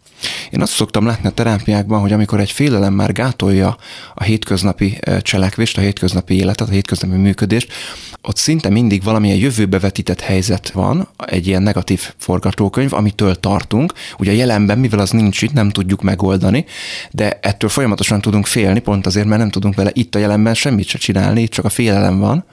Én 0.50 0.62
azt 0.62 0.74
szoktam 0.74 1.06
látni 1.06 1.28
a 1.28 1.32
terápiákban, 1.32 2.00
hogy 2.00 2.14
amikor 2.14 2.40
egy 2.40 2.52
félelem 2.52 2.94
már 2.94 3.12
gátolja 3.12 3.78
a 4.14 4.24
hétköznapi 4.24 5.00
cselekvést, 5.22 5.78
a 5.78 5.82
hétköznapi 5.82 6.36
életet, 6.36 6.68
a 6.68 6.72
hétköznapi 6.72 7.16
működést, 7.16 7.74
ott 8.22 8.38
szinte 8.38 8.70
mindig 8.70 9.04
valamilyen 9.04 9.38
jövőbe 9.38 9.80
vetített 9.80 10.22
helyzet 10.22 10.70
van, 10.70 11.08
egy 11.26 11.48
ilyen 11.48 11.62
negatív 11.62 12.14
forgatókönyv, 12.18 12.94
amitől 12.94 13.36
tartunk. 13.36 13.94
Ugye 14.18 14.32
a 14.32 14.36
jelenben, 14.36 14.78
mivel 14.78 15.00
az 15.00 15.10
nincs 15.10 15.42
itt, 15.42 15.54
nem 15.54 15.70
tudjuk 15.70 16.02
megoldani, 16.02 16.66
de 17.12 17.40
ettől 17.42 17.70
folyamatosan 17.70 18.22
tudunk 18.22 18.46
félni, 18.46 18.80
pont 18.80 19.06
azért, 19.06 19.28
mert 19.28 19.42
nem 19.42 19.50
tudunk 19.50 19.76
vele 19.76 19.90
itt 19.94 20.16
a 20.16 20.20
jelenben 20.20 20.54
semmit 20.54 20.88
se 20.88 20.98
csinálni, 20.98 21.42
itt 21.42 21.52
csak 21.52 21.66
a 21.66 21.70
félelem 21.70 22.20
van 22.20 22.46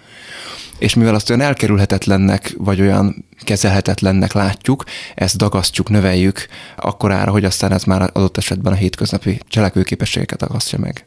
és 0.85 0.95
mivel 0.95 1.15
azt 1.15 1.31
olyan 1.31 1.43
elkerülhetetlennek, 1.43 2.55
vagy 2.59 2.81
olyan 2.81 3.25
kezelhetetlennek 3.41 4.33
látjuk, 4.33 4.85
ezt 5.15 5.37
dagasztjuk, 5.37 5.89
növeljük 5.89 6.47
akkorára, 6.77 7.31
hogy 7.31 7.45
aztán 7.45 7.73
ez 7.73 7.85
már 7.85 8.11
adott 8.13 8.37
esetben 8.37 8.73
a 8.73 8.77
hétköznapi 8.77 9.41
cselekvőképességeket 9.49 10.43
agasztja 10.43 10.79
meg. 10.79 11.07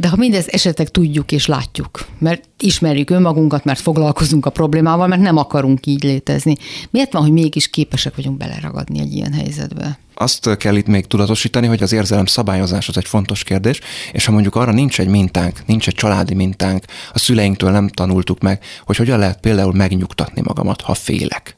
De 0.00 0.08
ha 0.08 0.16
mindez 0.16 0.48
esetek 0.48 0.90
tudjuk 0.90 1.32
és 1.32 1.46
látjuk, 1.46 2.06
mert 2.18 2.48
ismerjük 2.58 3.10
önmagunkat, 3.10 3.64
mert 3.64 3.80
foglalkozunk 3.80 4.46
a 4.46 4.50
problémával, 4.50 5.06
mert 5.06 5.20
nem 5.20 5.36
akarunk 5.36 5.86
így 5.86 6.02
létezni. 6.02 6.56
Miért 6.90 7.12
van, 7.12 7.22
hogy 7.22 7.32
mégis 7.32 7.70
képesek 7.70 8.16
vagyunk 8.16 8.36
beleragadni 8.36 9.00
egy 9.00 9.12
ilyen 9.12 9.32
helyzetbe? 9.32 9.98
Azt 10.14 10.56
kell 10.56 10.76
itt 10.76 10.86
még 10.86 11.06
tudatosítani, 11.06 11.66
hogy 11.66 11.82
az 11.82 11.92
érzelem 11.92 12.26
szabályozás 12.26 12.88
az 12.88 12.96
egy 12.96 13.06
fontos 13.06 13.42
kérdés, 13.44 13.80
és 14.12 14.24
ha 14.24 14.32
mondjuk 14.32 14.54
arra 14.54 14.72
nincs 14.72 15.00
egy 15.00 15.08
mintánk, 15.08 15.66
nincs 15.66 15.88
egy 15.88 15.94
családi 15.94 16.34
mintánk, 16.34 16.84
a 17.12 17.18
szüleinktől 17.18 17.70
nem 17.70 17.88
tanultuk 17.88 18.40
meg, 18.40 18.62
hogy 18.84 18.96
hogyan 18.96 19.18
lehet 19.18 19.40
például 19.40 19.72
megnyugtatni 19.72 20.40
magamat, 20.44 20.80
ha 20.80 20.94
félek 20.94 21.56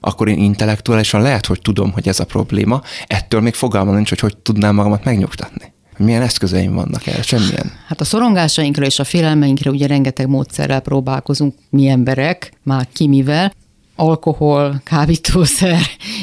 akkor 0.00 0.28
én 0.28 0.38
intellektuálisan 0.38 1.22
lehet, 1.22 1.46
hogy 1.46 1.60
tudom, 1.60 1.92
hogy 1.92 2.08
ez 2.08 2.20
a 2.20 2.24
probléma, 2.24 2.82
ettől 3.06 3.40
még 3.40 3.54
fogalmam 3.54 3.94
nincs, 3.94 4.08
hogy 4.08 4.20
hogy 4.20 4.36
tudnám 4.36 4.74
magamat 4.74 5.04
megnyugtatni 5.04 5.74
milyen 5.96 6.22
eszközeim 6.22 6.74
vannak 6.74 7.06
erre? 7.06 7.22
Semmilyen. 7.22 7.72
Hát 7.86 8.00
a 8.00 8.04
szorongásainkra 8.04 8.84
és 8.84 8.98
a 8.98 9.04
félelmeinkre 9.04 9.70
ugye 9.70 9.86
rengeteg 9.86 10.28
módszerrel 10.28 10.80
próbálkozunk 10.80 11.54
mi 11.70 11.88
emberek, 11.88 12.52
már 12.62 12.88
ki 12.92 13.08
mivel, 13.08 13.52
alkohol, 13.96 14.80
kábítószer, 14.84 15.80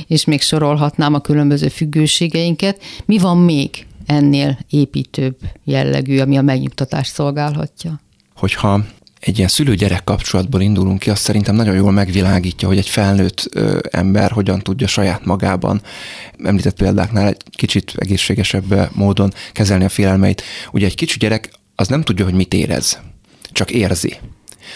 és 0.08 0.26
még 0.26 0.42
sorolhatnám 0.42 1.14
a 1.14 1.20
különböző 1.20 1.68
függőségeinket. 1.68 2.82
Mi 3.06 3.18
van 3.18 3.38
még 3.38 3.86
ennél 4.06 4.58
építőbb 4.70 5.38
jellegű, 5.64 6.20
ami 6.20 6.38
a 6.38 6.42
megnyugtatást 6.42 7.14
szolgálhatja? 7.14 8.00
Hogyha 8.36 8.84
egy 9.26 9.38
ilyen 9.38 9.50
szülő-gyerek 9.50 10.04
kapcsolatból 10.04 10.62
indulunk 10.62 11.00
ki, 11.00 11.10
azt 11.10 11.22
szerintem 11.22 11.56
nagyon 11.56 11.76
jól 11.76 11.92
megvilágítja, 11.92 12.68
hogy 12.68 12.78
egy 12.78 12.90
felnőtt 12.90 13.48
ö, 13.52 13.80
ember 13.92 14.32
hogyan 14.32 14.60
tudja 14.60 14.88
saját 14.88 15.26
magában, 15.26 15.82
említett 16.44 16.76
példáknál 16.76 17.28
egy 17.28 17.44
kicsit 17.50 17.94
egészségesebb 17.96 18.90
módon 18.92 19.34
kezelni 19.52 19.84
a 19.84 19.90
félelmeit. 19.90 20.44
Ugye 20.72 20.86
egy 20.86 20.96
kicsi 20.96 21.18
gyerek 21.18 21.52
az 21.76 21.88
nem 21.88 22.04
tudja, 22.04 22.26
hogy 22.26 22.34
mit 22.34 22.54
érez, 22.54 23.00
csak 23.52 23.72
érzi. 23.72 24.18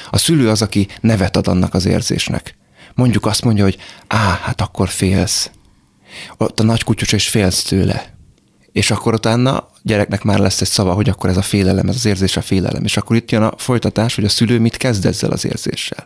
A 0.09 0.17
szülő 0.17 0.49
az, 0.49 0.61
aki 0.61 0.87
nevet 1.01 1.35
ad 1.35 1.47
annak 1.47 1.73
az 1.73 1.85
érzésnek. 1.85 2.55
Mondjuk 2.95 3.25
azt 3.25 3.43
mondja, 3.43 3.63
hogy 3.63 3.77
á, 4.07 4.39
hát 4.43 4.61
akkor 4.61 4.89
félsz. 4.89 5.51
Ott 6.37 6.59
a 6.59 6.63
nagy 6.63 6.83
kutyus 6.83 7.11
és 7.11 7.27
félsz 7.27 7.63
tőle 7.63 8.16
és 8.77 8.91
akkor 8.91 9.13
utána 9.13 9.67
gyereknek 9.81 10.23
már 10.23 10.39
lesz 10.39 10.61
egy 10.61 10.67
szava, 10.67 10.93
hogy 10.93 11.09
akkor 11.09 11.29
ez 11.29 11.37
a 11.37 11.41
félelem, 11.41 11.87
ez 11.87 11.95
az 11.95 12.05
érzés 12.05 12.37
a 12.37 12.41
félelem. 12.41 12.83
És 12.83 12.97
akkor 12.97 13.15
itt 13.15 13.31
jön 13.31 13.41
a 13.41 13.53
folytatás, 13.57 14.15
hogy 14.15 14.23
a 14.23 14.29
szülő 14.29 14.59
mit 14.59 14.77
kezd 14.77 15.05
ezzel 15.05 15.31
az 15.31 15.45
érzéssel. 15.45 16.05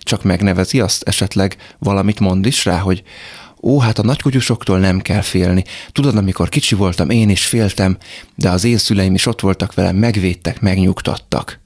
Csak 0.00 0.22
megnevezi 0.22 0.80
azt, 0.80 1.02
esetleg 1.02 1.56
valamit 1.78 2.20
mond 2.20 2.46
is 2.46 2.64
rá, 2.64 2.78
hogy 2.78 3.02
ó, 3.62 3.78
hát 3.78 3.98
a 3.98 4.02
nagykutyusoktól 4.02 4.78
nem 4.78 5.00
kell 5.00 5.20
félni. 5.20 5.64
Tudod, 5.92 6.16
amikor 6.16 6.48
kicsi 6.48 6.74
voltam, 6.74 7.10
én 7.10 7.28
is 7.28 7.46
féltem, 7.46 7.96
de 8.34 8.50
az 8.50 8.64
én 8.64 8.78
szüleim 8.78 9.14
is 9.14 9.26
ott 9.26 9.40
voltak 9.40 9.74
velem, 9.74 9.96
megvédtek, 9.96 10.60
megnyugtattak 10.60 11.60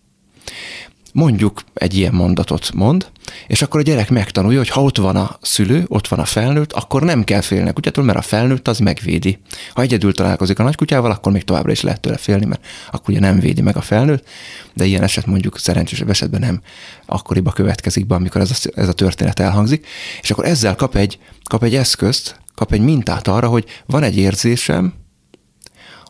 mondjuk 1.13 1.63
egy 1.75 1.97
ilyen 1.97 2.15
mondatot 2.15 2.73
mond, 2.75 3.11
és 3.47 3.63
akkor 3.63 3.81
a 3.81 3.83
gyerek 3.83 4.11
megtanulja, 4.11 4.59
hogy 4.59 4.69
ha 4.69 4.83
ott 4.83 4.97
van 4.97 5.17
a 5.17 5.39
szülő, 5.41 5.85
ott 5.89 6.09
van 6.09 6.19
a 6.19 6.25
felnőtt, 6.25 6.73
akkor 6.73 7.03
nem 7.03 7.25
kell 7.25 7.41
félni 7.41 7.69
a 7.69 7.73
kutyától, 7.73 8.05
mert 8.05 8.19
a 8.19 8.23
felnőtt 8.23 8.69
az 8.69 8.79
megvédi. 8.79 9.39
Ha 9.75 9.83
egyedül 9.83 10.13
találkozik 10.13 10.59
a 10.59 10.63
nagykutyával, 10.63 11.11
akkor 11.11 11.33
még 11.33 11.45
továbbra 11.45 11.73
is 11.73 11.81
lehet 11.81 12.01
tőle 12.01 12.17
félni, 12.17 12.45
mert 12.45 12.65
akkor 12.91 13.11
ugye 13.11 13.21
nem 13.21 13.39
védi 13.39 13.63
meg 13.63 13.77
a 13.77 13.81
felnőtt, 13.81 14.29
de 14.75 14.85
ilyen 14.85 15.03
eset 15.03 15.27
mondjuk 15.27 15.59
szerencsésebb 15.59 16.11
esetben 16.11 16.41
nem 16.41 16.63
akkoriba 17.07 17.53
következik 17.53 18.07
be, 18.07 18.15
amikor 18.15 18.41
ez 18.41 18.51
a, 18.51 18.81
ez 18.81 18.89
a 18.89 18.93
történet 18.93 19.41
elhangzik, 19.41 19.87
és 20.23 20.31
akkor 20.31 20.45
ezzel 20.45 20.75
kap 20.75 20.97
egy, 20.97 21.19
kap 21.45 21.63
egy 21.65 21.75
eszközt, 21.75 22.41
kap 22.55 22.73
egy 22.73 22.81
mintát 22.81 23.29
arra, 23.29 23.49
hogy 23.49 23.65
van 23.87 24.03
egy 24.03 24.17
érzésem, 24.17 24.93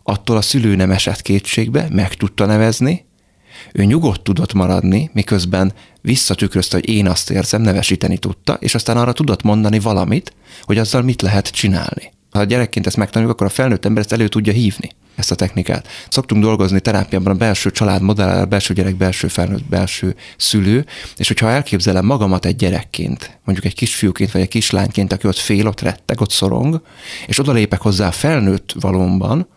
attól 0.03 0.36
a 0.36 0.42
szülő 0.42 0.76
nem 0.76 0.90
esett 0.90 1.22
kétségbe, 1.22 1.86
meg 1.90 2.14
tudta 2.14 2.46
nevezni, 2.46 3.09
ő 3.72 3.84
nyugodt 3.84 4.22
tudott 4.22 4.52
maradni, 4.52 5.11
miközben 5.12 5.72
visszatükrözte, 6.00 6.76
hogy 6.76 6.88
én 6.88 7.06
azt 7.06 7.30
érzem, 7.30 7.62
nevesíteni 7.62 8.18
tudta, 8.18 8.56
és 8.61 8.74
aztán 8.74 8.96
arra 8.96 9.12
tudott 9.12 9.42
mondani 9.42 9.78
valamit, 9.78 10.32
hogy 10.62 10.78
azzal 10.78 11.02
mit 11.02 11.22
lehet 11.22 11.48
csinálni. 11.48 12.12
Ha 12.30 12.38
a 12.38 12.44
gyerekként 12.44 12.86
ezt 12.86 12.96
megtanuljuk, 12.96 13.34
akkor 13.34 13.46
a 13.46 13.50
felnőtt 13.50 13.84
ember 13.84 14.02
ezt 14.02 14.12
elő 14.12 14.28
tudja 14.28 14.52
hívni. 14.52 14.90
ezt 15.14 15.30
a 15.30 15.34
technikát. 15.34 15.88
Szoktunk 16.08 16.42
dolgozni 16.42 16.80
terápiában 16.80 17.32
a 17.32 17.36
belső 17.38 17.70
családmodellel, 17.70 18.44
belső 18.44 18.74
gyerek, 18.74 18.96
belső 18.96 19.28
felnőtt, 19.28 19.64
belső 19.64 20.14
szülő, 20.36 20.86
és 21.16 21.28
hogyha 21.28 21.50
elképzelem 21.50 22.04
magamat 22.04 22.44
egy 22.44 22.56
gyerekként, 22.56 23.38
mondjuk 23.44 23.66
egy 23.66 23.74
kisfiúként 23.74 24.32
vagy 24.32 24.40
egy 24.40 24.48
kislányként, 24.48 25.12
aki 25.12 25.26
ott 25.26 25.36
fél, 25.36 25.66
ott 25.66 25.80
retteg, 25.80 26.20
ott 26.20 26.30
szorong, 26.30 26.82
és 27.26 27.38
odalépek 27.38 27.80
hozzá 27.80 28.06
a 28.06 28.12
felnőtt 28.12 28.74
valómban, 28.80 29.48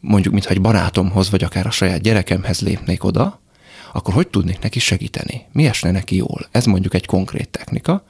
mondjuk, 0.00 0.32
mintha 0.32 0.52
egy 0.52 0.60
barátomhoz, 0.60 1.30
vagy 1.30 1.44
akár 1.44 1.66
a 1.66 1.70
saját 1.70 2.00
gyerekemhez 2.00 2.60
lépnék 2.60 3.04
oda, 3.04 3.40
akkor 3.92 4.14
hogy 4.14 4.28
tudnék 4.28 4.58
neki 4.58 4.78
segíteni? 4.78 5.46
Mi 5.52 5.66
esne 5.66 5.90
neki 5.90 6.16
jól? 6.16 6.48
Ez 6.50 6.64
mondjuk 6.64 6.94
egy 6.94 7.06
konkrét 7.06 7.48
technika. 7.48 8.04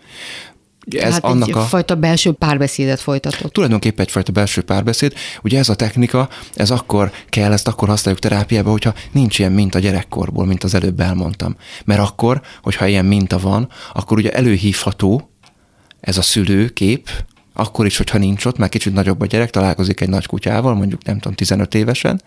Ez 0.96 1.12
hát 1.12 1.24
annak 1.24 1.56
a 1.56 1.60
fajta 1.60 1.94
belső 1.94 2.32
párbeszédet 2.32 3.00
folytatott. 3.00 3.52
Tulajdonképpen 3.52 4.04
egyfajta 4.04 4.32
belső 4.32 4.62
párbeszéd. 4.62 5.12
Ugye 5.42 5.58
ez 5.58 5.68
a 5.68 5.74
technika, 5.74 6.28
ez 6.54 6.70
akkor 6.70 7.12
kell, 7.28 7.52
ezt 7.52 7.68
akkor 7.68 7.88
használjuk 7.88 8.22
terápiába, 8.22 8.70
hogyha 8.70 8.94
nincs 9.12 9.38
ilyen 9.38 9.52
minta 9.52 9.78
gyerekkorból, 9.78 10.46
mint 10.46 10.64
az 10.64 10.74
előbb 10.74 11.00
elmondtam. 11.00 11.56
Mert 11.84 12.00
akkor, 12.00 12.40
hogyha 12.62 12.86
ilyen 12.86 13.04
minta 13.04 13.38
van, 13.38 13.68
akkor 13.92 14.18
ugye 14.18 14.32
előhívható 14.32 15.30
ez 16.00 16.18
a 16.18 16.22
szülőkép, 16.22 17.08
akkor 17.58 17.86
is, 17.86 17.96
hogyha 17.96 18.18
nincs 18.18 18.44
ott, 18.44 18.58
mert 18.58 18.70
kicsit 18.70 18.92
nagyobb 18.92 19.20
a 19.20 19.26
gyerek, 19.26 19.50
találkozik 19.50 20.00
egy 20.00 20.08
nagy 20.08 20.26
kutyával, 20.26 20.74
mondjuk 20.74 21.04
nem 21.04 21.18
tudom, 21.18 21.34
15 21.34 21.74
évesen, 21.74 22.22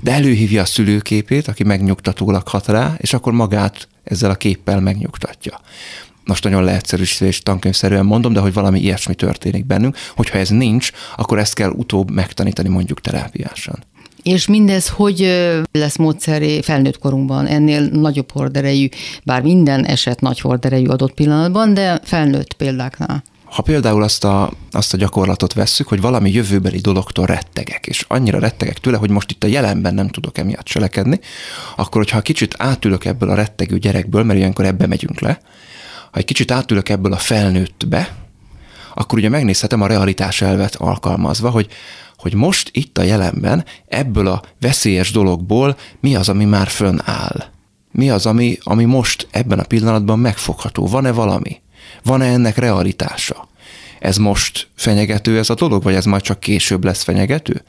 de 0.00 0.12
előhívja 0.12 0.62
a 0.62 0.64
szülőképét, 0.64 1.48
aki 1.48 1.64
megnyugtatólag 1.64 2.48
hat 2.48 2.66
rá, 2.66 2.94
és 2.96 3.12
akkor 3.12 3.32
magát 3.32 3.88
ezzel 4.04 4.30
a 4.30 4.34
képpel 4.34 4.80
megnyugtatja. 4.80 5.60
Most 6.24 6.44
nagyon 6.44 6.64
leegyszerűsítve 6.64 7.26
és 7.26 7.42
tankönyvszerűen 7.42 8.06
mondom, 8.06 8.32
de 8.32 8.40
hogy 8.40 8.52
valami 8.52 8.80
ilyesmi 8.80 9.14
történik 9.14 9.66
bennünk, 9.66 9.96
hogyha 10.16 10.38
ez 10.38 10.48
nincs, 10.48 10.90
akkor 11.16 11.38
ezt 11.38 11.54
kell 11.54 11.70
utóbb 11.70 12.10
megtanítani 12.10 12.68
mondjuk 12.68 13.00
terápiásan. 13.00 13.84
És 14.22 14.46
mindez 14.46 14.88
hogy 14.88 15.18
lesz 15.72 15.96
módszeré 15.96 16.60
felnőtt 16.60 16.98
korunkban? 16.98 17.46
Ennél 17.46 17.80
nagyobb 17.80 18.30
horderejű, 18.32 18.88
bár 19.24 19.42
minden 19.42 19.84
eset 19.84 20.20
nagy 20.20 20.40
horderejű 20.40 20.86
adott 20.86 21.14
pillanatban, 21.14 21.74
de 21.74 22.00
felnőtt 22.04 22.52
példáknál. 22.52 23.22
Ha 23.46 23.62
például 23.62 24.02
azt 24.02 24.24
a, 24.24 24.52
azt 24.70 24.94
a 24.94 24.96
gyakorlatot 24.96 25.52
vesszük, 25.52 25.88
hogy 25.88 26.00
valami 26.00 26.30
jövőbeli 26.30 26.78
dologtól 26.78 27.26
rettegek, 27.26 27.86
és 27.86 28.04
annyira 28.08 28.38
rettegek 28.38 28.78
tőle, 28.78 28.96
hogy 28.96 29.10
most 29.10 29.30
itt 29.30 29.44
a 29.44 29.46
jelenben 29.46 29.94
nem 29.94 30.08
tudok 30.08 30.38
emiatt 30.38 30.64
cselekedni, 30.64 31.20
akkor 31.76 32.00
hogyha 32.00 32.20
kicsit 32.20 32.54
átülök 32.58 33.04
ebből 33.04 33.30
a 33.30 33.34
rettegő 33.34 33.78
gyerekből, 33.78 34.22
mert 34.22 34.38
ilyenkor 34.38 34.64
ebbe 34.64 34.86
megyünk 34.86 35.20
le, 35.20 35.38
ha 36.10 36.18
egy 36.18 36.24
kicsit 36.24 36.50
átülök 36.50 36.88
ebből 36.88 37.12
a 37.12 37.16
felnőttbe, 37.16 38.14
akkor 38.94 39.18
ugye 39.18 39.28
megnézhetem 39.28 39.80
a 39.80 39.86
realitás 39.86 40.42
elvet 40.42 40.74
alkalmazva, 40.74 41.50
hogy, 41.50 41.68
hogy 42.16 42.34
most 42.34 42.70
itt 42.72 42.98
a 42.98 43.02
jelenben 43.02 43.64
ebből 43.88 44.26
a 44.26 44.42
veszélyes 44.60 45.12
dologból 45.12 45.76
mi 46.00 46.16
az, 46.16 46.28
ami 46.28 46.44
már 46.44 46.68
fönnáll. 46.68 47.44
Mi 47.92 48.10
az, 48.10 48.26
ami, 48.26 48.58
ami 48.62 48.84
most 48.84 49.28
ebben 49.30 49.58
a 49.58 49.64
pillanatban 49.64 50.18
megfogható? 50.18 50.86
Van-e 50.86 51.12
valami? 51.12 51.60
Van-e 52.06 52.26
ennek 52.26 52.56
realitása? 52.56 53.48
Ez 53.98 54.16
most 54.16 54.68
fenyegető 54.74 55.38
ez 55.38 55.50
a 55.50 55.54
dolog, 55.54 55.82
vagy 55.82 55.94
ez 55.94 56.04
majd 56.04 56.22
csak 56.22 56.40
később 56.40 56.84
lesz 56.84 57.02
fenyegető? 57.02 57.64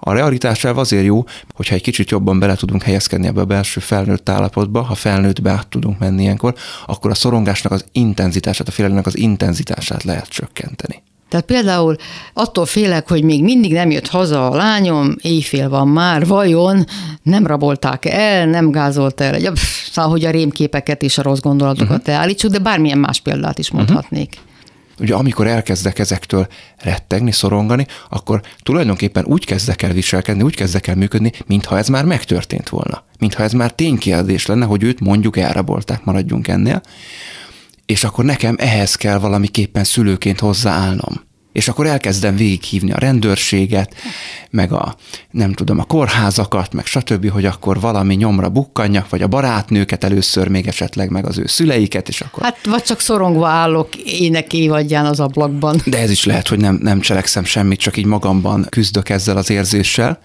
A 0.00 0.12
realitás 0.12 0.64
elv 0.64 0.78
azért 0.78 1.04
jó, 1.04 1.24
hogyha 1.54 1.74
egy 1.74 1.82
kicsit 1.82 2.10
jobban 2.10 2.38
bele 2.38 2.54
tudunk 2.54 2.82
helyezkedni 2.82 3.26
ebbe 3.26 3.40
a 3.40 3.44
belső 3.44 3.80
felnőtt 3.80 4.28
állapotba, 4.28 4.82
ha 4.82 4.94
felnőttbe 4.94 5.50
át 5.50 5.68
tudunk 5.68 5.98
menni 5.98 6.22
ilyenkor, 6.22 6.54
akkor 6.86 7.10
a 7.10 7.14
szorongásnak 7.14 7.72
az 7.72 7.84
intenzitását, 7.92 8.68
a 8.68 8.70
félelemnek 8.70 9.06
az 9.06 9.16
intenzitását 9.16 10.02
lehet 10.02 10.28
csökkenteni. 10.28 11.02
Tehát 11.30 11.46
például 11.46 11.96
attól 12.32 12.66
félek, 12.66 13.08
hogy 13.08 13.22
még 13.22 13.42
mindig 13.42 13.72
nem 13.72 13.90
jött 13.90 14.06
haza 14.06 14.50
a 14.50 14.56
lányom, 14.56 15.16
éjfél 15.20 15.68
van 15.68 15.88
már, 15.88 16.26
vajon 16.26 16.86
nem 17.22 17.46
rabolták 17.46 18.04
el, 18.04 18.46
nem 18.46 18.70
gázolt 18.70 19.20
el, 19.20 19.52
pff, 19.52 19.88
szóval, 19.90 20.10
hogy 20.10 20.24
a 20.24 20.30
rémképeket 20.30 21.02
és 21.02 21.18
a 21.18 21.22
rossz 21.22 21.40
gondolatokat 21.40 21.98
uh-huh. 21.98 22.14
elállítsuk, 22.14 22.50
de 22.50 22.58
bármilyen 22.58 22.98
más 22.98 23.20
példát 23.20 23.58
is 23.58 23.70
mondhatnék. 23.70 24.28
Uh-huh. 24.32 24.48
Ugye 25.00 25.14
amikor 25.14 25.46
elkezdek 25.46 25.98
ezektől 25.98 26.46
rettegni, 26.76 27.32
szorongani, 27.32 27.86
akkor 28.08 28.40
tulajdonképpen 28.62 29.24
úgy 29.24 29.44
kezdek 29.44 29.82
el 29.82 29.92
viselkedni, 29.92 30.42
úgy 30.42 30.54
kezdek 30.54 30.86
el 30.86 30.94
működni, 30.94 31.32
mintha 31.46 31.78
ez 31.78 31.88
már 31.88 32.04
megtörtént 32.04 32.68
volna. 32.68 33.02
Mintha 33.18 33.42
ez 33.42 33.52
már 33.52 33.72
ténykérdés 33.72 34.46
lenne, 34.46 34.64
hogy 34.64 34.82
őt 34.82 35.00
mondjuk 35.00 35.36
elrabolták, 35.36 36.04
maradjunk 36.04 36.48
ennél 36.48 36.80
és 37.90 38.04
akkor 38.04 38.24
nekem 38.24 38.54
ehhez 38.58 38.94
kell 38.94 39.18
valamiképpen 39.18 39.84
szülőként 39.84 40.40
hozzáállnom 40.40 41.29
és 41.60 41.68
akkor 41.68 41.86
elkezdem 41.86 42.36
végighívni 42.36 42.92
a 42.92 42.98
rendőrséget, 42.98 43.94
meg 44.50 44.72
a, 44.72 44.96
nem 45.30 45.52
tudom, 45.52 45.78
a 45.78 45.84
kórházakat, 45.84 46.72
meg 46.72 46.86
stb., 46.86 47.30
hogy 47.30 47.44
akkor 47.44 47.80
valami 47.80 48.14
nyomra 48.14 48.48
bukkanjak, 48.48 49.08
vagy 49.08 49.22
a 49.22 49.26
barátnőket 49.26 50.04
először 50.04 50.48
még 50.48 50.66
esetleg, 50.66 51.10
meg 51.10 51.26
az 51.26 51.38
ő 51.38 51.46
szüleiket, 51.46 52.08
és 52.08 52.20
akkor... 52.20 52.42
Hát 52.42 52.66
vagy 52.66 52.82
csak 52.82 53.00
szorongva 53.00 53.48
állok 53.48 53.96
ének 53.96 54.52
évadján 54.52 55.06
az 55.06 55.20
ablakban. 55.20 55.82
De 55.84 55.98
ez 55.98 56.10
is 56.10 56.24
lehet, 56.24 56.48
hogy 56.48 56.58
nem, 56.58 56.78
nem 56.82 57.00
cselekszem 57.00 57.44
semmit, 57.44 57.80
csak 57.80 57.96
így 57.96 58.06
magamban 58.06 58.66
küzdök 58.68 59.08
ezzel 59.08 59.36
az 59.36 59.50
érzéssel. 59.50 60.20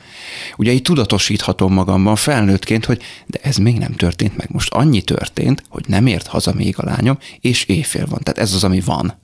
Ugye 0.57 0.71
így 0.71 0.81
tudatosíthatom 0.81 1.73
magamban 1.73 2.15
felnőttként, 2.15 2.85
hogy 2.85 3.01
de 3.25 3.39
ez 3.41 3.55
még 3.55 3.77
nem 3.77 3.93
történt 3.93 4.37
meg. 4.37 4.47
Most 4.51 4.73
annyi 4.73 5.01
történt, 5.01 5.63
hogy 5.69 5.83
nem 5.87 6.05
ért 6.05 6.27
haza 6.27 6.53
még 6.53 6.75
a 6.77 6.85
lányom, 6.85 7.17
és 7.41 7.63
éjfél 7.63 8.05
van. 8.09 8.19
Tehát 8.23 8.39
ez 8.39 8.53
az, 8.53 8.63
ami 8.63 8.79
van. 8.85 9.23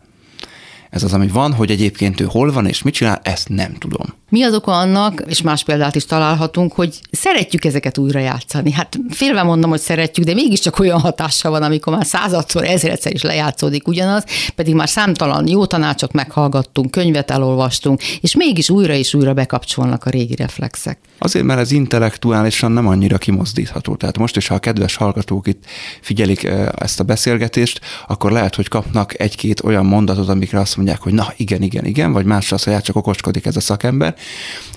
Ez 0.91 1.03
az, 1.03 1.13
ami 1.13 1.27
van, 1.27 1.53
hogy 1.53 1.71
egyébként 1.71 2.19
ő 2.19 2.25
hol 2.25 2.51
van 2.51 2.67
és 2.67 2.81
mit 2.81 2.93
csinál, 2.93 3.19
ezt 3.23 3.49
nem 3.49 3.73
tudom. 3.73 4.05
Mi 4.29 4.43
az 4.43 4.53
oka 4.53 4.71
annak, 4.77 5.23
és 5.27 5.41
más 5.41 5.63
példát 5.63 5.95
is 5.95 6.05
találhatunk, 6.05 6.73
hogy 6.73 6.99
szeretjük 7.11 7.65
ezeket 7.65 7.97
újra 7.97 8.19
játszani. 8.19 8.71
Hát 8.71 8.99
félve 9.09 9.43
mondom, 9.43 9.69
hogy 9.69 9.79
szeretjük, 9.79 10.25
de 10.25 10.33
mégiscsak 10.33 10.79
olyan 10.79 10.99
hatása 10.99 11.49
van, 11.49 11.63
amikor 11.63 11.93
már 11.93 12.05
századszor, 12.05 12.63
ezredszer 12.63 13.13
is 13.13 13.21
lejátszódik 13.21 13.87
ugyanaz, 13.87 14.23
pedig 14.55 14.75
már 14.75 14.89
számtalan 14.89 15.47
jó 15.47 15.65
tanácsot 15.65 16.13
meghallgattunk, 16.13 16.91
könyvet 16.91 17.31
elolvastunk, 17.31 18.01
és 18.03 18.35
mégis 18.35 18.69
újra 18.69 18.93
és 18.93 19.13
újra 19.13 19.33
bekapcsolnak 19.33 20.05
a 20.05 20.09
régi 20.09 20.35
reflexek. 20.35 20.97
Azért, 21.23 21.45
mert 21.45 21.59
ez 21.59 21.71
intellektuálisan 21.71 22.71
nem 22.71 22.87
annyira 22.87 23.17
kimozdítható. 23.17 23.95
Tehát 23.95 24.17
most 24.17 24.37
is, 24.37 24.47
ha 24.47 24.55
a 24.55 24.59
kedves 24.59 24.95
hallgatók 24.95 25.47
itt 25.47 25.65
figyelik 26.01 26.43
ezt 26.75 26.99
a 26.99 27.03
beszélgetést, 27.03 27.81
akkor 28.07 28.31
lehet, 28.31 28.55
hogy 28.55 28.67
kapnak 28.67 29.19
egy-két 29.19 29.63
olyan 29.63 29.85
mondatot, 29.85 30.29
amikre 30.29 30.59
azt 30.59 30.75
mondják, 30.75 31.01
hogy 31.01 31.13
na 31.13 31.33
igen, 31.37 31.61
igen, 31.61 31.85
igen, 31.85 32.11
vagy 32.11 32.25
másra 32.25 32.55
azt 32.55 32.65
mondják, 32.65 32.87
csak 32.87 32.95
okoskodik 32.95 33.45
ez 33.45 33.55
a 33.55 33.59
szakember, 33.59 34.15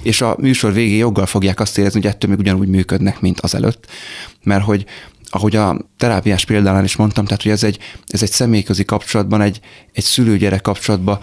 és 0.02 0.20
a 0.20 0.36
műsor 0.38 0.72
végén 0.72 0.96
joggal 0.96 1.26
fogják 1.26 1.60
azt 1.60 1.78
érezni, 1.78 2.00
hogy 2.00 2.10
ettől 2.10 2.30
még 2.30 2.38
ugyanúgy 2.38 2.68
működnek, 2.68 3.20
mint 3.20 3.40
az 3.40 3.54
előtt, 3.54 3.86
mert 4.42 4.64
hogy 4.64 4.84
ahogy 5.30 5.56
a 5.56 5.76
terápiás 5.96 6.44
példánál 6.44 6.84
is 6.84 6.96
mondtam, 6.96 7.24
tehát 7.24 7.42
hogy 7.42 7.52
ez 7.52 7.64
egy, 7.64 7.78
ez 8.06 8.22
egy 8.22 8.30
személyközi 8.30 8.84
kapcsolatban, 8.84 9.40
egy, 9.40 9.60
egy 9.92 10.04
szülő-gyerek 10.04 10.60
kapcsolatban 10.60 11.18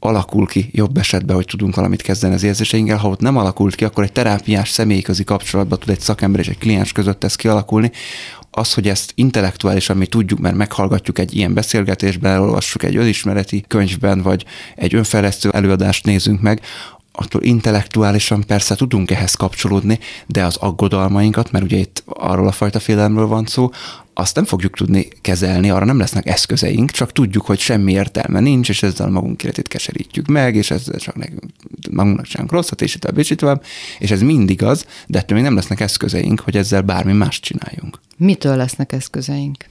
alakul 0.00 0.46
ki 0.46 0.68
jobb 0.72 0.96
esetben, 0.96 1.36
hogy 1.36 1.46
tudunk 1.46 1.74
valamit 1.74 2.02
kezdeni 2.02 2.34
az 2.34 2.42
érzéseinkkel. 2.42 2.96
Ha 2.96 3.08
ott 3.08 3.20
nem 3.20 3.36
alakult 3.36 3.74
ki, 3.74 3.84
akkor 3.84 4.04
egy 4.04 4.12
terápiás 4.12 4.70
személyközi 4.70 5.24
kapcsolatban 5.24 5.78
tud 5.78 5.90
egy 5.90 6.00
szakember 6.00 6.40
és 6.40 6.48
egy 6.48 6.58
kliens 6.58 6.92
között 6.92 7.24
ez 7.24 7.34
kialakulni. 7.34 7.90
Az, 8.50 8.74
hogy 8.74 8.88
ezt 8.88 9.12
intellektuálisan 9.14 9.96
mi 9.96 10.06
tudjuk, 10.06 10.38
mert 10.38 10.56
meghallgatjuk 10.56 11.18
egy 11.18 11.36
ilyen 11.36 11.54
beszélgetésben, 11.54 12.32
elolvassuk 12.32 12.82
egy 12.82 12.96
önismereti 12.96 13.64
könyvben, 13.68 14.22
vagy 14.22 14.44
egy 14.76 14.94
önfejlesztő 14.94 15.50
előadást 15.50 16.04
nézünk 16.04 16.40
meg, 16.40 16.60
attól 17.20 17.42
intellektuálisan 17.42 18.44
persze 18.46 18.74
tudunk 18.74 19.10
ehhez 19.10 19.34
kapcsolódni, 19.34 19.98
de 20.26 20.44
az 20.44 20.56
aggodalmainkat, 20.56 21.50
mert 21.50 21.64
ugye 21.64 21.76
itt 21.76 22.02
arról 22.06 22.46
a 22.46 22.52
fajta 22.52 22.80
félelemről 22.80 23.26
van 23.26 23.46
szó, 23.46 23.70
azt 24.14 24.34
nem 24.34 24.44
fogjuk 24.44 24.76
tudni 24.76 25.08
kezelni, 25.20 25.70
arra 25.70 25.84
nem 25.84 25.98
lesznek 25.98 26.26
eszközeink, 26.26 26.90
csak 26.90 27.12
tudjuk, 27.12 27.46
hogy 27.46 27.58
semmi 27.58 27.92
értelme 27.92 28.40
nincs, 28.40 28.68
és 28.68 28.82
ezzel 28.82 29.10
magunk 29.10 29.42
életét 29.42 29.68
keserítjük 29.68 30.26
meg, 30.26 30.54
és 30.54 30.70
ezzel 30.70 30.98
csak 30.98 31.14
nekünk, 31.14 31.42
magunknak 31.90 32.26
csinálunk 32.26 32.52
rosszat, 32.52 32.82
és 32.82 32.94
itt 32.94 33.00
tovább, 33.00 33.18
és 33.18 33.34
tovább, 33.36 33.64
és 33.98 34.10
ez 34.10 34.22
mindig 34.22 34.62
az, 34.62 34.86
de 35.06 35.18
ettől 35.18 35.36
még 35.36 35.46
nem 35.46 35.54
lesznek 35.54 35.80
eszközeink, 35.80 36.40
hogy 36.40 36.56
ezzel 36.56 36.82
bármi 36.82 37.12
más 37.12 37.40
csináljunk. 37.40 38.00
Mitől 38.16 38.56
lesznek 38.56 38.92
eszközeink? 38.92 39.64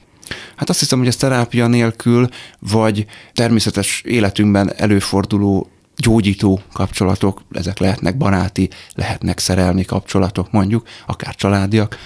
Hát 0.56 0.68
azt 0.68 0.78
hiszem, 0.78 0.98
hogy 0.98 1.08
ez 1.08 1.16
terápia 1.16 1.66
nélkül, 1.66 2.28
vagy 2.58 3.06
természetes 3.32 4.02
életünkben 4.04 4.72
előforduló 4.76 5.70
gyógyító 6.00 6.60
kapcsolatok, 6.72 7.42
ezek 7.52 7.78
lehetnek 7.78 8.16
baráti, 8.16 8.68
lehetnek 8.94 9.38
szerelmi 9.38 9.84
kapcsolatok 9.84 10.50
mondjuk, 10.50 10.88
akár 11.06 11.34
családiak, 11.34 11.96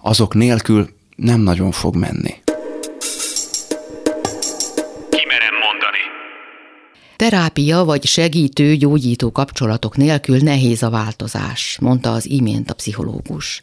azok 0.00 0.34
nélkül 0.34 0.88
nem 1.16 1.40
nagyon 1.40 1.70
fog 1.70 1.96
menni. 1.96 2.34
Terápia 7.16 7.84
vagy 7.84 8.04
segítő, 8.04 8.76
gyógyító 8.76 9.32
kapcsolatok 9.32 9.96
nélkül 9.96 10.38
nehéz 10.38 10.82
a 10.82 10.90
változás, 10.90 11.78
mondta 11.80 12.12
az 12.12 12.30
imént 12.30 12.70
a 12.70 12.74
pszichológus. 12.74 13.62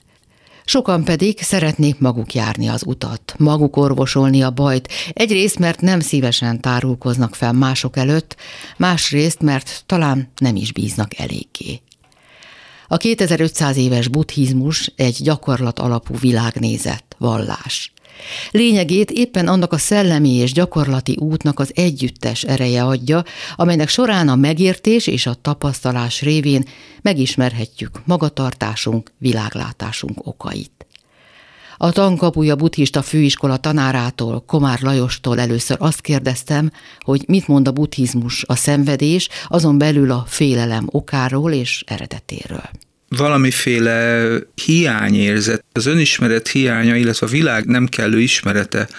Sokan 0.65 1.03
pedig 1.03 1.41
szeretnék 1.41 1.99
maguk 1.99 2.33
járni 2.33 2.67
az 2.67 2.83
utat, 2.85 3.33
maguk 3.37 3.77
orvosolni 3.77 4.41
a 4.41 4.51
bajt, 4.51 4.91
egyrészt, 5.13 5.59
mert 5.59 5.81
nem 5.81 5.99
szívesen 5.99 6.61
tárulkoznak 6.61 7.35
fel 7.35 7.53
mások 7.53 7.97
előtt, 7.97 8.35
másrészt, 8.77 9.41
mert 9.41 9.83
talán 9.85 10.31
nem 10.37 10.55
is 10.55 10.73
bíznak 10.73 11.19
eléggé. 11.19 11.81
A 12.87 12.97
2500 12.97 13.77
éves 13.77 14.07
buddhizmus 14.07 14.91
egy 14.95 15.17
gyakorlat 15.21 15.79
alapú 15.79 16.15
világnézet, 16.19 17.03
vallás. 17.17 17.93
Lényegét 18.51 19.11
éppen 19.11 19.47
annak 19.47 19.73
a 19.73 19.77
szellemi 19.77 20.29
és 20.29 20.51
gyakorlati 20.51 21.17
útnak 21.19 21.59
az 21.59 21.71
együttes 21.75 22.43
ereje 22.43 22.83
adja, 22.83 23.23
amelynek 23.55 23.89
során 23.89 24.29
a 24.29 24.35
megértés 24.35 25.07
és 25.07 25.25
a 25.25 25.37
tapasztalás 25.41 26.21
révén 26.21 26.65
megismerhetjük 27.01 28.01
magatartásunk, 28.05 29.11
világlátásunk 29.17 30.27
okait. 30.27 30.85
A 31.77 31.91
tankapuja 31.91 32.55
buddhista 32.55 33.01
főiskola 33.01 33.57
tanárától, 33.57 34.43
Komár 34.47 34.81
Lajostól 34.81 35.39
először 35.39 35.77
azt 35.79 36.01
kérdeztem, 36.01 36.71
hogy 36.99 37.23
mit 37.27 37.47
mond 37.47 37.67
a 37.67 37.71
buddhizmus 37.71 38.43
a 38.47 38.55
szenvedés, 38.55 39.29
azon 39.47 39.77
belül 39.77 40.11
a 40.11 40.23
félelem 40.27 40.87
okáról 40.91 41.51
és 41.51 41.83
eredetéről 41.87 42.69
valamiféle 43.17 44.29
hiányérzet, 44.65 45.63
az 45.71 45.85
önismeret 45.85 46.47
hiánya, 46.47 46.95
illetve 46.95 47.27
a 47.27 47.29
világ 47.29 47.65
nem 47.65 47.87
kellő 47.87 48.19
ismerete, 48.19 48.89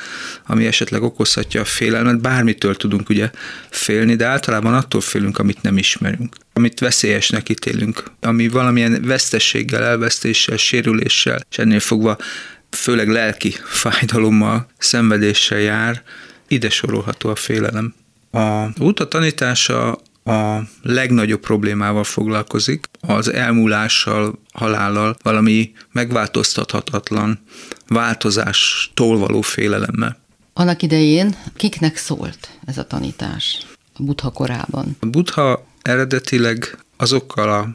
ami 0.46 0.66
esetleg 0.66 1.02
okozhatja 1.02 1.60
a 1.60 1.64
félelmet, 1.64 2.20
bármitől 2.20 2.76
tudunk 2.76 3.08
ugye 3.08 3.30
félni, 3.70 4.14
de 4.14 4.26
általában 4.26 4.74
attól 4.74 5.00
félünk, 5.00 5.38
amit 5.38 5.62
nem 5.62 5.76
ismerünk, 5.78 6.36
amit 6.52 6.80
veszélyesnek 6.80 7.48
ítélünk, 7.48 8.02
ami 8.20 8.48
valamilyen 8.48 9.02
vesztességgel, 9.02 9.84
elvesztéssel, 9.84 10.56
sérüléssel, 10.56 11.40
és 11.50 11.58
ennél 11.58 11.80
fogva 11.80 12.16
főleg 12.70 13.08
lelki 13.08 13.54
fájdalommal, 13.64 14.66
szenvedéssel 14.78 15.58
jár, 15.58 16.02
ide 16.48 16.70
sorolható 16.70 17.28
a 17.28 17.34
félelem. 17.34 17.94
A 18.30 18.82
út 18.82 19.08
tanítása 19.08 19.98
a 20.24 20.58
legnagyobb 20.82 21.40
problémával 21.40 22.04
foglalkozik, 22.04 22.86
az 23.00 23.32
elmúlással, 23.32 24.38
halállal, 24.52 25.16
valami 25.22 25.72
megváltoztathatatlan 25.92 27.40
változástól 27.86 29.18
való 29.18 29.40
félelemmel. 29.40 30.20
Annak 30.52 30.82
idején 30.82 31.36
kiknek 31.56 31.96
szólt 31.96 32.48
ez 32.64 32.78
a 32.78 32.86
tanítás 32.86 33.66
a 33.94 34.02
Buddha 34.02 34.30
korában? 34.30 34.96
A 35.00 35.06
Buddha 35.06 35.66
eredetileg 35.82 36.78
azokkal 36.96 37.52
a 37.52 37.68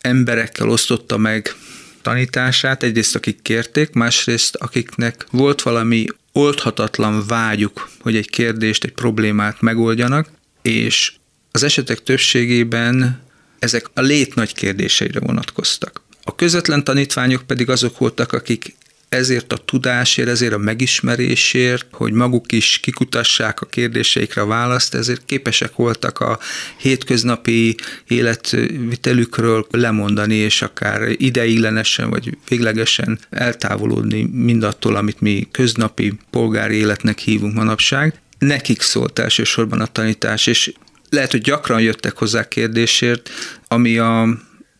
emberekkel 0.00 0.68
osztotta 0.68 1.16
meg 1.16 1.54
tanítását, 2.02 2.82
egyrészt 2.82 3.16
akik 3.16 3.42
kérték, 3.42 3.92
másrészt 3.92 4.56
akiknek 4.56 5.26
volt 5.30 5.62
valami 5.62 6.06
oldhatatlan 6.32 7.26
vágyuk, 7.26 7.90
hogy 8.00 8.16
egy 8.16 8.30
kérdést, 8.30 8.84
egy 8.84 8.92
problémát 8.92 9.60
megoldjanak, 9.60 10.28
és 10.62 11.14
az 11.54 11.62
esetek 11.62 12.02
többségében 12.02 13.22
ezek 13.58 13.90
a 13.94 14.00
lét 14.00 14.34
nagy 14.34 14.54
kérdéseire 14.54 15.20
vonatkoztak. 15.20 16.02
A 16.24 16.34
közvetlen 16.34 16.84
tanítványok 16.84 17.42
pedig 17.42 17.70
azok 17.70 17.98
voltak, 17.98 18.32
akik 18.32 18.74
ezért 19.08 19.52
a 19.52 19.56
tudásért, 19.56 20.28
ezért 20.28 20.52
a 20.52 20.58
megismerésért, 20.58 21.86
hogy 21.90 22.12
maguk 22.12 22.52
is 22.52 22.78
kikutassák 22.82 23.60
a 23.60 23.66
kérdéseikre 23.66 24.40
a 24.40 24.46
választ, 24.46 24.94
ezért 24.94 25.24
képesek 25.24 25.74
voltak 25.74 26.20
a 26.20 26.38
hétköznapi 26.76 27.76
életvitelükről 28.06 29.66
lemondani, 29.70 30.34
és 30.34 30.62
akár 30.62 31.08
ideiglenesen 31.16 32.10
vagy 32.10 32.36
véglegesen 32.48 33.18
eltávolodni 33.30 34.22
mindattól, 34.22 34.96
amit 34.96 35.20
mi 35.20 35.48
köznapi 35.50 36.12
polgári 36.30 36.76
életnek 36.76 37.18
hívunk 37.18 37.54
manapság. 37.54 38.20
Nekik 38.38 38.80
szólt 38.80 39.18
elsősorban 39.18 39.80
a 39.80 39.86
tanítás, 39.86 40.46
és 40.46 40.72
lehet, 41.14 41.30
hogy 41.30 41.40
gyakran 41.40 41.80
jöttek 41.80 42.18
hozzá 42.18 42.48
kérdésért, 42.48 43.30
ami 43.68 43.98
a 43.98 44.28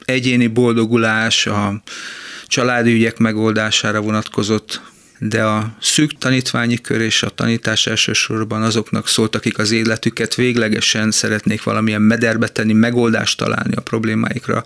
egyéni 0.04 0.46
boldogulás, 0.46 1.46
a 1.46 1.82
családi 2.46 2.92
ügyek 2.92 3.18
megoldására 3.18 4.00
vonatkozott, 4.00 4.80
de 5.28 5.44
a 5.44 5.76
szűk 5.80 6.18
tanítványi 6.18 6.76
kör 6.80 7.00
és 7.00 7.22
a 7.22 7.28
tanítás 7.28 7.86
elsősorban 7.86 8.62
azoknak 8.62 9.08
szólt, 9.08 9.34
akik 9.34 9.58
az 9.58 9.70
életüket 9.70 10.34
véglegesen 10.34 11.10
szeretnék 11.10 11.62
valamilyen 11.62 12.02
mederbe 12.02 12.48
tenni, 12.48 12.72
megoldást 12.72 13.38
találni 13.38 13.74
a 13.74 13.80
problémáikra, 13.80 14.64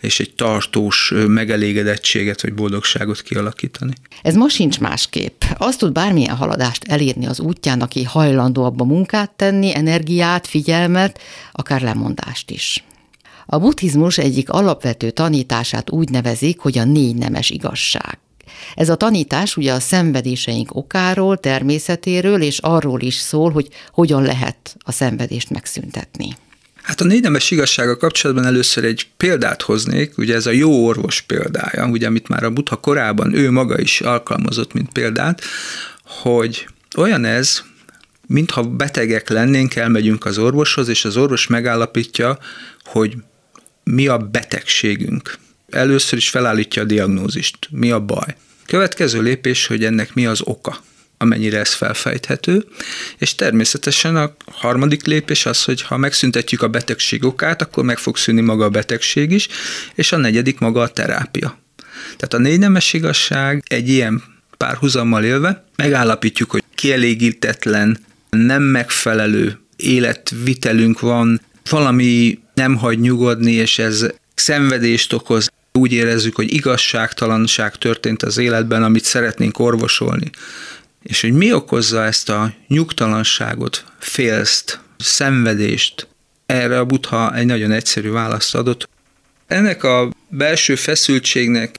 és 0.00 0.20
egy 0.20 0.34
tartós 0.34 1.12
megelégedettséget 1.26 2.42
vagy 2.42 2.54
boldogságot 2.54 3.22
kialakítani. 3.22 3.92
Ez 4.22 4.34
most 4.34 4.54
sincs 4.54 4.80
másképp. 4.80 5.42
Azt 5.56 5.78
tud 5.78 5.92
bármilyen 5.92 6.36
haladást 6.36 6.84
elérni 6.84 7.26
az 7.26 7.40
útján, 7.40 7.80
aki 7.80 8.04
hajlandó 8.04 8.64
abba 8.64 8.84
munkát 8.84 9.30
tenni, 9.30 9.74
energiát, 9.74 10.46
figyelmet, 10.46 11.20
akár 11.52 11.80
lemondást 11.80 12.50
is. 12.50 12.84
A 13.46 13.58
buddhizmus 13.58 14.18
egyik 14.18 14.50
alapvető 14.50 15.10
tanítását 15.10 15.90
úgy 15.90 16.10
nevezik, 16.10 16.58
hogy 16.58 16.78
a 16.78 16.84
négy 16.84 17.16
nemes 17.16 17.50
igazság. 17.50 18.18
Ez 18.74 18.88
a 18.88 18.94
tanítás 18.94 19.56
ugye 19.56 19.72
a 19.72 19.80
szenvedéseink 19.80 20.76
okáról, 20.76 21.38
természetéről, 21.38 22.42
és 22.42 22.58
arról 22.58 23.00
is 23.00 23.14
szól, 23.14 23.50
hogy 23.50 23.68
hogyan 23.92 24.22
lehet 24.22 24.76
a 24.78 24.92
szenvedést 24.92 25.50
megszüntetni. 25.50 26.36
Hát 26.82 27.00
a 27.00 27.04
négy 27.04 27.22
nemes 27.22 27.50
igazsága 27.50 27.96
kapcsolatban 27.96 28.44
először 28.44 28.84
egy 28.84 29.08
példát 29.16 29.62
hoznék, 29.62 30.18
ugye 30.18 30.34
ez 30.34 30.46
a 30.46 30.50
jó 30.50 30.86
orvos 30.86 31.20
példája, 31.20 31.86
ugye 31.86 32.06
amit 32.06 32.28
már 32.28 32.44
a 32.44 32.50
Buddha 32.50 32.76
korában 32.76 33.34
ő 33.34 33.50
maga 33.50 33.78
is 33.80 34.00
alkalmazott, 34.00 34.72
mint 34.72 34.92
példát, 34.92 35.42
hogy 36.04 36.68
olyan 36.96 37.24
ez, 37.24 37.62
mintha 38.26 38.62
betegek 38.62 39.28
lennénk, 39.28 39.74
elmegyünk 39.74 40.24
az 40.24 40.38
orvoshoz, 40.38 40.88
és 40.88 41.04
az 41.04 41.16
orvos 41.16 41.46
megállapítja, 41.46 42.38
hogy 42.84 43.16
mi 43.84 44.06
a 44.06 44.18
betegségünk. 44.18 45.38
Először 45.70 46.18
is 46.18 46.28
felállítja 46.28 46.82
a 46.82 46.84
diagnózist, 46.84 47.58
mi 47.70 47.90
a 47.90 48.00
baj. 48.00 48.36
Következő 48.66 49.22
lépés, 49.22 49.66
hogy 49.66 49.84
ennek 49.84 50.14
mi 50.14 50.26
az 50.26 50.40
oka 50.44 50.78
amennyire 51.18 51.58
ez 51.58 51.72
felfejthető, 51.72 52.64
és 53.18 53.34
természetesen 53.34 54.16
a 54.16 54.34
harmadik 54.52 55.06
lépés 55.06 55.46
az, 55.46 55.64
hogy 55.64 55.82
ha 55.82 55.96
megszüntetjük 55.96 56.62
a 56.62 56.68
betegség 56.68 57.24
okát, 57.24 57.62
akkor 57.62 57.84
meg 57.84 57.98
fog 57.98 58.16
szűnni 58.16 58.40
maga 58.40 58.64
a 58.64 58.68
betegség 58.68 59.30
is, 59.30 59.48
és 59.94 60.12
a 60.12 60.16
negyedik 60.16 60.58
maga 60.58 60.80
a 60.80 60.88
terápia. 60.88 61.58
Tehát 62.02 62.34
a 62.34 62.38
négy 62.38 62.58
nemes 62.58 62.92
igazság 62.92 63.62
egy 63.68 63.88
ilyen 63.88 64.22
párhuzammal 64.56 65.24
élve 65.24 65.64
megállapítjuk, 65.76 66.50
hogy 66.50 66.62
kielégítetlen, 66.74 67.98
nem 68.30 68.62
megfelelő 68.62 69.58
életvitelünk 69.76 71.00
van, 71.00 71.40
valami 71.70 72.38
nem 72.54 72.76
hagy 72.76 73.00
nyugodni, 73.00 73.52
és 73.52 73.78
ez 73.78 74.06
szenvedést 74.34 75.12
okoz, 75.12 75.50
úgy 75.78 75.92
érezzük, 75.92 76.34
hogy 76.34 76.52
igazságtalanság 76.52 77.76
történt 77.76 78.22
az 78.22 78.38
életben, 78.38 78.82
amit 78.82 79.04
szeretnénk 79.04 79.58
orvosolni. 79.58 80.30
És 81.02 81.20
hogy 81.20 81.32
mi 81.32 81.52
okozza 81.52 82.04
ezt 82.04 82.28
a 82.28 82.52
nyugtalanságot, 82.68 83.84
félszt, 83.98 84.80
szenvedést, 84.98 86.06
erre 86.46 86.78
a 86.78 86.84
Buddha 86.84 87.34
egy 87.34 87.46
nagyon 87.46 87.70
egyszerű 87.70 88.10
választ 88.10 88.54
adott. 88.54 88.88
Ennek 89.46 89.84
a 89.84 90.10
belső 90.28 90.74
feszültségnek, 90.74 91.76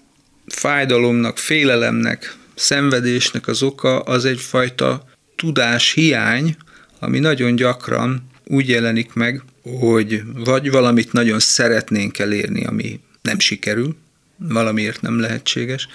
fájdalomnak, 0.47 1.37
félelemnek, 1.37 2.35
szenvedésnek 2.55 3.47
az 3.47 3.63
oka 3.63 3.99
az 3.99 4.25
egyfajta 4.25 5.03
tudás 5.35 5.91
hiány, 5.91 6.55
ami 6.99 7.19
nagyon 7.19 7.55
gyakran 7.55 8.29
úgy 8.45 8.69
jelenik 8.69 9.13
meg, 9.13 9.43
hogy 9.79 10.21
vagy 10.35 10.71
valamit 10.71 11.11
nagyon 11.11 11.39
szeretnénk 11.39 12.19
elérni, 12.19 12.65
ami 12.65 12.99
nem 13.21 13.39
sikerül, 13.39 13.95
valamiért 14.37 15.01
nem 15.01 15.19
lehetséges, 15.19 15.87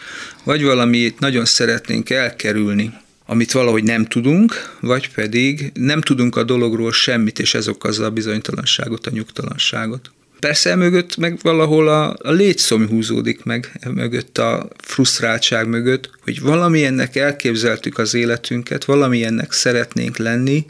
vagy 0.45 0.62
valamit 0.62 1.18
nagyon 1.18 1.45
szeretnénk 1.45 2.11
elkerülni, 2.11 2.93
amit 3.27 3.53
valahogy 3.53 3.85
nem 3.85 4.05
tudunk, 4.05 4.77
vagy 4.81 5.11
pedig 5.11 5.70
nem 5.75 6.01
tudunk 6.01 6.37
a 6.37 6.43
dologról 6.43 6.93
semmit, 6.93 7.39
és 7.39 7.55
ez 7.55 7.68
okozza 7.68 8.05
a 8.05 8.11
bizonytalanságot, 8.11 9.07
a 9.07 9.11
nyugtalanságot. 9.11 10.11
Persze 10.41 10.75
mögött 10.75 11.16
meg 11.16 11.39
valahol 11.43 11.89
a, 11.89 12.16
a 12.18 12.31
létszom 12.31 12.89
húzódik 12.89 13.43
meg, 13.45 13.81
mögött 13.91 14.39
a 14.39 14.68
frusztráltság 14.79 15.68
mögött, 15.68 16.11
hogy 16.20 16.41
valamilyennek 16.41 17.16
elképzeltük 17.16 17.99
az 17.99 18.14
életünket, 18.14 18.85
valamilyennek 18.85 19.53
szeretnénk 19.53 20.16
lenni, 20.16 20.66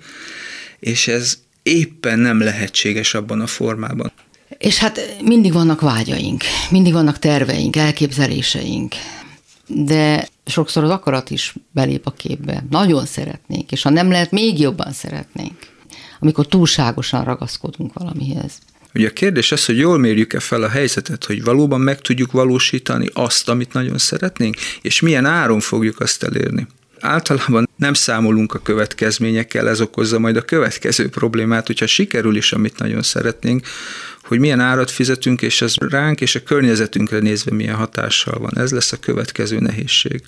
és 0.79 1.09
ez 1.09 1.39
éppen 1.63 2.19
nem 2.19 2.41
lehetséges 2.41 3.15
abban 3.15 3.41
a 3.41 3.47
formában. 3.47 4.13
És 4.65 4.79
hát 4.79 5.17
mindig 5.25 5.53
vannak 5.53 5.81
vágyaink, 5.81 6.43
mindig 6.71 6.93
vannak 6.93 7.19
terveink, 7.19 7.77
elképzeléseink, 7.77 8.95
de 9.67 10.29
sokszor 10.47 10.85
az 10.85 10.91
akarat 10.91 11.31
is 11.31 11.55
belép 11.71 12.07
a 12.07 12.11
képbe. 12.11 12.65
Nagyon 12.71 13.07
szeretnénk, 13.07 13.73
és 13.73 13.83
ha 13.83 13.91
nem 13.91 14.11
lehet, 14.11 14.31
még 14.31 14.61
jobban 14.61 14.93
szeretnénk, 14.93 15.57
amikor 16.21 16.47
túlságosan 16.47 17.25
ragaszkodunk 17.25 17.93
valamihez. 17.93 18.59
Ugye 18.95 19.07
a 19.09 19.13
kérdés 19.13 19.53
az, 19.53 19.65
hogy 19.65 19.79
jól 19.79 19.99
mérjük-e 19.99 20.41
fel 20.41 20.63
a 20.63 20.69
helyzetet, 20.69 21.25
hogy 21.25 21.45
valóban 21.45 21.81
meg 21.81 22.01
tudjuk 22.01 22.33
valósítani 22.33 23.09
azt, 23.13 23.49
amit 23.49 23.73
nagyon 23.73 23.99
szeretnénk, 23.99 24.57
és 24.83 25.01
milyen 25.01 25.27
áron 25.27 25.61
fogjuk 25.61 26.01
azt 26.01 26.23
elérni. 26.23 26.67
Általában 27.05 27.69
nem 27.77 27.95
számolunk 27.95 28.55
a 28.55 28.59
következményekkel, 28.59 29.69
ez 29.69 29.81
okozza 29.81 30.19
majd 30.19 30.37
a 30.37 30.43
következő 30.43 31.09
problémát, 31.09 31.67
hogyha 31.67 31.87
sikerül 31.87 32.37
is, 32.37 32.53
amit 32.53 32.79
nagyon 32.79 33.03
szeretnénk, 33.03 33.67
hogy 34.23 34.39
milyen 34.39 34.61
árat 34.61 34.91
fizetünk, 34.91 35.43
és 35.43 35.63
ez 35.63 35.75
ránk 35.77 36.21
és 36.21 36.35
a 36.35 36.43
környezetünkre 36.43 37.19
nézve 37.19 37.55
milyen 37.55 37.75
hatással 37.75 38.39
van. 38.39 38.59
Ez 38.59 38.71
lesz 38.71 38.93
a 38.93 38.97
következő 38.97 39.59
nehézség. 39.59 40.23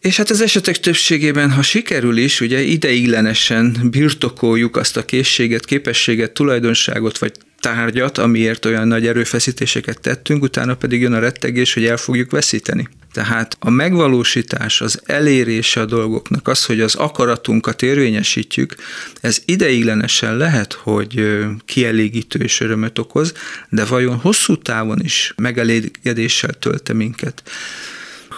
És 0.00 0.16
hát 0.16 0.30
az 0.30 0.40
esetek 0.40 0.80
többségében, 0.80 1.50
ha 1.50 1.62
sikerül 1.62 2.16
is, 2.16 2.40
ugye 2.40 2.60
ideiglenesen 2.60 3.76
birtokoljuk 3.90 4.76
azt 4.76 4.96
a 4.96 5.04
készséget, 5.04 5.64
képességet, 5.64 6.32
tulajdonságot 6.32 7.18
vagy 7.18 7.32
tárgyat, 7.60 8.18
amiért 8.18 8.64
olyan 8.64 8.88
nagy 8.88 9.06
erőfeszítéseket 9.06 10.00
tettünk, 10.00 10.42
utána 10.42 10.74
pedig 10.74 11.00
jön 11.00 11.12
a 11.12 11.18
rettegés, 11.18 11.74
hogy 11.74 11.84
el 11.84 11.96
fogjuk 11.96 12.30
veszíteni. 12.30 12.88
Tehát 13.12 13.56
a 13.60 13.70
megvalósítás, 13.70 14.80
az 14.80 15.00
elérése 15.04 15.80
a 15.80 15.84
dolgoknak, 15.84 16.48
az, 16.48 16.64
hogy 16.64 16.80
az 16.80 16.94
akaratunkat 16.94 17.82
érvényesítjük, 17.82 18.74
ez 19.20 19.42
ideiglenesen 19.44 20.36
lehet, 20.36 20.72
hogy 20.72 21.38
kielégítő 21.64 22.38
és 22.38 22.60
örömöt 22.60 22.98
okoz, 22.98 23.32
de 23.68 23.84
vajon 23.84 24.16
hosszú 24.16 24.56
távon 24.56 25.00
is 25.02 25.32
megelégedéssel 25.36 26.52
tölte 26.52 26.92
minket 26.92 27.42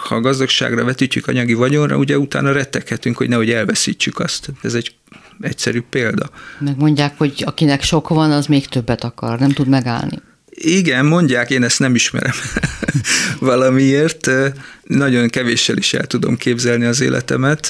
ha 0.03 0.15
a 0.15 0.21
gazdagságra 0.21 0.83
vetítjük 0.83 1.27
anyagi 1.27 1.53
vagyonra, 1.53 1.97
ugye 1.97 2.17
utána 2.17 2.51
retteghetünk, 2.51 3.17
hogy 3.17 3.29
nehogy 3.29 3.49
elveszítsük 3.49 4.19
azt. 4.19 4.49
Ez 4.61 4.73
egy 4.73 4.95
egyszerű 5.41 5.81
példa. 5.89 6.29
Meg 6.59 6.77
mondják, 6.77 7.17
hogy 7.17 7.43
akinek 7.45 7.83
sok 7.83 8.09
van, 8.09 8.31
az 8.31 8.45
még 8.45 8.67
többet 8.67 9.03
akar, 9.03 9.39
nem 9.39 9.51
tud 9.51 9.67
megállni. 9.67 10.21
Igen, 10.55 11.05
mondják, 11.05 11.49
én 11.49 11.63
ezt 11.63 11.79
nem 11.79 11.95
ismerem 11.95 12.33
valamiért. 13.39 14.29
Nagyon 14.83 15.29
kevéssel 15.29 15.77
is 15.77 15.93
el 15.93 16.05
tudom 16.05 16.37
képzelni 16.37 16.85
az 16.85 17.01
életemet, 17.01 17.67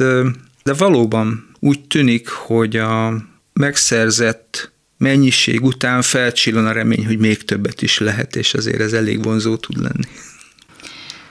de 0.64 0.74
valóban 0.74 1.50
úgy 1.60 1.80
tűnik, 1.88 2.28
hogy 2.28 2.76
a 2.76 3.14
megszerzett 3.54 4.72
mennyiség 4.98 5.64
után 5.64 6.02
felcsillan 6.02 6.66
a 6.66 6.72
remény, 6.72 7.06
hogy 7.06 7.18
még 7.18 7.46
többet 7.46 7.82
is 7.82 8.00
lehet, 8.00 8.36
és 8.36 8.54
azért 8.54 8.80
ez 8.80 8.94
elég 8.94 9.24
vonzó 9.24 9.56
tud 9.56 9.82
lenni. 9.82 10.08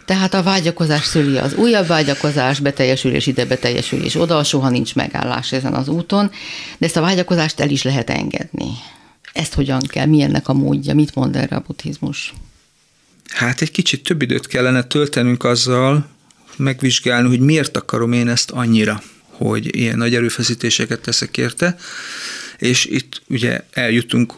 Tehát 0.05 0.34
a 0.34 0.42
vágyakozás 0.42 1.05
szüli 1.05 1.36
az 1.36 1.55
újabb 1.55 1.86
vágyakozás, 1.86 2.61
beteljesülés, 2.61 3.26
ide 3.26 3.44
beteljesülés, 3.44 4.14
oda, 4.14 4.44
soha 4.44 4.68
nincs 4.68 4.94
megállás 4.94 5.53
ezen 5.53 5.74
az 5.74 5.88
úton, 5.88 6.30
de 6.78 6.86
ezt 6.86 6.96
a 6.96 7.00
vágyakozást 7.00 7.61
el 7.61 7.70
is 7.70 7.82
lehet 7.82 8.11
engedni. 8.11 8.66
Ezt 9.33 9.55
hogyan 9.55 9.80
kell, 9.80 10.07
mi 10.07 10.22
ennek 10.22 10.49
a 10.49 10.53
módja, 10.53 10.95
mit 10.95 11.14
mond 11.14 11.37
erre 11.37 11.57
a 11.57 11.62
buddhizmus? 11.66 12.35
Hát 13.28 13.61
egy 13.61 13.70
kicsit 13.70 14.03
több 14.03 14.22
időt 14.22 14.47
kellene 14.47 14.83
töltenünk 14.83 15.45
azzal, 15.45 16.07
megvizsgálni, 16.57 17.28
hogy 17.28 17.41
miért 17.41 17.76
akarom 17.76 18.12
én 18.12 18.28
ezt 18.28 18.51
annyira, 18.51 19.03
hogy 19.26 19.76
ilyen 19.76 19.99
nagy 19.99 20.14
erőfeszítéseket 20.14 21.01
teszek 21.01 21.37
érte, 21.37 21.76
és 22.59 22.85
itt 22.85 23.22
ugye 23.28 23.64
eljutunk 23.70 24.35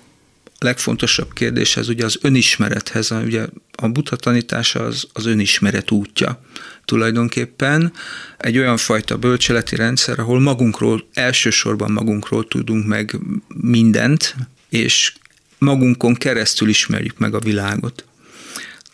legfontosabb 0.58 1.32
kérdés 1.32 1.76
ez 1.76 1.88
ugye 1.88 2.04
az 2.04 2.18
önismerethez, 2.20 3.10
ugye 3.10 3.46
a 3.72 3.88
buddha 3.88 4.16
tanítása 4.16 4.80
az, 4.80 5.06
az 5.12 5.26
önismeret 5.26 5.90
útja 5.90 6.40
tulajdonképpen. 6.84 7.92
Egy 8.38 8.58
olyan 8.58 8.76
fajta 8.76 9.16
bölcseleti 9.16 9.76
rendszer, 9.76 10.18
ahol 10.18 10.40
magunkról, 10.40 11.06
elsősorban 11.12 11.90
magunkról 11.90 12.48
tudunk 12.48 12.86
meg 12.86 13.18
mindent, 13.48 14.34
és 14.74 15.12
magunkon 15.58 16.14
keresztül 16.14 16.68
ismerjük 16.68 17.18
meg 17.18 17.34
a 17.34 17.38
világot. 17.38 18.04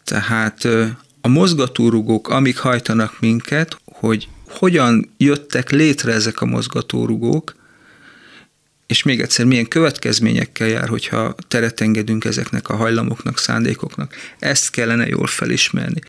Tehát 0.05 0.65
a 1.21 1.29
mozgatórugók, 1.29 2.29
amik 2.29 2.59
hajtanak 2.59 3.21
minket, 3.21 3.81
hogy 3.85 4.29
hogyan 4.49 5.15
jöttek 5.17 5.71
létre 5.71 6.13
ezek 6.13 6.41
a 6.41 6.47
mozgatórugók, 6.47 7.55
és 8.87 9.03
még 9.03 9.21
egyszer, 9.21 9.47
milyen 9.47 9.69
következményekkel 9.69 10.69
jár, 10.69 10.89
hogyha 10.89 11.35
teret 11.49 11.81
engedünk 11.81 12.25
ezeknek 12.25 12.69
a 12.69 12.77
hajlamoknak, 12.77 13.39
szándékoknak. 13.39 14.15
Ezt 14.39 14.71
kellene 14.71 15.07
jól 15.07 15.27
felismerni. 15.27 16.01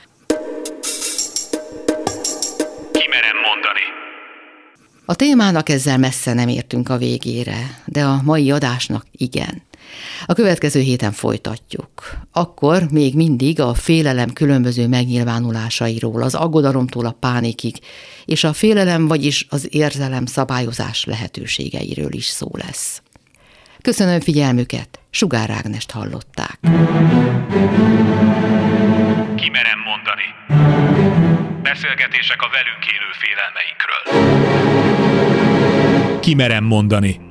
A 5.12 5.16
témának 5.16 5.70
ezzel 5.70 5.98
messze 5.98 6.34
nem 6.34 6.48
értünk 6.48 6.90
a 6.90 6.98
végére, 6.98 7.82
de 7.86 8.04
a 8.04 8.22
mai 8.24 8.52
adásnak 8.52 9.06
igen. 9.12 9.62
A 10.26 10.34
következő 10.34 10.80
héten 10.80 11.12
folytatjuk. 11.12 11.90
Akkor 12.32 12.88
még 12.92 13.16
mindig 13.16 13.60
a 13.60 13.74
félelem 13.74 14.34
különböző 14.34 14.88
megnyilvánulásairól, 14.88 16.22
az 16.22 16.36
aggodalomtól 16.36 17.06
a 17.06 17.16
pánikig, 17.20 17.80
és 18.26 18.44
a 18.44 18.54
félelem, 18.54 19.08
vagyis 19.08 19.46
az 19.50 19.68
érzelem 19.70 20.26
szabályozás 20.26 21.06
lehetőségeiről 21.06 22.14
is 22.14 22.26
szó 22.26 22.50
lesz. 22.52 23.02
Köszönöm 23.82 24.20
figyelmüket, 24.20 25.00
Sugár 25.10 25.50
Ágnest 25.50 25.92
hallották. 25.92 26.60
Kimerem 29.42 29.80
mondani. 29.80 30.34
Beszélgetések 31.62 32.42
a 32.42 32.50
velünk 32.50 32.86
élő 32.86 33.12
félelmeinkről. 33.22 34.04
Kimerem 36.20 36.64
mondani. 36.64 37.31